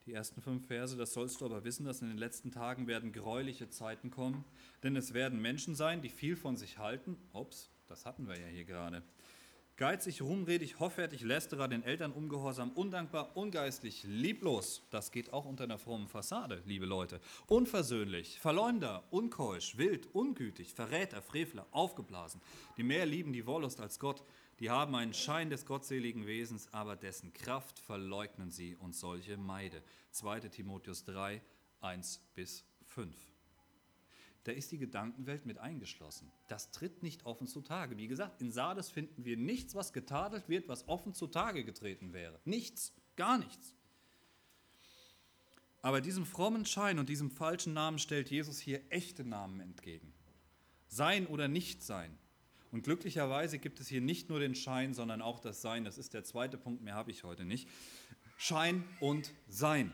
die 0.05 0.13
ersten 0.13 0.41
fünf 0.41 0.67
Verse, 0.67 0.95
das 0.95 1.13
sollst 1.13 1.41
du 1.41 1.45
aber 1.45 1.63
wissen, 1.63 1.85
dass 1.85 2.01
in 2.01 2.09
den 2.09 2.17
letzten 2.17 2.51
Tagen 2.51 2.85
werden 2.85 3.11
gräuliche 3.11 3.69
Zeiten 3.69 4.11
kommen, 4.11 4.45
denn 4.83 4.95
es 4.95 5.13
werden 5.13 5.41
Menschen 5.41 5.73
sein, 5.73 6.01
die 6.01 6.09
viel 6.09 6.35
von 6.35 6.57
sich 6.57 6.77
halten. 6.77 7.17
Ups, 7.33 7.71
das 7.87 8.05
hatten 8.05 8.27
wir 8.27 8.39
ja 8.39 8.47
hier 8.47 8.65
gerade. 8.65 9.01
Geizig, 9.77 10.21
ruhmredig, 10.21 10.79
hoffärtig, 10.79 11.21
lästerer, 11.21 11.67
den 11.67 11.83
Eltern 11.83 12.13
ungehorsam, 12.13 12.71
undankbar, 12.71 13.35
ungeistlich, 13.35 14.03
lieblos. 14.03 14.83
Das 14.89 15.11
geht 15.11 15.33
auch 15.33 15.43
unter 15.43 15.65
einer 15.65 15.79
frommen 15.79 16.07
Fassade, 16.07 16.61
liebe 16.65 16.85
Leute. 16.85 17.19
Unversöhnlich, 17.47 18.39
Verleumder, 18.39 19.03
unkeusch, 19.09 19.75
wild, 19.75 20.07
ungütig, 20.13 20.73
Verräter, 20.73 21.21
Frevler, 21.21 21.65
aufgeblasen, 21.71 22.39
die 22.77 22.83
mehr 22.83 23.05
lieben 23.05 23.33
die 23.33 23.45
Wollust 23.45 23.81
als 23.81 23.99
Gott, 23.99 24.23
die 24.59 24.69
haben 24.69 24.95
einen 24.95 25.13
Schein 25.13 25.49
des 25.49 25.65
gottseligen 25.65 26.25
Wesens, 26.25 26.71
aber 26.73 26.95
dessen 26.95 27.33
Kraft 27.33 27.79
verleugnen 27.79 28.51
sie 28.51 28.75
und 28.75 28.95
solche 28.95 29.37
meide. 29.37 29.83
2 30.11 30.39
Timotheus 30.41 31.03
3, 31.03 31.41
1 31.81 32.21
bis 32.35 32.63
5. 32.85 33.13
Da 34.45 34.51
ist 34.51 34.71
die 34.71 34.77
Gedankenwelt 34.77 35.45
mit 35.45 35.57
eingeschlossen. 35.57 36.31
Das 36.47 36.71
tritt 36.71 37.01
nicht 37.01 37.25
offen 37.25 37.47
zutage. 37.47 37.97
Wie 37.97 38.07
gesagt, 38.07 38.41
in 38.41 38.51
Sardes 38.51 38.89
finden 38.89 39.25
wir 39.25 39.37
nichts, 39.37 39.73
was 39.73 39.91
getadelt 39.91 40.47
wird, 40.47 40.67
was 40.67 40.87
offen 40.87 41.13
zutage 41.13 41.65
getreten 41.65 42.13
wäre. 42.13 42.39
Nichts, 42.45 42.93
gar 43.15 43.39
nichts. 43.39 43.73
Aber 45.81 45.99
diesem 45.99 46.25
frommen 46.25 46.65
Schein 46.65 46.99
und 46.99 47.09
diesem 47.09 47.31
falschen 47.31 47.73
Namen 47.73 47.99
stellt 47.99 48.29
Jesus 48.29 48.59
hier 48.59 48.81
echte 48.89 49.23
Namen 49.23 49.59
entgegen. 49.59 50.13
Sein 50.87 51.27
oder 51.27 51.47
nicht 51.47 51.83
sein, 51.83 52.17
und 52.75 52.81
glücklicherweise 52.81 53.57
gibt 53.57 53.79
es 53.79 53.87
hier 53.87 54.01
nicht 54.01 54.27
nur 54.27 54.41
den 54.41 54.53
Schein, 54.53 54.93
sondern 54.93 55.21
auch 55.21 55.39
das 55.39 55.61
Sein. 55.61 55.85
Das 55.85 55.97
ist 55.97 56.13
der 56.13 56.25
zweite 56.25 56.57
Punkt, 56.57 56.83
mehr 56.83 56.93
habe 56.93 57.09
ich 57.09 57.23
heute 57.23 57.45
nicht. 57.45 57.69
Schein 58.37 58.83
und 58.99 59.31
Sein. 59.47 59.93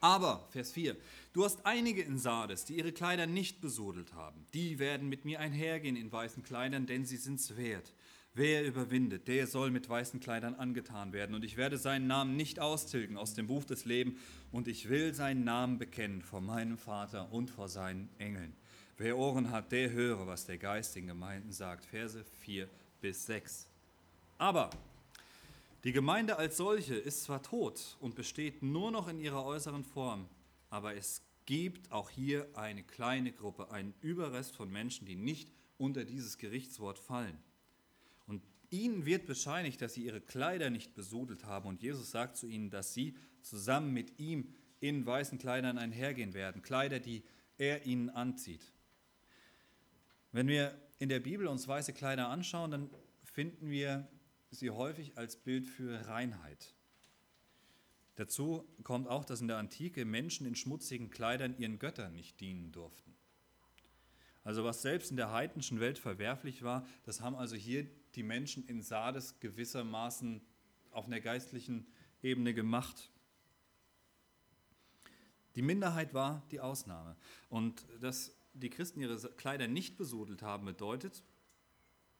Aber, 0.00 0.48
Vers 0.52 0.72
4, 0.72 0.96
du 1.34 1.44
hast 1.44 1.66
einige 1.66 2.00
in 2.00 2.18
Sardes, 2.18 2.64
die 2.64 2.78
ihre 2.78 2.92
Kleider 2.92 3.26
nicht 3.26 3.60
besudelt 3.60 4.14
haben. 4.14 4.46
Die 4.54 4.78
werden 4.78 5.10
mit 5.10 5.26
mir 5.26 5.38
einhergehen 5.38 5.96
in 5.96 6.10
weißen 6.10 6.42
Kleidern, 6.42 6.86
denn 6.86 7.04
sie 7.04 7.18
sind's 7.18 7.58
wert. 7.58 7.92
Wer 8.32 8.64
überwindet, 8.64 9.28
der 9.28 9.46
soll 9.46 9.70
mit 9.70 9.86
weißen 9.86 10.18
Kleidern 10.18 10.54
angetan 10.54 11.12
werden. 11.12 11.34
Und 11.34 11.44
ich 11.44 11.58
werde 11.58 11.76
seinen 11.76 12.06
Namen 12.06 12.36
nicht 12.36 12.58
austilgen 12.58 13.18
aus 13.18 13.34
dem 13.34 13.48
Buch 13.48 13.64
des 13.64 13.84
Lebens. 13.84 14.18
Und 14.50 14.66
ich 14.66 14.88
will 14.88 15.12
seinen 15.12 15.44
Namen 15.44 15.76
bekennen 15.76 16.22
vor 16.22 16.40
meinem 16.40 16.78
Vater 16.78 17.30
und 17.30 17.50
vor 17.50 17.68
seinen 17.68 18.08
Engeln. 18.16 18.56
Wer 19.02 19.16
Ohren 19.16 19.50
hat, 19.50 19.72
der 19.72 19.92
höre, 19.92 20.26
was 20.26 20.44
der 20.44 20.58
Geist 20.58 20.94
den 20.94 21.06
Gemeinden 21.06 21.52
sagt. 21.52 21.86
Verse 21.86 22.22
4 22.40 22.68
bis 23.00 23.24
6. 23.24 23.66
Aber 24.36 24.68
die 25.84 25.92
Gemeinde 25.92 26.36
als 26.36 26.58
solche 26.58 26.96
ist 26.96 27.22
zwar 27.22 27.42
tot 27.42 27.96
und 28.00 28.14
besteht 28.14 28.62
nur 28.62 28.90
noch 28.90 29.08
in 29.08 29.18
ihrer 29.18 29.46
äußeren 29.46 29.84
Form, 29.84 30.28
aber 30.68 30.96
es 30.96 31.22
gibt 31.46 31.90
auch 31.90 32.10
hier 32.10 32.46
eine 32.52 32.82
kleine 32.82 33.32
Gruppe, 33.32 33.70
einen 33.70 33.94
Überrest 34.02 34.54
von 34.54 34.70
Menschen, 34.70 35.06
die 35.06 35.16
nicht 35.16 35.50
unter 35.78 36.04
dieses 36.04 36.36
Gerichtswort 36.36 36.98
fallen. 36.98 37.38
Und 38.26 38.42
ihnen 38.68 39.06
wird 39.06 39.24
bescheinigt, 39.24 39.80
dass 39.80 39.94
sie 39.94 40.04
ihre 40.04 40.20
Kleider 40.20 40.68
nicht 40.68 40.94
besudelt 40.94 41.46
haben. 41.46 41.70
Und 41.70 41.80
Jesus 41.80 42.10
sagt 42.10 42.36
zu 42.36 42.46
ihnen, 42.46 42.68
dass 42.68 42.92
sie 42.92 43.16
zusammen 43.40 43.94
mit 43.94 44.18
ihm 44.18 44.52
in 44.78 45.06
weißen 45.06 45.38
Kleidern 45.38 45.78
einhergehen 45.78 46.34
werden. 46.34 46.60
Kleider, 46.60 47.00
die 47.00 47.22
er 47.56 47.86
ihnen 47.86 48.10
anzieht. 48.10 48.74
Wenn 50.32 50.46
wir 50.46 50.80
in 50.98 51.08
der 51.08 51.20
Bibel 51.20 51.46
uns 51.46 51.66
weiße 51.66 51.92
Kleider 51.92 52.28
anschauen, 52.28 52.70
dann 52.70 52.90
finden 53.24 53.70
wir 53.70 54.08
sie 54.50 54.70
häufig 54.70 55.16
als 55.16 55.36
Bild 55.36 55.66
für 55.66 56.06
Reinheit. 56.06 56.74
Dazu 58.16 58.68
kommt 58.82 59.08
auch, 59.08 59.24
dass 59.24 59.40
in 59.40 59.48
der 59.48 59.56
Antike 59.56 60.04
Menschen 60.04 60.46
in 60.46 60.54
schmutzigen 60.54 61.10
Kleidern 61.10 61.56
ihren 61.58 61.78
Göttern 61.78 62.14
nicht 62.14 62.40
dienen 62.40 62.70
durften. 62.70 63.16
Also 64.44 64.64
was 64.64 64.82
selbst 64.82 65.10
in 65.10 65.16
der 65.16 65.32
heidnischen 65.32 65.80
Welt 65.80 65.98
verwerflich 65.98 66.62
war, 66.62 66.86
das 67.04 67.20
haben 67.20 67.36
also 67.36 67.56
hier 67.56 67.86
die 68.14 68.22
Menschen 68.22 68.66
in 68.66 68.82
Sardes 68.82 69.38
gewissermaßen 69.40 70.42
auf 70.90 71.06
einer 71.06 71.20
geistlichen 71.20 71.86
Ebene 72.22 72.54
gemacht. 72.54 73.10
Die 75.54 75.62
Minderheit 75.62 76.14
war 76.14 76.42
die 76.50 76.60
Ausnahme. 76.60 77.16
Und 77.48 77.84
das 78.00 78.34
die 78.52 78.70
Christen 78.70 79.00
ihre 79.00 79.18
Kleider 79.36 79.68
nicht 79.68 79.96
besudelt 79.96 80.42
haben, 80.42 80.66
bedeutet, 80.66 81.22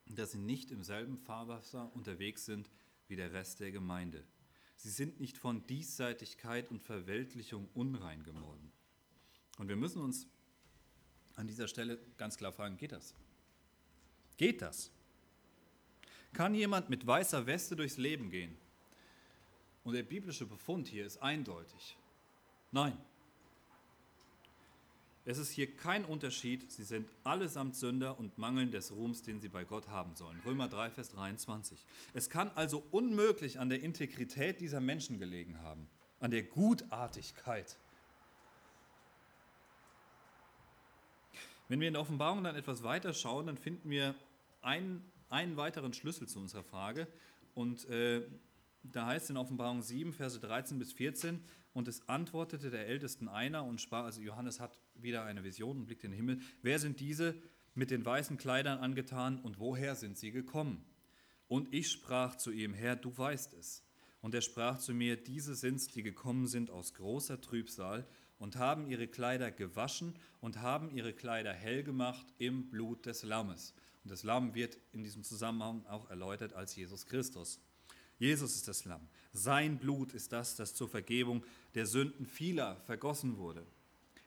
dass 0.05 0.31
sie 0.31 0.37
nicht 0.37 0.71
im 0.71 0.83
selben 0.83 1.17
Fahrwasser 1.17 1.91
unterwegs 1.95 2.45
sind 2.45 2.69
wie 3.07 3.15
der 3.15 3.33
Rest 3.33 3.59
der 3.59 3.71
Gemeinde. 3.71 4.23
Sie 4.75 4.89
sind 4.89 5.19
nicht 5.19 5.37
von 5.37 5.65
Diesseitigkeit 5.67 6.69
und 6.71 6.81
Verweltlichung 6.81 7.69
unrein 7.73 8.23
geworden. 8.23 8.71
Und 9.57 9.67
wir 9.67 9.75
müssen 9.75 10.01
uns 10.01 10.27
an 11.35 11.47
dieser 11.47 11.67
Stelle 11.67 11.99
ganz 12.17 12.37
klar 12.37 12.51
fragen, 12.51 12.77
geht 12.77 12.91
das? 12.91 13.13
Geht 14.37 14.61
das? 14.61 14.91
Kann 16.33 16.55
jemand 16.55 16.89
mit 16.89 17.05
weißer 17.05 17.45
Weste 17.45 17.75
durchs 17.75 17.97
Leben 17.97 18.31
gehen? 18.31 18.57
Und 19.83 19.93
der 19.93 20.03
biblische 20.03 20.45
Befund 20.45 20.87
hier 20.87 21.05
ist 21.05 21.17
eindeutig. 21.17 21.97
Nein. 22.71 22.97
Es 25.23 25.37
ist 25.37 25.51
hier 25.51 25.75
kein 25.75 26.03
Unterschied, 26.03 26.71
sie 26.71 26.83
sind 26.83 27.07
allesamt 27.23 27.75
Sünder 27.75 28.17
und 28.17 28.39
mangeln 28.39 28.71
des 28.71 28.91
Ruhms, 28.91 29.21
den 29.21 29.39
sie 29.39 29.49
bei 29.49 29.63
Gott 29.63 29.87
haben 29.87 30.15
sollen. 30.15 30.39
Römer 30.45 30.67
3, 30.67 30.89
Vers 30.89 31.09
23. 31.09 31.85
Es 32.13 32.29
kann 32.29 32.49
also 32.55 32.83
unmöglich 32.89 33.59
an 33.59 33.69
der 33.69 33.83
Integrität 33.83 34.59
dieser 34.61 34.81
Menschen 34.81 35.19
gelegen 35.19 35.61
haben, 35.61 35.87
an 36.19 36.31
der 36.31 36.41
Gutartigkeit. 36.41 37.77
Wenn 41.67 41.79
wir 41.79 41.87
in 41.87 41.93
der 41.93 42.01
Offenbarung 42.01 42.43
dann 42.43 42.55
etwas 42.55 42.81
weiter 42.81 43.13
schauen, 43.13 43.45
dann 43.45 43.57
finden 43.57 43.91
wir 43.91 44.15
einen, 44.61 45.09
einen 45.29 45.55
weiteren 45.55 45.93
Schlüssel 45.93 46.27
zu 46.27 46.39
unserer 46.39 46.63
Frage. 46.63 47.07
Und 47.53 47.87
äh, 47.89 48.23
da 48.83 49.05
heißt 49.05 49.29
in 49.29 49.37
Offenbarung 49.37 49.83
7, 49.83 50.13
Verse 50.13 50.39
13 50.39 50.79
bis 50.79 50.91
14, 50.93 51.39
und 51.73 51.87
es 51.87 52.07
antwortete 52.09 52.69
der 52.69 52.87
Ältesten 52.87 53.27
einer 53.27 53.63
und 53.63 53.79
sprach, 53.79 54.03
also 54.03 54.21
Johannes 54.21 54.59
hat 54.59 54.79
wieder 54.95 55.23
eine 55.23 55.43
Vision 55.43 55.77
und 55.77 55.85
blickt 55.85 56.03
in 56.03 56.11
den 56.11 56.17
Himmel, 56.17 56.39
wer 56.61 56.79
sind 56.79 56.99
diese 56.99 57.35
mit 57.73 57.91
den 57.91 58.05
weißen 58.05 58.37
Kleidern 58.37 58.79
angetan 58.79 59.39
und 59.39 59.59
woher 59.59 59.95
sind 59.95 60.17
sie 60.17 60.31
gekommen? 60.31 60.83
Und 61.47 61.73
ich 61.73 61.89
sprach 61.89 62.35
zu 62.35 62.51
ihm, 62.51 62.73
Herr, 62.73 62.95
du 62.95 63.17
weißt 63.17 63.53
es. 63.53 63.83
Und 64.21 64.35
er 64.35 64.41
sprach 64.41 64.77
zu 64.77 64.93
mir, 64.93 65.17
diese 65.17 65.55
sind's, 65.55 65.87
die 65.87 66.03
gekommen 66.03 66.47
sind 66.47 66.69
aus 66.69 66.93
großer 66.93 67.41
Trübsal 67.41 68.05
und 68.37 68.55
haben 68.55 68.87
ihre 68.87 69.07
Kleider 69.07 69.51
gewaschen 69.51 70.15
und 70.39 70.61
haben 70.61 70.91
ihre 70.91 71.13
Kleider 71.13 71.53
hell 71.53 71.83
gemacht 71.83 72.25
im 72.37 72.69
Blut 72.69 73.05
des 73.05 73.23
Lammes. 73.23 73.73
Und 74.03 74.11
das 74.11 74.23
Lamm 74.23 74.55
wird 74.55 74.77
in 74.91 75.03
diesem 75.03 75.23
Zusammenhang 75.23 75.85
auch 75.85 76.09
erläutert 76.09 76.53
als 76.53 76.75
Jesus 76.75 77.05
Christus. 77.05 77.59
Jesus 78.17 78.55
ist 78.55 78.67
das 78.67 78.85
Lamm. 78.85 79.07
Sein 79.33 79.77
Blut 79.77 80.13
ist 80.13 80.31
das, 80.31 80.55
das 80.55 80.73
zur 80.73 80.89
Vergebung 80.89 81.43
der 81.73 81.85
Sünden 81.85 82.25
vieler 82.25 82.75
vergossen 82.85 83.37
wurde. 83.37 83.65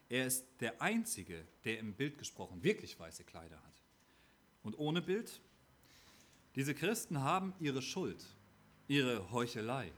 Er 0.08 0.26
ist 0.26 0.46
der 0.60 0.80
Einzige, 0.80 1.44
der 1.64 1.78
im 1.78 1.94
Bild 1.94 2.18
gesprochen 2.18 2.62
wirklich 2.62 2.98
weiße 2.98 3.24
Kleider 3.24 3.56
hat. 3.56 3.82
Und 4.62 4.78
ohne 4.78 5.02
Bild? 5.02 5.40
Diese 6.54 6.74
Christen 6.74 7.20
haben 7.20 7.52
ihre 7.58 7.82
Schuld, 7.82 8.24
ihre 8.86 9.30
Heuchelei, 9.32 9.92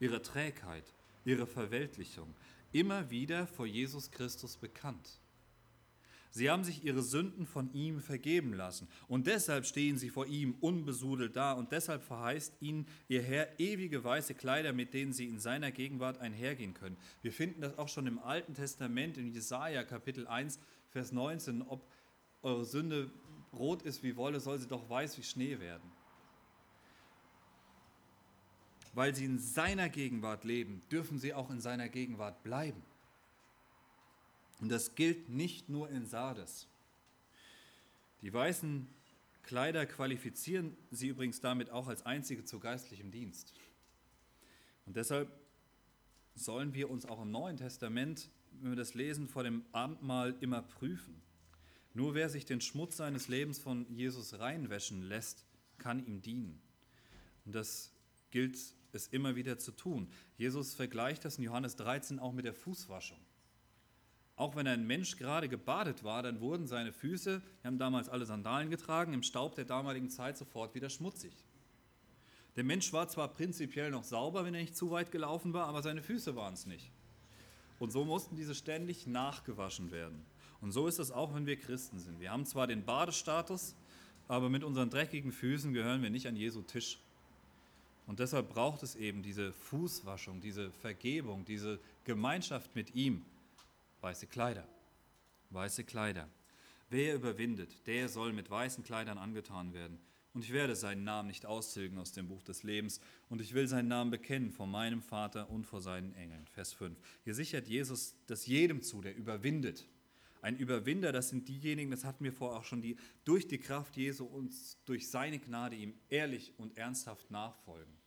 ihre 0.00 0.22
Trägheit, 0.22 0.84
ihre 1.24 1.46
Verweltlichung 1.46 2.34
immer 2.72 3.10
wieder 3.10 3.46
vor 3.46 3.66
Jesus 3.66 4.10
Christus 4.10 4.56
bekannt. 4.56 5.18
Sie 6.36 6.50
haben 6.50 6.64
sich 6.64 6.84
ihre 6.84 7.00
Sünden 7.00 7.46
von 7.46 7.72
ihm 7.74 8.00
vergeben 8.00 8.54
lassen 8.54 8.88
und 9.06 9.28
deshalb 9.28 9.66
stehen 9.66 9.98
sie 9.98 10.10
vor 10.10 10.26
ihm 10.26 10.56
unbesudelt 10.60 11.36
da 11.36 11.52
und 11.52 11.70
deshalb 11.70 12.02
verheißt 12.02 12.56
ihnen 12.60 12.88
ihr 13.06 13.22
Herr 13.22 13.60
ewige 13.60 14.02
weiße 14.02 14.34
Kleider, 14.34 14.72
mit 14.72 14.94
denen 14.94 15.12
sie 15.12 15.28
in 15.28 15.38
seiner 15.38 15.70
Gegenwart 15.70 16.18
einhergehen 16.18 16.74
können. 16.74 16.96
Wir 17.22 17.32
finden 17.32 17.60
das 17.60 17.78
auch 17.78 17.86
schon 17.86 18.08
im 18.08 18.18
Alten 18.18 18.52
Testament 18.52 19.16
in 19.16 19.32
Jesaja 19.32 19.84
Kapitel 19.84 20.26
1 20.26 20.58
Vers 20.88 21.12
19, 21.12 21.62
ob 21.62 21.88
eure 22.42 22.64
Sünde 22.64 23.12
rot 23.52 23.82
ist 23.82 24.02
wie 24.02 24.16
Wolle, 24.16 24.40
soll 24.40 24.58
sie 24.58 24.66
doch 24.66 24.90
weiß 24.90 25.16
wie 25.16 25.22
Schnee 25.22 25.60
werden. 25.60 25.88
Weil 28.92 29.14
sie 29.14 29.26
in 29.26 29.38
seiner 29.38 29.88
Gegenwart 29.88 30.42
leben, 30.42 30.82
dürfen 30.90 31.16
sie 31.16 31.32
auch 31.32 31.50
in 31.50 31.60
seiner 31.60 31.88
Gegenwart 31.88 32.42
bleiben. 32.42 32.82
Und 34.60 34.68
das 34.70 34.94
gilt 34.94 35.28
nicht 35.28 35.68
nur 35.68 35.88
in 35.90 36.06
Sardes. 36.06 36.66
Die 38.22 38.32
weißen 38.32 38.86
Kleider 39.42 39.84
qualifizieren 39.84 40.76
sie 40.90 41.08
übrigens 41.08 41.40
damit 41.40 41.70
auch 41.70 41.88
als 41.88 42.06
einzige 42.06 42.44
zu 42.44 42.58
geistlichem 42.58 43.10
Dienst. 43.10 43.52
Und 44.86 44.96
deshalb 44.96 45.28
sollen 46.34 46.74
wir 46.74 46.90
uns 46.90 47.06
auch 47.06 47.22
im 47.22 47.30
Neuen 47.30 47.56
Testament, 47.56 48.30
wenn 48.60 48.70
wir 48.70 48.76
das 48.76 48.94
lesen, 48.94 49.28
vor 49.28 49.42
dem 49.42 49.64
Abendmahl 49.72 50.34
immer 50.40 50.62
prüfen. 50.62 51.20
Nur 51.92 52.14
wer 52.14 52.28
sich 52.28 52.44
den 52.44 52.60
Schmutz 52.60 52.96
seines 52.96 53.28
Lebens 53.28 53.58
von 53.58 53.86
Jesus 53.94 54.38
reinwäschen 54.38 55.02
lässt, 55.02 55.44
kann 55.78 56.04
ihm 56.06 56.22
dienen. 56.22 56.60
Und 57.44 57.54
das 57.54 57.92
gilt 58.30 58.58
es 58.92 59.08
immer 59.08 59.36
wieder 59.36 59.58
zu 59.58 59.72
tun. 59.72 60.08
Jesus 60.38 60.74
vergleicht 60.74 61.24
das 61.24 61.38
in 61.38 61.44
Johannes 61.44 61.76
13 61.76 62.18
auch 62.18 62.32
mit 62.32 62.44
der 62.44 62.54
Fußwaschung. 62.54 63.18
Auch 64.36 64.56
wenn 64.56 64.66
ein 64.66 64.86
Mensch 64.86 65.16
gerade 65.16 65.48
gebadet 65.48 66.02
war, 66.02 66.22
dann 66.22 66.40
wurden 66.40 66.66
seine 66.66 66.92
Füße, 66.92 67.40
wir 67.62 67.68
haben 67.68 67.78
damals 67.78 68.08
alle 68.08 68.26
Sandalen 68.26 68.68
getragen, 68.68 69.12
im 69.12 69.22
Staub 69.22 69.54
der 69.54 69.64
damaligen 69.64 70.10
Zeit 70.10 70.36
sofort 70.36 70.74
wieder 70.74 70.90
schmutzig. 70.90 71.32
Der 72.56 72.64
Mensch 72.64 72.92
war 72.92 73.08
zwar 73.08 73.28
prinzipiell 73.28 73.90
noch 73.90 74.04
sauber, 74.04 74.44
wenn 74.44 74.54
er 74.54 74.60
nicht 74.60 74.76
zu 74.76 74.90
weit 74.90 75.12
gelaufen 75.12 75.52
war, 75.52 75.66
aber 75.66 75.82
seine 75.82 76.02
Füße 76.02 76.34
waren 76.36 76.54
es 76.54 76.66
nicht. 76.66 76.90
Und 77.78 77.90
so 77.90 78.04
mussten 78.04 78.36
diese 78.36 78.54
ständig 78.54 79.06
nachgewaschen 79.06 79.90
werden. 79.90 80.24
Und 80.60 80.72
so 80.72 80.86
ist 80.86 80.98
es 80.98 81.10
auch, 81.10 81.34
wenn 81.34 81.46
wir 81.46 81.56
Christen 81.56 81.98
sind. 81.98 82.20
Wir 82.20 82.30
haben 82.30 82.46
zwar 82.46 82.66
den 82.66 82.84
Badestatus, 82.84 83.74
aber 84.28 84.48
mit 84.48 84.64
unseren 84.64 84.90
dreckigen 84.90 85.32
Füßen 85.32 85.74
gehören 85.74 86.02
wir 86.02 86.10
nicht 86.10 86.26
an 86.26 86.36
Jesu 86.36 86.62
Tisch. 86.62 86.98
Und 88.06 88.20
deshalb 88.20 88.50
braucht 88.50 88.82
es 88.82 88.94
eben 88.94 89.22
diese 89.22 89.52
Fußwaschung, 89.52 90.40
diese 90.40 90.70
Vergebung, 90.70 91.44
diese 91.44 91.78
Gemeinschaft 92.04 92.74
mit 92.74 92.94
ihm, 92.94 93.24
weiße 94.04 94.26
Kleider. 94.26 94.68
Weiße 95.48 95.82
Kleider. 95.82 96.28
Wer 96.90 97.14
überwindet, 97.14 97.86
der 97.86 98.10
soll 98.10 98.34
mit 98.34 98.50
weißen 98.50 98.84
Kleidern 98.84 99.16
angetan 99.16 99.72
werden. 99.72 99.98
Und 100.34 100.44
ich 100.44 100.52
werde 100.52 100.76
seinen 100.76 101.04
Namen 101.04 101.28
nicht 101.28 101.46
austilgen 101.46 101.96
aus 101.96 102.12
dem 102.12 102.28
Buch 102.28 102.42
des 102.42 102.64
Lebens. 102.64 103.00
Und 103.30 103.40
ich 103.40 103.54
will 103.54 103.66
seinen 103.66 103.88
Namen 103.88 104.10
bekennen 104.10 104.50
vor 104.50 104.66
meinem 104.66 105.00
Vater 105.00 105.48
und 105.48 105.64
vor 105.64 105.80
seinen 105.80 106.12
Engeln. 106.16 106.46
Vers 106.48 106.74
5. 106.74 106.98
Hier 107.24 107.34
sichert 107.34 107.66
Jesus 107.66 108.14
das 108.26 108.46
jedem 108.46 108.82
zu, 108.82 109.00
der 109.00 109.16
überwindet. 109.16 109.86
Ein 110.42 110.58
Überwinder, 110.58 111.10
das 111.10 111.30
sind 111.30 111.48
diejenigen, 111.48 111.90
das 111.90 112.04
hatten 112.04 112.24
wir 112.24 112.32
vorher 112.34 112.58
auch 112.58 112.64
schon, 112.64 112.82
die 112.82 112.96
durch 113.24 113.48
die 113.48 113.58
Kraft 113.58 113.96
Jesu 113.96 114.26
uns 114.26 114.76
durch 114.84 115.08
seine 115.08 115.38
Gnade 115.38 115.76
ihm 115.76 115.94
ehrlich 116.10 116.52
und 116.58 116.76
ernsthaft 116.76 117.30
nachfolgen. 117.30 118.03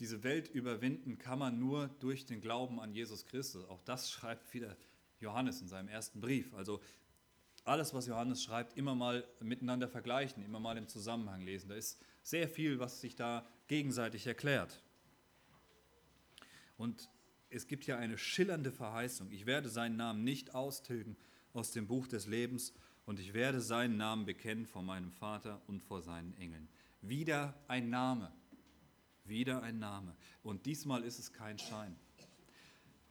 Diese 0.00 0.22
Welt 0.22 0.48
überwinden 0.48 1.18
kann 1.18 1.38
man 1.38 1.58
nur 1.58 1.88
durch 2.00 2.24
den 2.24 2.40
Glauben 2.40 2.80
an 2.80 2.94
Jesus 2.94 3.26
Christus. 3.26 3.66
Auch 3.66 3.82
das 3.82 4.10
schreibt 4.10 4.52
wieder 4.54 4.76
Johannes 5.20 5.60
in 5.60 5.68
seinem 5.68 5.88
ersten 5.88 6.22
Brief. 6.22 6.54
Also 6.54 6.80
alles, 7.64 7.92
was 7.92 8.06
Johannes 8.06 8.42
schreibt, 8.42 8.78
immer 8.78 8.94
mal 8.94 9.28
miteinander 9.40 9.88
vergleichen, 9.88 10.42
immer 10.42 10.58
mal 10.58 10.78
im 10.78 10.88
Zusammenhang 10.88 11.42
lesen. 11.42 11.68
Da 11.68 11.74
ist 11.74 12.00
sehr 12.22 12.48
viel, 12.48 12.78
was 12.78 13.02
sich 13.02 13.14
da 13.14 13.46
gegenseitig 13.68 14.26
erklärt. 14.26 14.82
Und 16.78 17.10
es 17.50 17.66
gibt 17.66 17.86
ja 17.86 17.98
eine 17.98 18.16
schillernde 18.16 18.72
Verheißung. 18.72 19.30
Ich 19.30 19.44
werde 19.44 19.68
seinen 19.68 19.96
Namen 19.96 20.24
nicht 20.24 20.54
austilgen 20.54 21.18
aus 21.52 21.72
dem 21.72 21.86
Buch 21.86 22.06
des 22.06 22.26
Lebens 22.26 22.72
und 23.04 23.20
ich 23.20 23.34
werde 23.34 23.60
seinen 23.60 23.98
Namen 23.98 24.24
bekennen 24.24 24.64
vor 24.64 24.82
meinem 24.82 25.10
Vater 25.10 25.60
und 25.66 25.82
vor 25.82 26.00
seinen 26.00 26.32
Engeln. 26.38 26.68
Wieder 27.02 27.54
ein 27.68 27.90
Name. 27.90 28.32
Wieder 29.30 29.62
ein 29.62 29.78
Name. 29.78 30.14
Und 30.42 30.66
diesmal 30.66 31.04
ist 31.04 31.18
es 31.18 31.32
kein 31.32 31.58
Schein. 31.58 31.96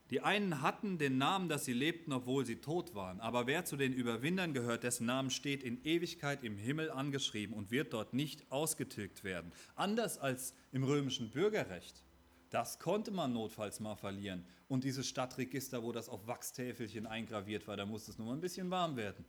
Die 0.09 0.22
einen 0.22 0.61
hatten 0.61 0.97
den 0.97 1.17
Namen, 1.17 1.49
dass 1.49 1.65
sie 1.65 1.74
lebten, 1.74 2.11
obwohl 2.11 2.45
sie 2.45 2.57
tot 2.57 2.93
waren. 2.93 3.20
Aber 3.20 3.47
wer 3.47 3.63
zu 3.63 3.78
den 3.78 3.93
Überwindern 3.93 4.53
gehört, 4.53 4.84
dessen 4.84 5.05
Namen 5.05 5.30
steht 5.30 5.63
in 5.63 5.84
Ewigkeit 5.84 6.43
im 6.43 6.57
Himmel 6.57 6.91
angeschrieben 6.91 7.55
und 7.55 7.72
wird 7.72 7.93
dort 7.93 8.13
nicht 8.13 8.51
ausgetilgt 8.51 9.24
werden. 9.24 9.51
Anders 9.76 10.17
als 10.17 10.53
im 10.72 10.84
römischen 10.84 11.32
Bürgerrecht. 11.32 12.03
Das 12.49 12.80
konnte 12.80 13.11
man 13.11 13.34
notfalls 13.34 13.80
mal 13.80 13.95
verlieren. 13.95 14.45
Und 14.67 14.84
dieses 14.84 15.07
Stadtregister, 15.07 15.84
wo 15.84 15.91
das 15.91 16.09
auf 16.09 16.28
Wachstäfelchen 16.28 17.05
eingraviert 17.05 17.67
war, 17.67 17.78
da 17.78 17.86
musste 17.86 18.11
es 18.11 18.17
nur 18.17 18.28
mal 18.28 18.34
ein 18.34 18.41
bisschen 18.41 18.70
warm 18.72 18.97
werden. 18.97 19.24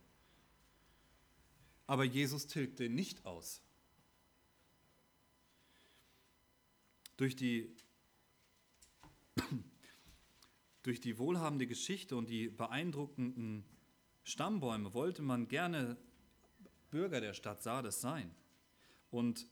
Aber 1.85 2.03
Jesus 2.03 2.47
tilgte 2.47 2.89
nicht 2.89 3.25
aus. 3.25 3.61
Durch 7.21 7.35
die, 7.35 7.69
durch 10.81 10.99
die 10.99 11.19
wohlhabende 11.19 11.67
Geschichte 11.67 12.15
und 12.15 12.31
die 12.31 12.49
beeindruckenden 12.49 13.63
Stammbäume 14.23 14.95
wollte 14.95 15.21
man 15.21 15.47
gerne 15.47 15.97
Bürger 16.89 17.21
der 17.21 17.35
Stadt 17.35 17.61
Sardes 17.61 18.01
sein. 18.01 18.33
Und 19.11 19.45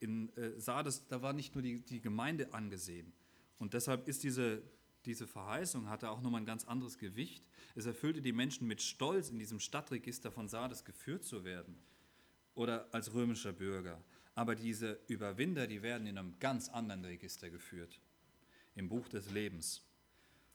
in 0.00 0.28
äh, 0.36 0.60
Sardes, 0.60 1.06
da 1.08 1.22
war 1.22 1.32
nicht 1.32 1.54
nur 1.54 1.62
die, 1.62 1.80
die 1.80 2.02
Gemeinde 2.02 2.52
angesehen. 2.52 3.14
Und 3.58 3.72
deshalb 3.72 4.06
ist 4.06 4.22
diese, 4.22 4.62
diese 5.06 5.26
Verheißung, 5.26 5.88
hatte 5.88 6.10
auch 6.10 6.20
nochmal 6.20 6.42
ein 6.42 6.46
ganz 6.46 6.66
anderes 6.66 6.98
Gewicht. 6.98 7.46
Es 7.74 7.86
erfüllte 7.86 8.20
die 8.20 8.32
Menschen 8.32 8.68
mit 8.68 8.82
Stolz, 8.82 9.30
in 9.30 9.38
diesem 9.38 9.58
Stadtregister 9.58 10.30
von 10.30 10.48
Sardes 10.48 10.84
geführt 10.84 11.24
zu 11.24 11.44
werden 11.44 11.78
oder 12.54 12.92
als 12.92 13.14
römischer 13.14 13.54
Bürger. 13.54 14.04
Aber 14.34 14.54
diese 14.54 15.00
Überwinder, 15.08 15.66
die 15.66 15.82
werden 15.82 16.06
in 16.06 16.18
einem 16.18 16.38
ganz 16.38 16.68
anderen 16.68 17.04
Register 17.04 17.50
geführt, 17.50 18.00
im 18.74 18.88
Buch 18.88 19.08
des 19.08 19.30
Lebens. 19.30 19.82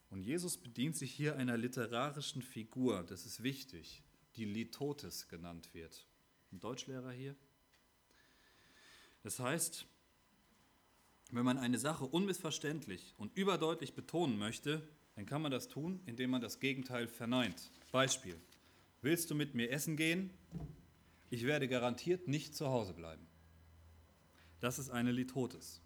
Und 0.10 0.22
Jesus 0.22 0.58
bedient 0.58 0.96
sich 0.96 1.12
hier 1.12 1.36
einer 1.36 1.58
literarischen 1.58 2.42
Figur, 2.42 3.04
das 3.04 3.26
ist 3.26 3.44
wichtig, 3.44 4.04
die 4.36 4.46
Litotes 4.46 5.28
genannt 5.28 5.70
wird. 5.74 6.08
Ein 6.52 6.60
Deutschlehrer 6.60 7.12
hier? 7.12 7.36
Das 9.24 9.40
heißt, 9.40 9.86
wenn 11.32 11.46
man 11.46 11.58
eine 11.58 11.80
Sache 11.80 12.06
unmissverständlich 12.06 13.16
und 13.18 13.36
überdeutlich 13.36 13.94
betonen 13.94 14.38
möchte, 14.38 14.88
dann 15.16 15.26
kann 15.26 15.42
man 15.42 15.52
das 15.52 15.68
tun, 15.68 16.00
indem 16.06 16.30
man 16.30 16.42
das 16.42 16.60
Gegenteil 16.60 17.08
verneint. 17.08 17.72
Beispiel. 17.92 18.40
Willst 19.02 19.32
du 19.32 19.36
mit 19.36 19.56
mir 19.56 19.72
essen 19.72 19.98
gehen? 19.98 20.30
Ich 21.30 21.46
werde 21.46 21.68
garantiert 21.68 22.28
nicht 22.28 22.56
zu 22.56 22.68
Hause 22.68 22.94
bleiben. 22.94 23.26
Das 24.66 24.80
ist 24.80 24.90
eine 24.90 25.12
Litotes. 25.12 25.80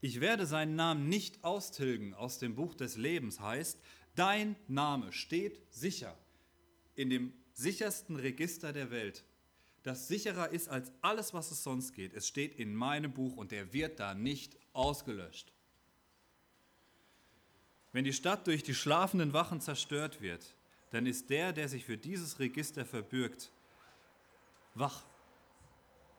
Ich 0.00 0.20
werde 0.20 0.46
seinen 0.46 0.74
Namen 0.74 1.08
nicht 1.08 1.44
austilgen 1.44 2.12
aus 2.12 2.40
dem 2.40 2.56
Buch 2.56 2.74
des 2.74 2.96
Lebens 2.96 3.38
heißt, 3.38 3.78
dein 4.16 4.56
Name 4.66 5.12
steht 5.12 5.60
sicher 5.70 6.18
in 6.96 7.08
dem 7.08 7.32
sichersten 7.52 8.16
Register 8.16 8.72
der 8.72 8.90
Welt, 8.90 9.22
das 9.84 10.08
sicherer 10.08 10.48
ist 10.48 10.68
als 10.68 10.90
alles, 11.02 11.34
was 11.34 11.52
es 11.52 11.62
sonst 11.62 11.92
geht. 11.92 12.14
Es 12.14 12.26
steht 12.26 12.56
in 12.56 12.74
meinem 12.74 13.12
Buch 13.12 13.36
und 13.36 13.52
der 13.52 13.72
wird 13.72 14.00
da 14.00 14.12
nicht 14.12 14.58
ausgelöscht. 14.72 15.52
Wenn 17.92 18.02
die 18.04 18.12
Stadt 18.12 18.48
durch 18.48 18.64
die 18.64 18.74
schlafenden 18.74 19.34
Wachen 19.34 19.60
zerstört 19.60 20.20
wird, 20.20 20.56
dann 20.90 21.06
ist 21.06 21.30
der, 21.30 21.52
der 21.52 21.68
sich 21.68 21.84
für 21.84 21.96
dieses 21.96 22.40
Register 22.40 22.84
verbürgt, 22.84 23.52
wach. 24.74 25.04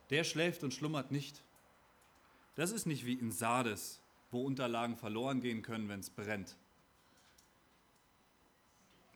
Der 0.10 0.24
schläft 0.24 0.64
und 0.64 0.74
schlummert 0.74 1.12
nicht. 1.12 1.44
Das 2.58 2.72
ist 2.72 2.88
nicht 2.88 3.06
wie 3.06 3.14
in 3.14 3.32
Sardes, 3.32 4.02
wo 4.32 4.42
Unterlagen 4.42 4.98
verloren 4.98 5.42
gehen 5.42 5.62
können, 5.62 5.90
wenn 5.90 6.00
es 6.00 6.10
brennt. 6.10 6.58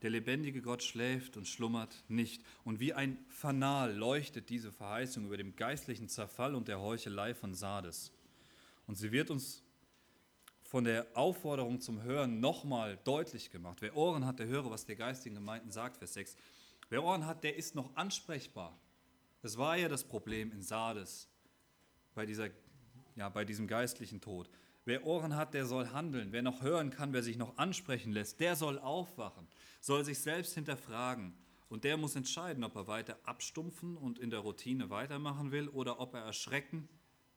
Der 0.04 0.12
lebendige 0.12 0.62
Gott 0.62 0.84
schläft 0.84 1.38
und 1.38 1.48
schlummert 1.48 2.04
nicht. 2.08 2.44
Und 2.64 2.80
wie 2.80 2.94
ein 2.94 3.18
Fanal 3.30 3.96
leuchtet 3.96 4.50
diese 4.50 4.72
Verheißung 4.72 5.26
über 5.26 5.38
dem 5.38 5.56
geistlichen 5.56 6.08
Zerfall 6.08 6.54
und 6.54 6.68
der 6.68 6.82
Heuchelei 6.82 7.34
von 7.34 7.56
Sardes. 7.56 8.12
Und 8.86 8.96
sie 8.96 9.12
wird 9.12 9.32
uns 9.32 9.64
von 10.62 10.84
der 10.84 11.08
Aufforderung 11.16 11.82
zum 11.82 12.04
Hören 12.04 12.42
nochmal 12.42 13.00
deutlich 13.06 13.50
gemacht. 13.50 13.80
Wer 13.82 13.98
Ohren 13.98 14.28
hat, 14.28 14.38
der 14.38 14.46
höre, 14.46 14.70
was 14.70 14.86
der 14.86 14.96
geistigen 14.96 15.34
Gemeinden 15.34 15.72
sagt, 15.72 15.98
Vers 15.98 16.14
6. 16.14 16.36
Wer 16.90 17.04
Ohren 17.04 17.26
hat, 17.26 17.44
der 17.44 17.56
ist 17.56 17.74
noch 17.74 17.96
ansprechbar. 17.96 18.78
Das 19.42 19.58
war 19.58 19.78
ja 19.78 19.90
das 19.90 20.04
Problem 20.04 20.52
in 20.52 20.62
Sardes 20.62 21.28
bei, 22.14 22.28
dieser, 22.28 22.50
ja, 23.16 23.30
bei 23.30 23.46
diesem 23.46 23.68
geistlichen 23.68 24.22
Tod. 24.22 24.50
Wer 24.86 25.06
Ohren 25.06 25.36
hat, 25.36 25.54
der 25.54 25.66
soll 25.66 25.90
handeln. 25.90 26.32
Wer 26.32 26.42
noch 26.42 26.62
hören 26.62 26.90
kann, 26.90 27.14
wer 27.14 27.22
sich 27.22 27.38
noch 27.38 27.58
ansprechen 27.58 28.12
lässt, 28.12 28.40
der 28.40 28.56
soll 28.56 28.80
aufwachen, 28.80 29.48
soll 29.80 30.04
sich 30.04 30.20
selbst 30.20 30.56
hinterfragen. 30.56 31.34
Und 31.70 31.84
der 31.84 31.98
muss 31.98 32.16
entscheiden, 32.16 32.64
ob 32.64 32.76
er 32.76 32.88
weiter 32.88 33.18
abstumpfen 33.24 33.96
und 33.96 34.20
in 34.20 34.30
der 34.30 34.40
Routine 34.40 34.90
weitermachen 34.90 35.52
will 35.52 35.70
oder 35.70 36.00
ob 36.00 36.16
er 36.16 36.22
erschrecken, 36.22 36.90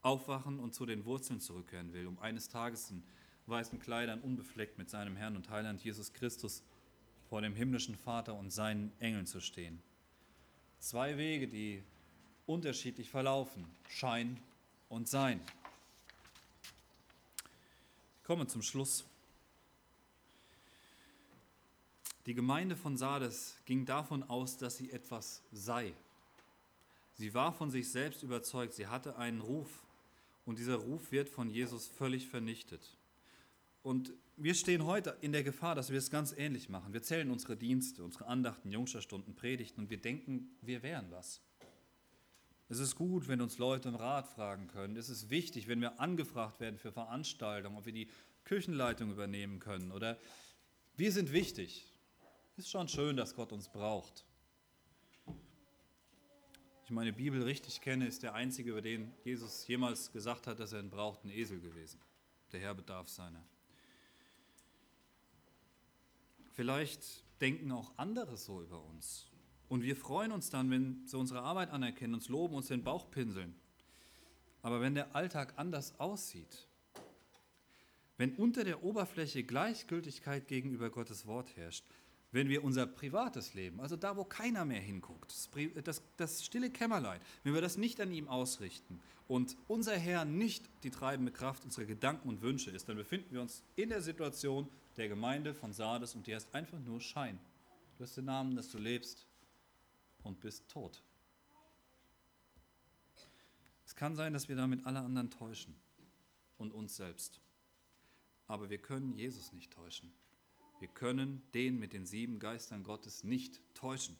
aufwachen 0.03 0.59
und 0.59 0.75
zu 0.75 0.87
den 0.87 1.05
Wurzeln 1.05 1.41
zurückkehren 1.41 1.93
will, 1.93 2.07
um 2.07 2.19
eines 2.19 2.49
Tages 2.49 2.91
in 2.91 3.05
weißen 3.47 3.79
Kleidern 3.79 4.21
unbefleckt 4.21 4.79
mit 4.79 4.91
seinem 4.91 5.17
Herrn 5.17 5.37
und 5.37 5.51
Heiland 5.51 5.85
Jesus 5.85 6.13
Christus 6.13 6.65
vor 7.29 7.43
dem 7.43 7.55
himmlischen 7.55 7.95
Vater 7.95 8.35
und 8.35 8.51
seinen 8.51 8.93
Engeln 9.01 9.27
zu 9.27 9.41
stehen. 9.41 9.83
Zwei 10.79 11.17
Wege, 11.17 11.47
die 11.47 11.83
unterschiedlich 12.47 13.11
verlaufen, 13.11 13.67
Schein 13.89 14.41
und 14.89 15.09
Sein. 15.09 15.41
Komme 18.25 18.47
zum 18.47 18.63
Schluss. 18.63 19.05
Die 22.25 22.35
Gemeinde 22.35 22.75
von 22.75 22.97
Sardes 22.97 23.59
ging 23.67 23.85
davon 23.85 24.23
aus, 24.23 24.57
dass 24.57 24.79
sie 24.79 24.91
etwas 24.91 25.43
sei. 25.53 25.93
Sie 27.17 27.35
war 27.35 27.53
von 27.53 27.71
sich 27.71 27.91
selbst 27.91 28.23
überzeugt, 28.23 28.73
sie 28.73 28.87
hatte 28.87 29.17
einen 29.17 29.43
Ruf 29.43 29.85
und 30.47 30.59
dieser 30.59 30.77
Ruf 30.77 31.13
wird 31.13 31.29
von 31.29 31.51
Jesus 31.51 31.87
völlig 31.87 32.27
vernichtet. 32.27 32.97
Und 33.83 34.15
wir 34.39 34.55
stehen 34.55 34.87
heute 34.87 35.17
in 35.21 35.33
der 35.33 35.45
Gefahr, 35.45 35.75
dass 35.75 35.91
wir 35.91 35.99
es 35.99 36.11
ganz 36.11 36.33
ähnlich 36.33 36.71
machen. 36.71 36.95
Wir 36.95 37.03
zählen 37.03 37.31
unsere 37.31 37.57
Dienste, 37.57 38.03
unsere 38.03 38.27
Andachten, 38.27 38.73
Jungsterstunden, 38.73 39.35
Predigten 39.35 39.83
und 39.83 39.91
wir 39.91 40.01
denken, 40.01 40.49
wir 40.63 40.83
wären 40.83 41.11
was. 41.11 41.43
Es 42.69 42.79
ist 42.79 42.97
gut, 42.97 43.29
wenn 43.29 43.41
uns 43.41 43.59
Leute 43.59 43.89
um 43.89 43.95
Rat 43.95 44.27
fragen 44.27 44.69
können. 44.69 44.97
Es 44.97 45.09
ist 45.11 45.29
wichtig, 45.29 45.69
wenn 45.69 45.81
wir 45.81 46.01
angefragt 46.01 46.61
werden 46.61 46.79
für 46.79 46.93
Veranstaltungen, 46.93 47.77
ob 47.77 47.85
wir 47.85 47.93
die 47.93 48.09
Küchenleitung 48.45 49.11
übernehmen 49.11 49.61
können. 49.61 49.93
Oder 49.93 50.19
wir 50.97 51.13
sind 51.13 51.33
wichtig. 51.33 51.87
Ist 52.57 52.71
schon 52.71 52.89
schön, 52.89 53.17
dass 53.17 53.35
Gott 53.35 53.53
uns 53.53 53.69
braucht. 53.69 54.25
Ich 56.85 56.91
meine 56.91 57.13
Bibel 57.13 57.43
richtig 57.43 57.81
kenne, 57.81 58.07
ist 58.07 58.23
der 58.23 58.35
einzige, 58.35 58.71
über 58.71 58.83
den 58.83 59.13
Jesus 59.25 59.67
jemals 59.67 60.13
gesagt 60.13 60.47
hat, 60.47 60.61
dass 60.61 60.73
er 60.73 60.81
einen 60.81 60.91
brauchten 60.91 61.31
Esel 61.31 61.61
gewesen. 61.61 61.99
Der 62.53 62.61
Herr 62.61 62.75
bedarf 62.75 63.09
seiner. 63.09 63.43
Vielleicht 66.53 67.25
denken 67.41 67.73
auch 67.73 67.93
andere 67.97 68.37
so 68.37 68.63
über 68.63 68.83
uns. 68.85 69.31
Und 69.69 69.83
wir 69.83 69.97
freuen 69.97 70.33
uns 70.33 70.51
dann, 70.51 70.71
wenn 70.71 71.07
sie 71.07 71.17
unsere 71.17 71.43
Arbeit 71.43 71.71
anerkennen, 71.71 72.15
uns 72.15 72.29
loben, 72.29 72.55
uns 72.55 72.69
den 72.69 72.85
Bauch 72.85 73.11
pinseln. 73.11 73.55
Aber 74.63 74.81
wenn 74.81 74.95
der 74.95 75.15
Alltag 75.15 75.55
anders 75.57 75.99
aussieht, 75.99 76.69
wenn 78.17 78.35
unter 78.37 78.65
der 78.65 78.85
Oberfläche 78.85 79.43
Gleichgültigkeit 79.43 80.47
gegenüber 80.47 80.91
Gottes 80.91 81.27
Wort 81.27 81.57
herrscht, 81.57 81.85
wenn 82.31 82.49
wir 82.49 82.65
unser 82.65 82.87
privates 82.87 83.55
Leben, 83.55 83.81
also 83.81 83.97
da, 83.97 84.17
wo 84.17 84.25
keiner 84.25 84.65
mehr 84.65 84.81
hinguckt, 84.81 85.33
das, 85.85 86.03
das, 86.17 86.45
stille 86.45 86.71
Kämmerlein, 86.71 87.21
wenn 87.43 87.55
wir 87.55 87.61
das 87.61 87.77
nicht 87.77 88.01
an 88.01 88.13
ihm 88.13 88.27
ausrichten 88.27 89.01
und 89.29 89.57
unser 89.69 89.97
Herr 89.97 90.25
nicht 90.25 90.69
die 90.83 90.91
treibende 90.91 91.31
Kraft 91.31 91.65
unserer 91.65 91.85
Gedanken 91.85 92.29
und 92.29 92.43
Wünsche 92.43 92.71
ist, 92.71 92.89
dann 92.89 92.97
befinden 92.97 93.33
wir 93.33 93.41
uns 93.41 93.63
in 93.77 93.89
der 93.89 94.03
Situation 94.03 94.69
der 94.97 95.09
Gemeinde 95.09 95.55
von 95.55 95.73
Sardes 95.73 96.15
und 96.15 96.27
die 96.27 96.35
heißt 96.35 96.55
einfach 96.55 96.81
nur 96.81 97.01
Schein. 97.01 97.39
Du 97.99 98.03
hast 98.03 98.17
den 98.17 98.25
Namen, 98.25 98.57
dass 98.57 98.71
du 98.71 98.79
lebst, 98.79 99.27
und 100.25 100.41
bist 100.41 100.69
tot. 100.69 101.03
Es 103.87 103.95
kann 103.95 104.17
sein, 104.17 104.33
dass 104.33 104.49
wir 104.49 104.57
damit 104.57 104.85
alle 104.87 105.01
anderen 105.01 105.31
täuschen 105.31 105.77
und 106.59 106.73
uns 106.73 106.97
selbst. 106.97 107.41
Aber 108.49 108.69
wir 108.71 108.79
können 108.79 109.13
Jesus 109.13 109.53
nicht 109.53 109.73
täuschen. 109.73 110.13
Wir 110.81 110.89
können 110.89 111.43
den 111.53 111.79
mit 111.79 111.93
den 111.93 112.05
sieben 112.05 112.39
Geistern 112.41 112.83
Gottes 112.83 113.23
nicht 113.23 113.61
täuschen. 113.75 114.19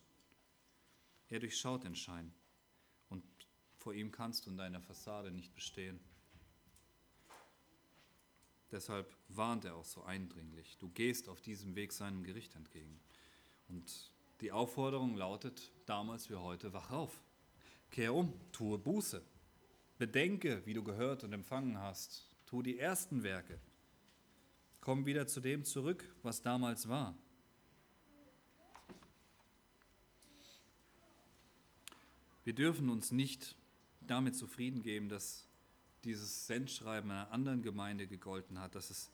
Er 1.29 1.41
durchschaut 1.41 1.85
den 1.85 1.97
Schein 1.97 2.33
und 3.09 3.25
vor 3.79 3.95
ihm 3.95 4.13
kannst 4.13 4.47
du 4.47 4.51
in 4.51 4.57
deiner 4.57 4.81
Fassade 4.81 5.31
nicht 5.31 5.55
bestehen. 5.55 5.99
Deshalb 8.71 9.17
warnt 9.29 9.65
er 9.65 9.77
auch 9.77 9.85
so 9.85 10.03
eindringlich. 10.05 10.77
Du 10.79 10.89
gehst 10.89 11.29
auf 11.29 11.41
diesem 11.41 11.75
Weg 11.75 11.93
seinem 11.93 12.25
Gericht 12.25 12.55
entgegen. 12.55 13.01
Und 13.69 14.13
die 14.45 14.53
Aufforderung 14.53 15.17
lautet 15.17 15.73
damals 15.87 16.29
wie 16.29 16.35
heute, 16.35 16.75
wach 16.75 16.91
auf, 16.91 17.19
kehr 17.91 18.13
um, 18.13 18.31
tue 18.53 18.77
Buße, 18.77 19.23
bedenke, 19.97 20.61
wie 20.67 20.75
du 20.75 20.85
gehört 20.85 21.25
und 21.25 21.33
empfangen 21.33 21.79
hast, 21.79 22.29
tu 22.45 22.61
die 22.61 22.79
ersten 22.79 23.23
Werke, 23.23 23.59
komm 24.83 25.07
wieder 25.07 25.27
zu 25.27 25.41
dem 25.41 25.65
zurück, 25.65 26.15
was 26.23 26.43
damals 26.43 26.91
war. 26.91 27.17
Wir 32.45 32.53
dürfen 32.53 32.91
uns 32.91 33.13
nicht 33.13 33.57
damit 34.03 34.37
zufrieden 34.37 34.83
geben, 34.83 35.09
dass 35.09 35.49
dieses 36.05 36.47
Sendschreiben 36.47 37.11
einer 37.11 37.31
anderen 37.31 37.63
Gemeinde 37.63 38.07
gegolten 38.07 38.61
hat, 38.61 38.75
dass 38.75 38.91
es 38.91 39.11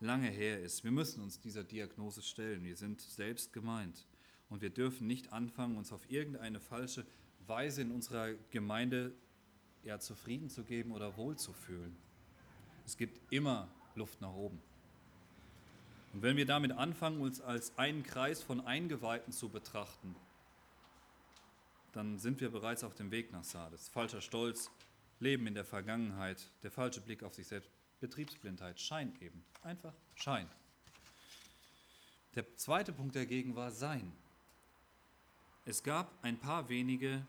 lange 0.00 0.30
her 0.30 0.62
ist. 0.62 0.84
Wir 0.84 0.90
müssen 0.90 1.22
uns 1.22 1.38
dieser 1.38 1.64
Diagnose 1.64 2.22
stellen. 2.22 2.64
Wir 2.64 2.76
sind 2.76 3.02
selbst 3.02 3.52
gemeint. 3.52 4.06
Und 4.48 4.62
wir 4.62 4.70
dürfen 4.70 5.06
nicht 5.06 5.32
anfangen, 5.32 5.76
uns 5.76 5.92
auf 5.92 6.10
irgendeine 6.10 6.60
falsche 6.60 7.04
Weise 7.46 7.82
in 7.82 7.90
unserer 7.90 8.32
Gemeinde 8.50 9.12
ja, 9.82 9.98
zufrieden 9.98 10.48
zu 10.48 10.64
geben 10.64 10.92
oder 10.92 11.16
wohlzufühlen. 11.16 11.96
Es 12.86 12.96
gibt 12.96 13.20
immer 13.32 13.68
Luft 13.94 14.20
nach 14.20 14.32
oben. 14.32 14.60
Und 16.12 16.22
wenn 16.22 16.36
wir 16.36 16.46
damit 16.46 16.72
anfangen, 16.72 17.20
uns 17.20 17.40
als 17.40 17.76
einen 17.76 18.02
Kreis 18.02 18.42
von 18.42 18.60
Eingeweihten 18.60 19.32
zu 19.32 19.48
betrachten, 19.48 20.14
dann 21.92 22.18
sind 22.18 22.40
wir 22.40 22.50
bereits 22.50 22.84
auf 22.84 22.94
dem 22.94 23.10
Weg 23.10 23.32
nach 23.32 23.44
Sardes. 23.44 23.88
Falscher 23.88 24.20
Stolz, 24.20 24.70
Leben 25.20 25.46
in 25.46 25.54
der 25.54 25.64
Vergangenheit, 25.64 26.50
der 26.62 26.70
falsche 26.70 27.00
Blick 27.00 27.22
auf 27.22 27.34
sich 27.34 27.46
selbst, 27.46 27.70
Betriebsblindheit, 28.00 28.80
Schein 28.80 29.12
eben. 29.20 29.44
Einfach 29.62 29.94
Schein. 30.14 30.48
Der 32.34 32.56
zweite 32.56 32.92
Punkt 32.92 33.14
dagegen 33.14 33.54
war 33.54 33.70
Sein. 33.70 34.12
Es 35.64 35.82
gab 35.82 36.22
ein 36.22 36.38
paar 36.38 36.68
wenige, 36.68 37.26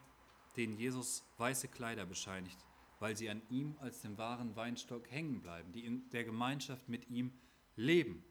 denen 0.57 0.77
Jesus 0.77 1.23
weiße 1.37 1.69
Kleider 1.69 2.05
bescheinigt, 2.05 2.57
weil 2.99 3.15
sie 3.15 3.29
an 3.29 3.41
ihm 3.49 3.75
als 3.79 4.01
dem 4.01 4.17
wahren 4.17 4.55
Weinstock 4.55 5.09
hängen 5.09 5.41
bleiben, 5.41 5.71
die 5.71 5.85
in 5.85 6.09
der 6.09 6.25
Gemeinschaft 6.25 6.89
mit 6.89 7.09
ihm 7.09 7.31
leben. 7.75 8.23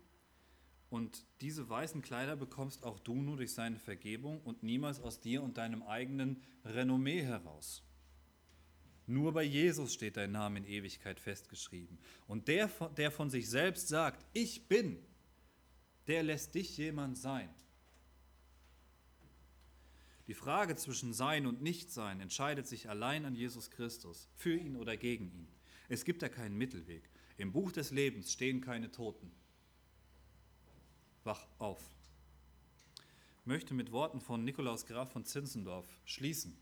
Und 0.90 1.26
diese 1.40 1.68
weißen 1.68 2.02
Kleider 2.02 2.36
bekommst 2.36 2.84
auch 2.84 3.00
du 3.00 3.14
nur 3.14 3.36
durch 3.36 3.52
seine 3.52 3.78
Vergebung 3.78 4.40
und 4.42 4.62
niemals 4.62 5.00
aus 5.00 5.20
dir 5.20 5.42
und 5.42 5.56
deinem 5.56 5.82
eigenen 5.82 6.42
Renommee 6.64 7.22
heraus. 7.22 7.82
Nur 9.06 9.32
bei 9.32 9.42
Jesus 9.42 9.92
steht 9.92 10.16
dein 10.16 10.32
Name 10.32 10.58
in 10.58 10.66
Ewigkeit 10.66 11.18
festgeschrieben. 11.18 11.98
Und 12.26 12.48
der, 12.48 12.68
der 12.96 13.10
von 13.10 13.28
sich 13.28 13.50
selbst 13.50 13.88
sagt, 13.88 14.24
ich 14.32 14.68
bin, 14.68 14.98
der 16.06 16.22
lässt 16.22 16.54
dich 16.54 16.76
jemand 16.76 17.18
sein. 17.18 17.48
Die 20.26 20.34
Frage 20.34 20.74
zwischen 20.76 21.12
Sein 21.12 21.46
und 21.46 21.62
Nichtsein 21.62 22.20
entscheidet 22.20 22.66
sich 22.66 22.88
allein 22.88 23.26
an 23.26 23.34
Jesus 23.34 23.70
Christus, 23.70 24.28
für 24.36 24.56
ihn 24.56 24.76
oder 24.76 24.96
gegen 24.96 25.30
ihn. 25.30 25.48
Es 25.88 26.04
gibt 26.04 26.22
da 26.22 26.28
keinen 26.28 26.56
Mittelweg. 26.56 27.10
Im 27.36 27.52
Buch 27.52 27.72
des 27.72 27.90
Lebens 27.90 28.32
stehen 28.32 28.60
keine 28.60 28.90
Toten. 28.90 29.30
Wach 31.24 31.46
auf. 31.58 31.82
Ich 33.40 33.46
möchte 33.46 33.74
mit 33.74 33.92
Worten 33.92 34.20
von 34.20 34.44
Nikolaus 34.44 34.86
Graf 34.86 35.12
von 35.12 35.24
Zinzendorf 35.24 35.86
schließen. 36.06 36.56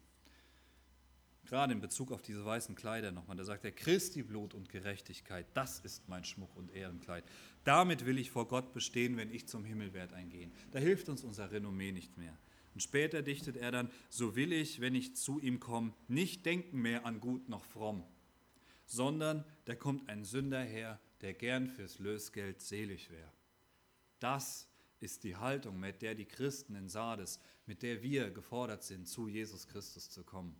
Gerade 1.44 1.72
in 1.72 1.80
Bezug 1.80 2.10
auf 2.12 2.22
diese 2.22 2.44
weißen 2.44 2.74
Kleider 2.74 3.12
nochmal. 3.12 3.36
Da 3.36 3.44
sagt 3.44 3.64
er, 3.64 3.72
Christi 3.72 4.22
Blut 4.22 4.54
und 4.54 4.68
Gerechtigkeit, 4.68 5.46
das 5.54 5.80
ist 5.80 6.08
mein 6.08 6.24
Schmuck 6.24 6.56
und 6.56 6.72
Ehrenkleid. 6.72 7.24
Damit 7.64 8.06
will 8.06 8.18
ich 8.18 8.30
vor 8.30 8.48
Gott 8.48 8.72
bestehen, 8.72 9.16
wenn 9.16 9.30
ich 9.30 9.46
zum 9.46 9.64
Himmel 9.64 9.92
werde 9.92 10.14
eingehen. 10.14 10.52
Da 10.72 10.78
hilft 10.78 11.08
uns 11.08 11.22
unser 11.22 11.52
Renommee 11.52 11.92
nicht 11.92 12.16
mehr. 12.16 12.36
Und 12.74 12.80
später 12.80 13.22
dichtet 13.22 13.56
er 13.56 13.70
dann, 13.70 13.90
so 14.08 14.34
will 14.34 14.52
ich, 14.52 14.80
wenn 14.80 14.94
ich 14.94 15.16
zu 15.16 15.38
ihm 15.38 15.60
komme, 15.60 15.92
nicht 16.08 16.46
denken 16.46 16.80
mehr 16.80 17.04
an 17.04 17.20
gut 17.20 17.48
noch 17.48 17.64
fromm, 17.64 18.04
sondern 18.86 19.44
da 19.66 19.74
kommt 19.74 20.08
ein 20.08 20.24
Sünder 20.24 20.62
her, 20.62 21.00
der 21.20 21.34
gern 21.34 21.68
fürs 21.68 21.98
Lösgeld 21.98 22.60
selig 22.60 23.10
wäre. 23.10 23.32
Das 24.18 24.68
ist 25.00 25.24
die 25.24 25.36
Haltung, 25.36 25.80
mit 25.80 26.00
der 26.00 26.14
die 26.14 26.24
Christen 26.24 26.74
in 26.74 26.88
Sardes, 26.88 27.40
mit 27.66 27.82
der 27.82 28.02
wir 28.02 28.30
gefordert 28.30 28.82
sind, 28.82 29.06
zu 29.06 29.28
Jesus 29.28 29.66
Christus 29.66 30.10
zu 30.10 30.24
kommen. 30.24 30.56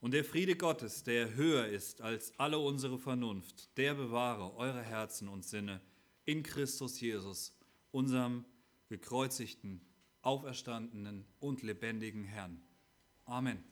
Und 0.00 0.14
der 0.14 0.24
Friede 0.24 0.56
Gottes, 0.56 1.04
der 1.04 1.34
höher 1.34 1.66
ist 1.66 2.00
als 2.00 2.32
alle 2.36 2.58
unsere 2.58 2.98
Vernunft, 2.98 3.76
der 3.76 3.94
bewahre 3.94 4.56
eure 4.56 4.82
Herzen 4.82 5.28
und 5.28 5.44
Sinne 5.44 5.80
in 6.24 6.42
Christus 6.42 7.00
Jesus, 7.00 7.54
unserem 7.92 8.44
gekreuzigten, 8.92 9.80
auferstandenen 10.20 11.24
und 11.40 11.62
lebendigen 11.62 12.24
Herrn. 12.24 12.60
Amen. 13.24 13.71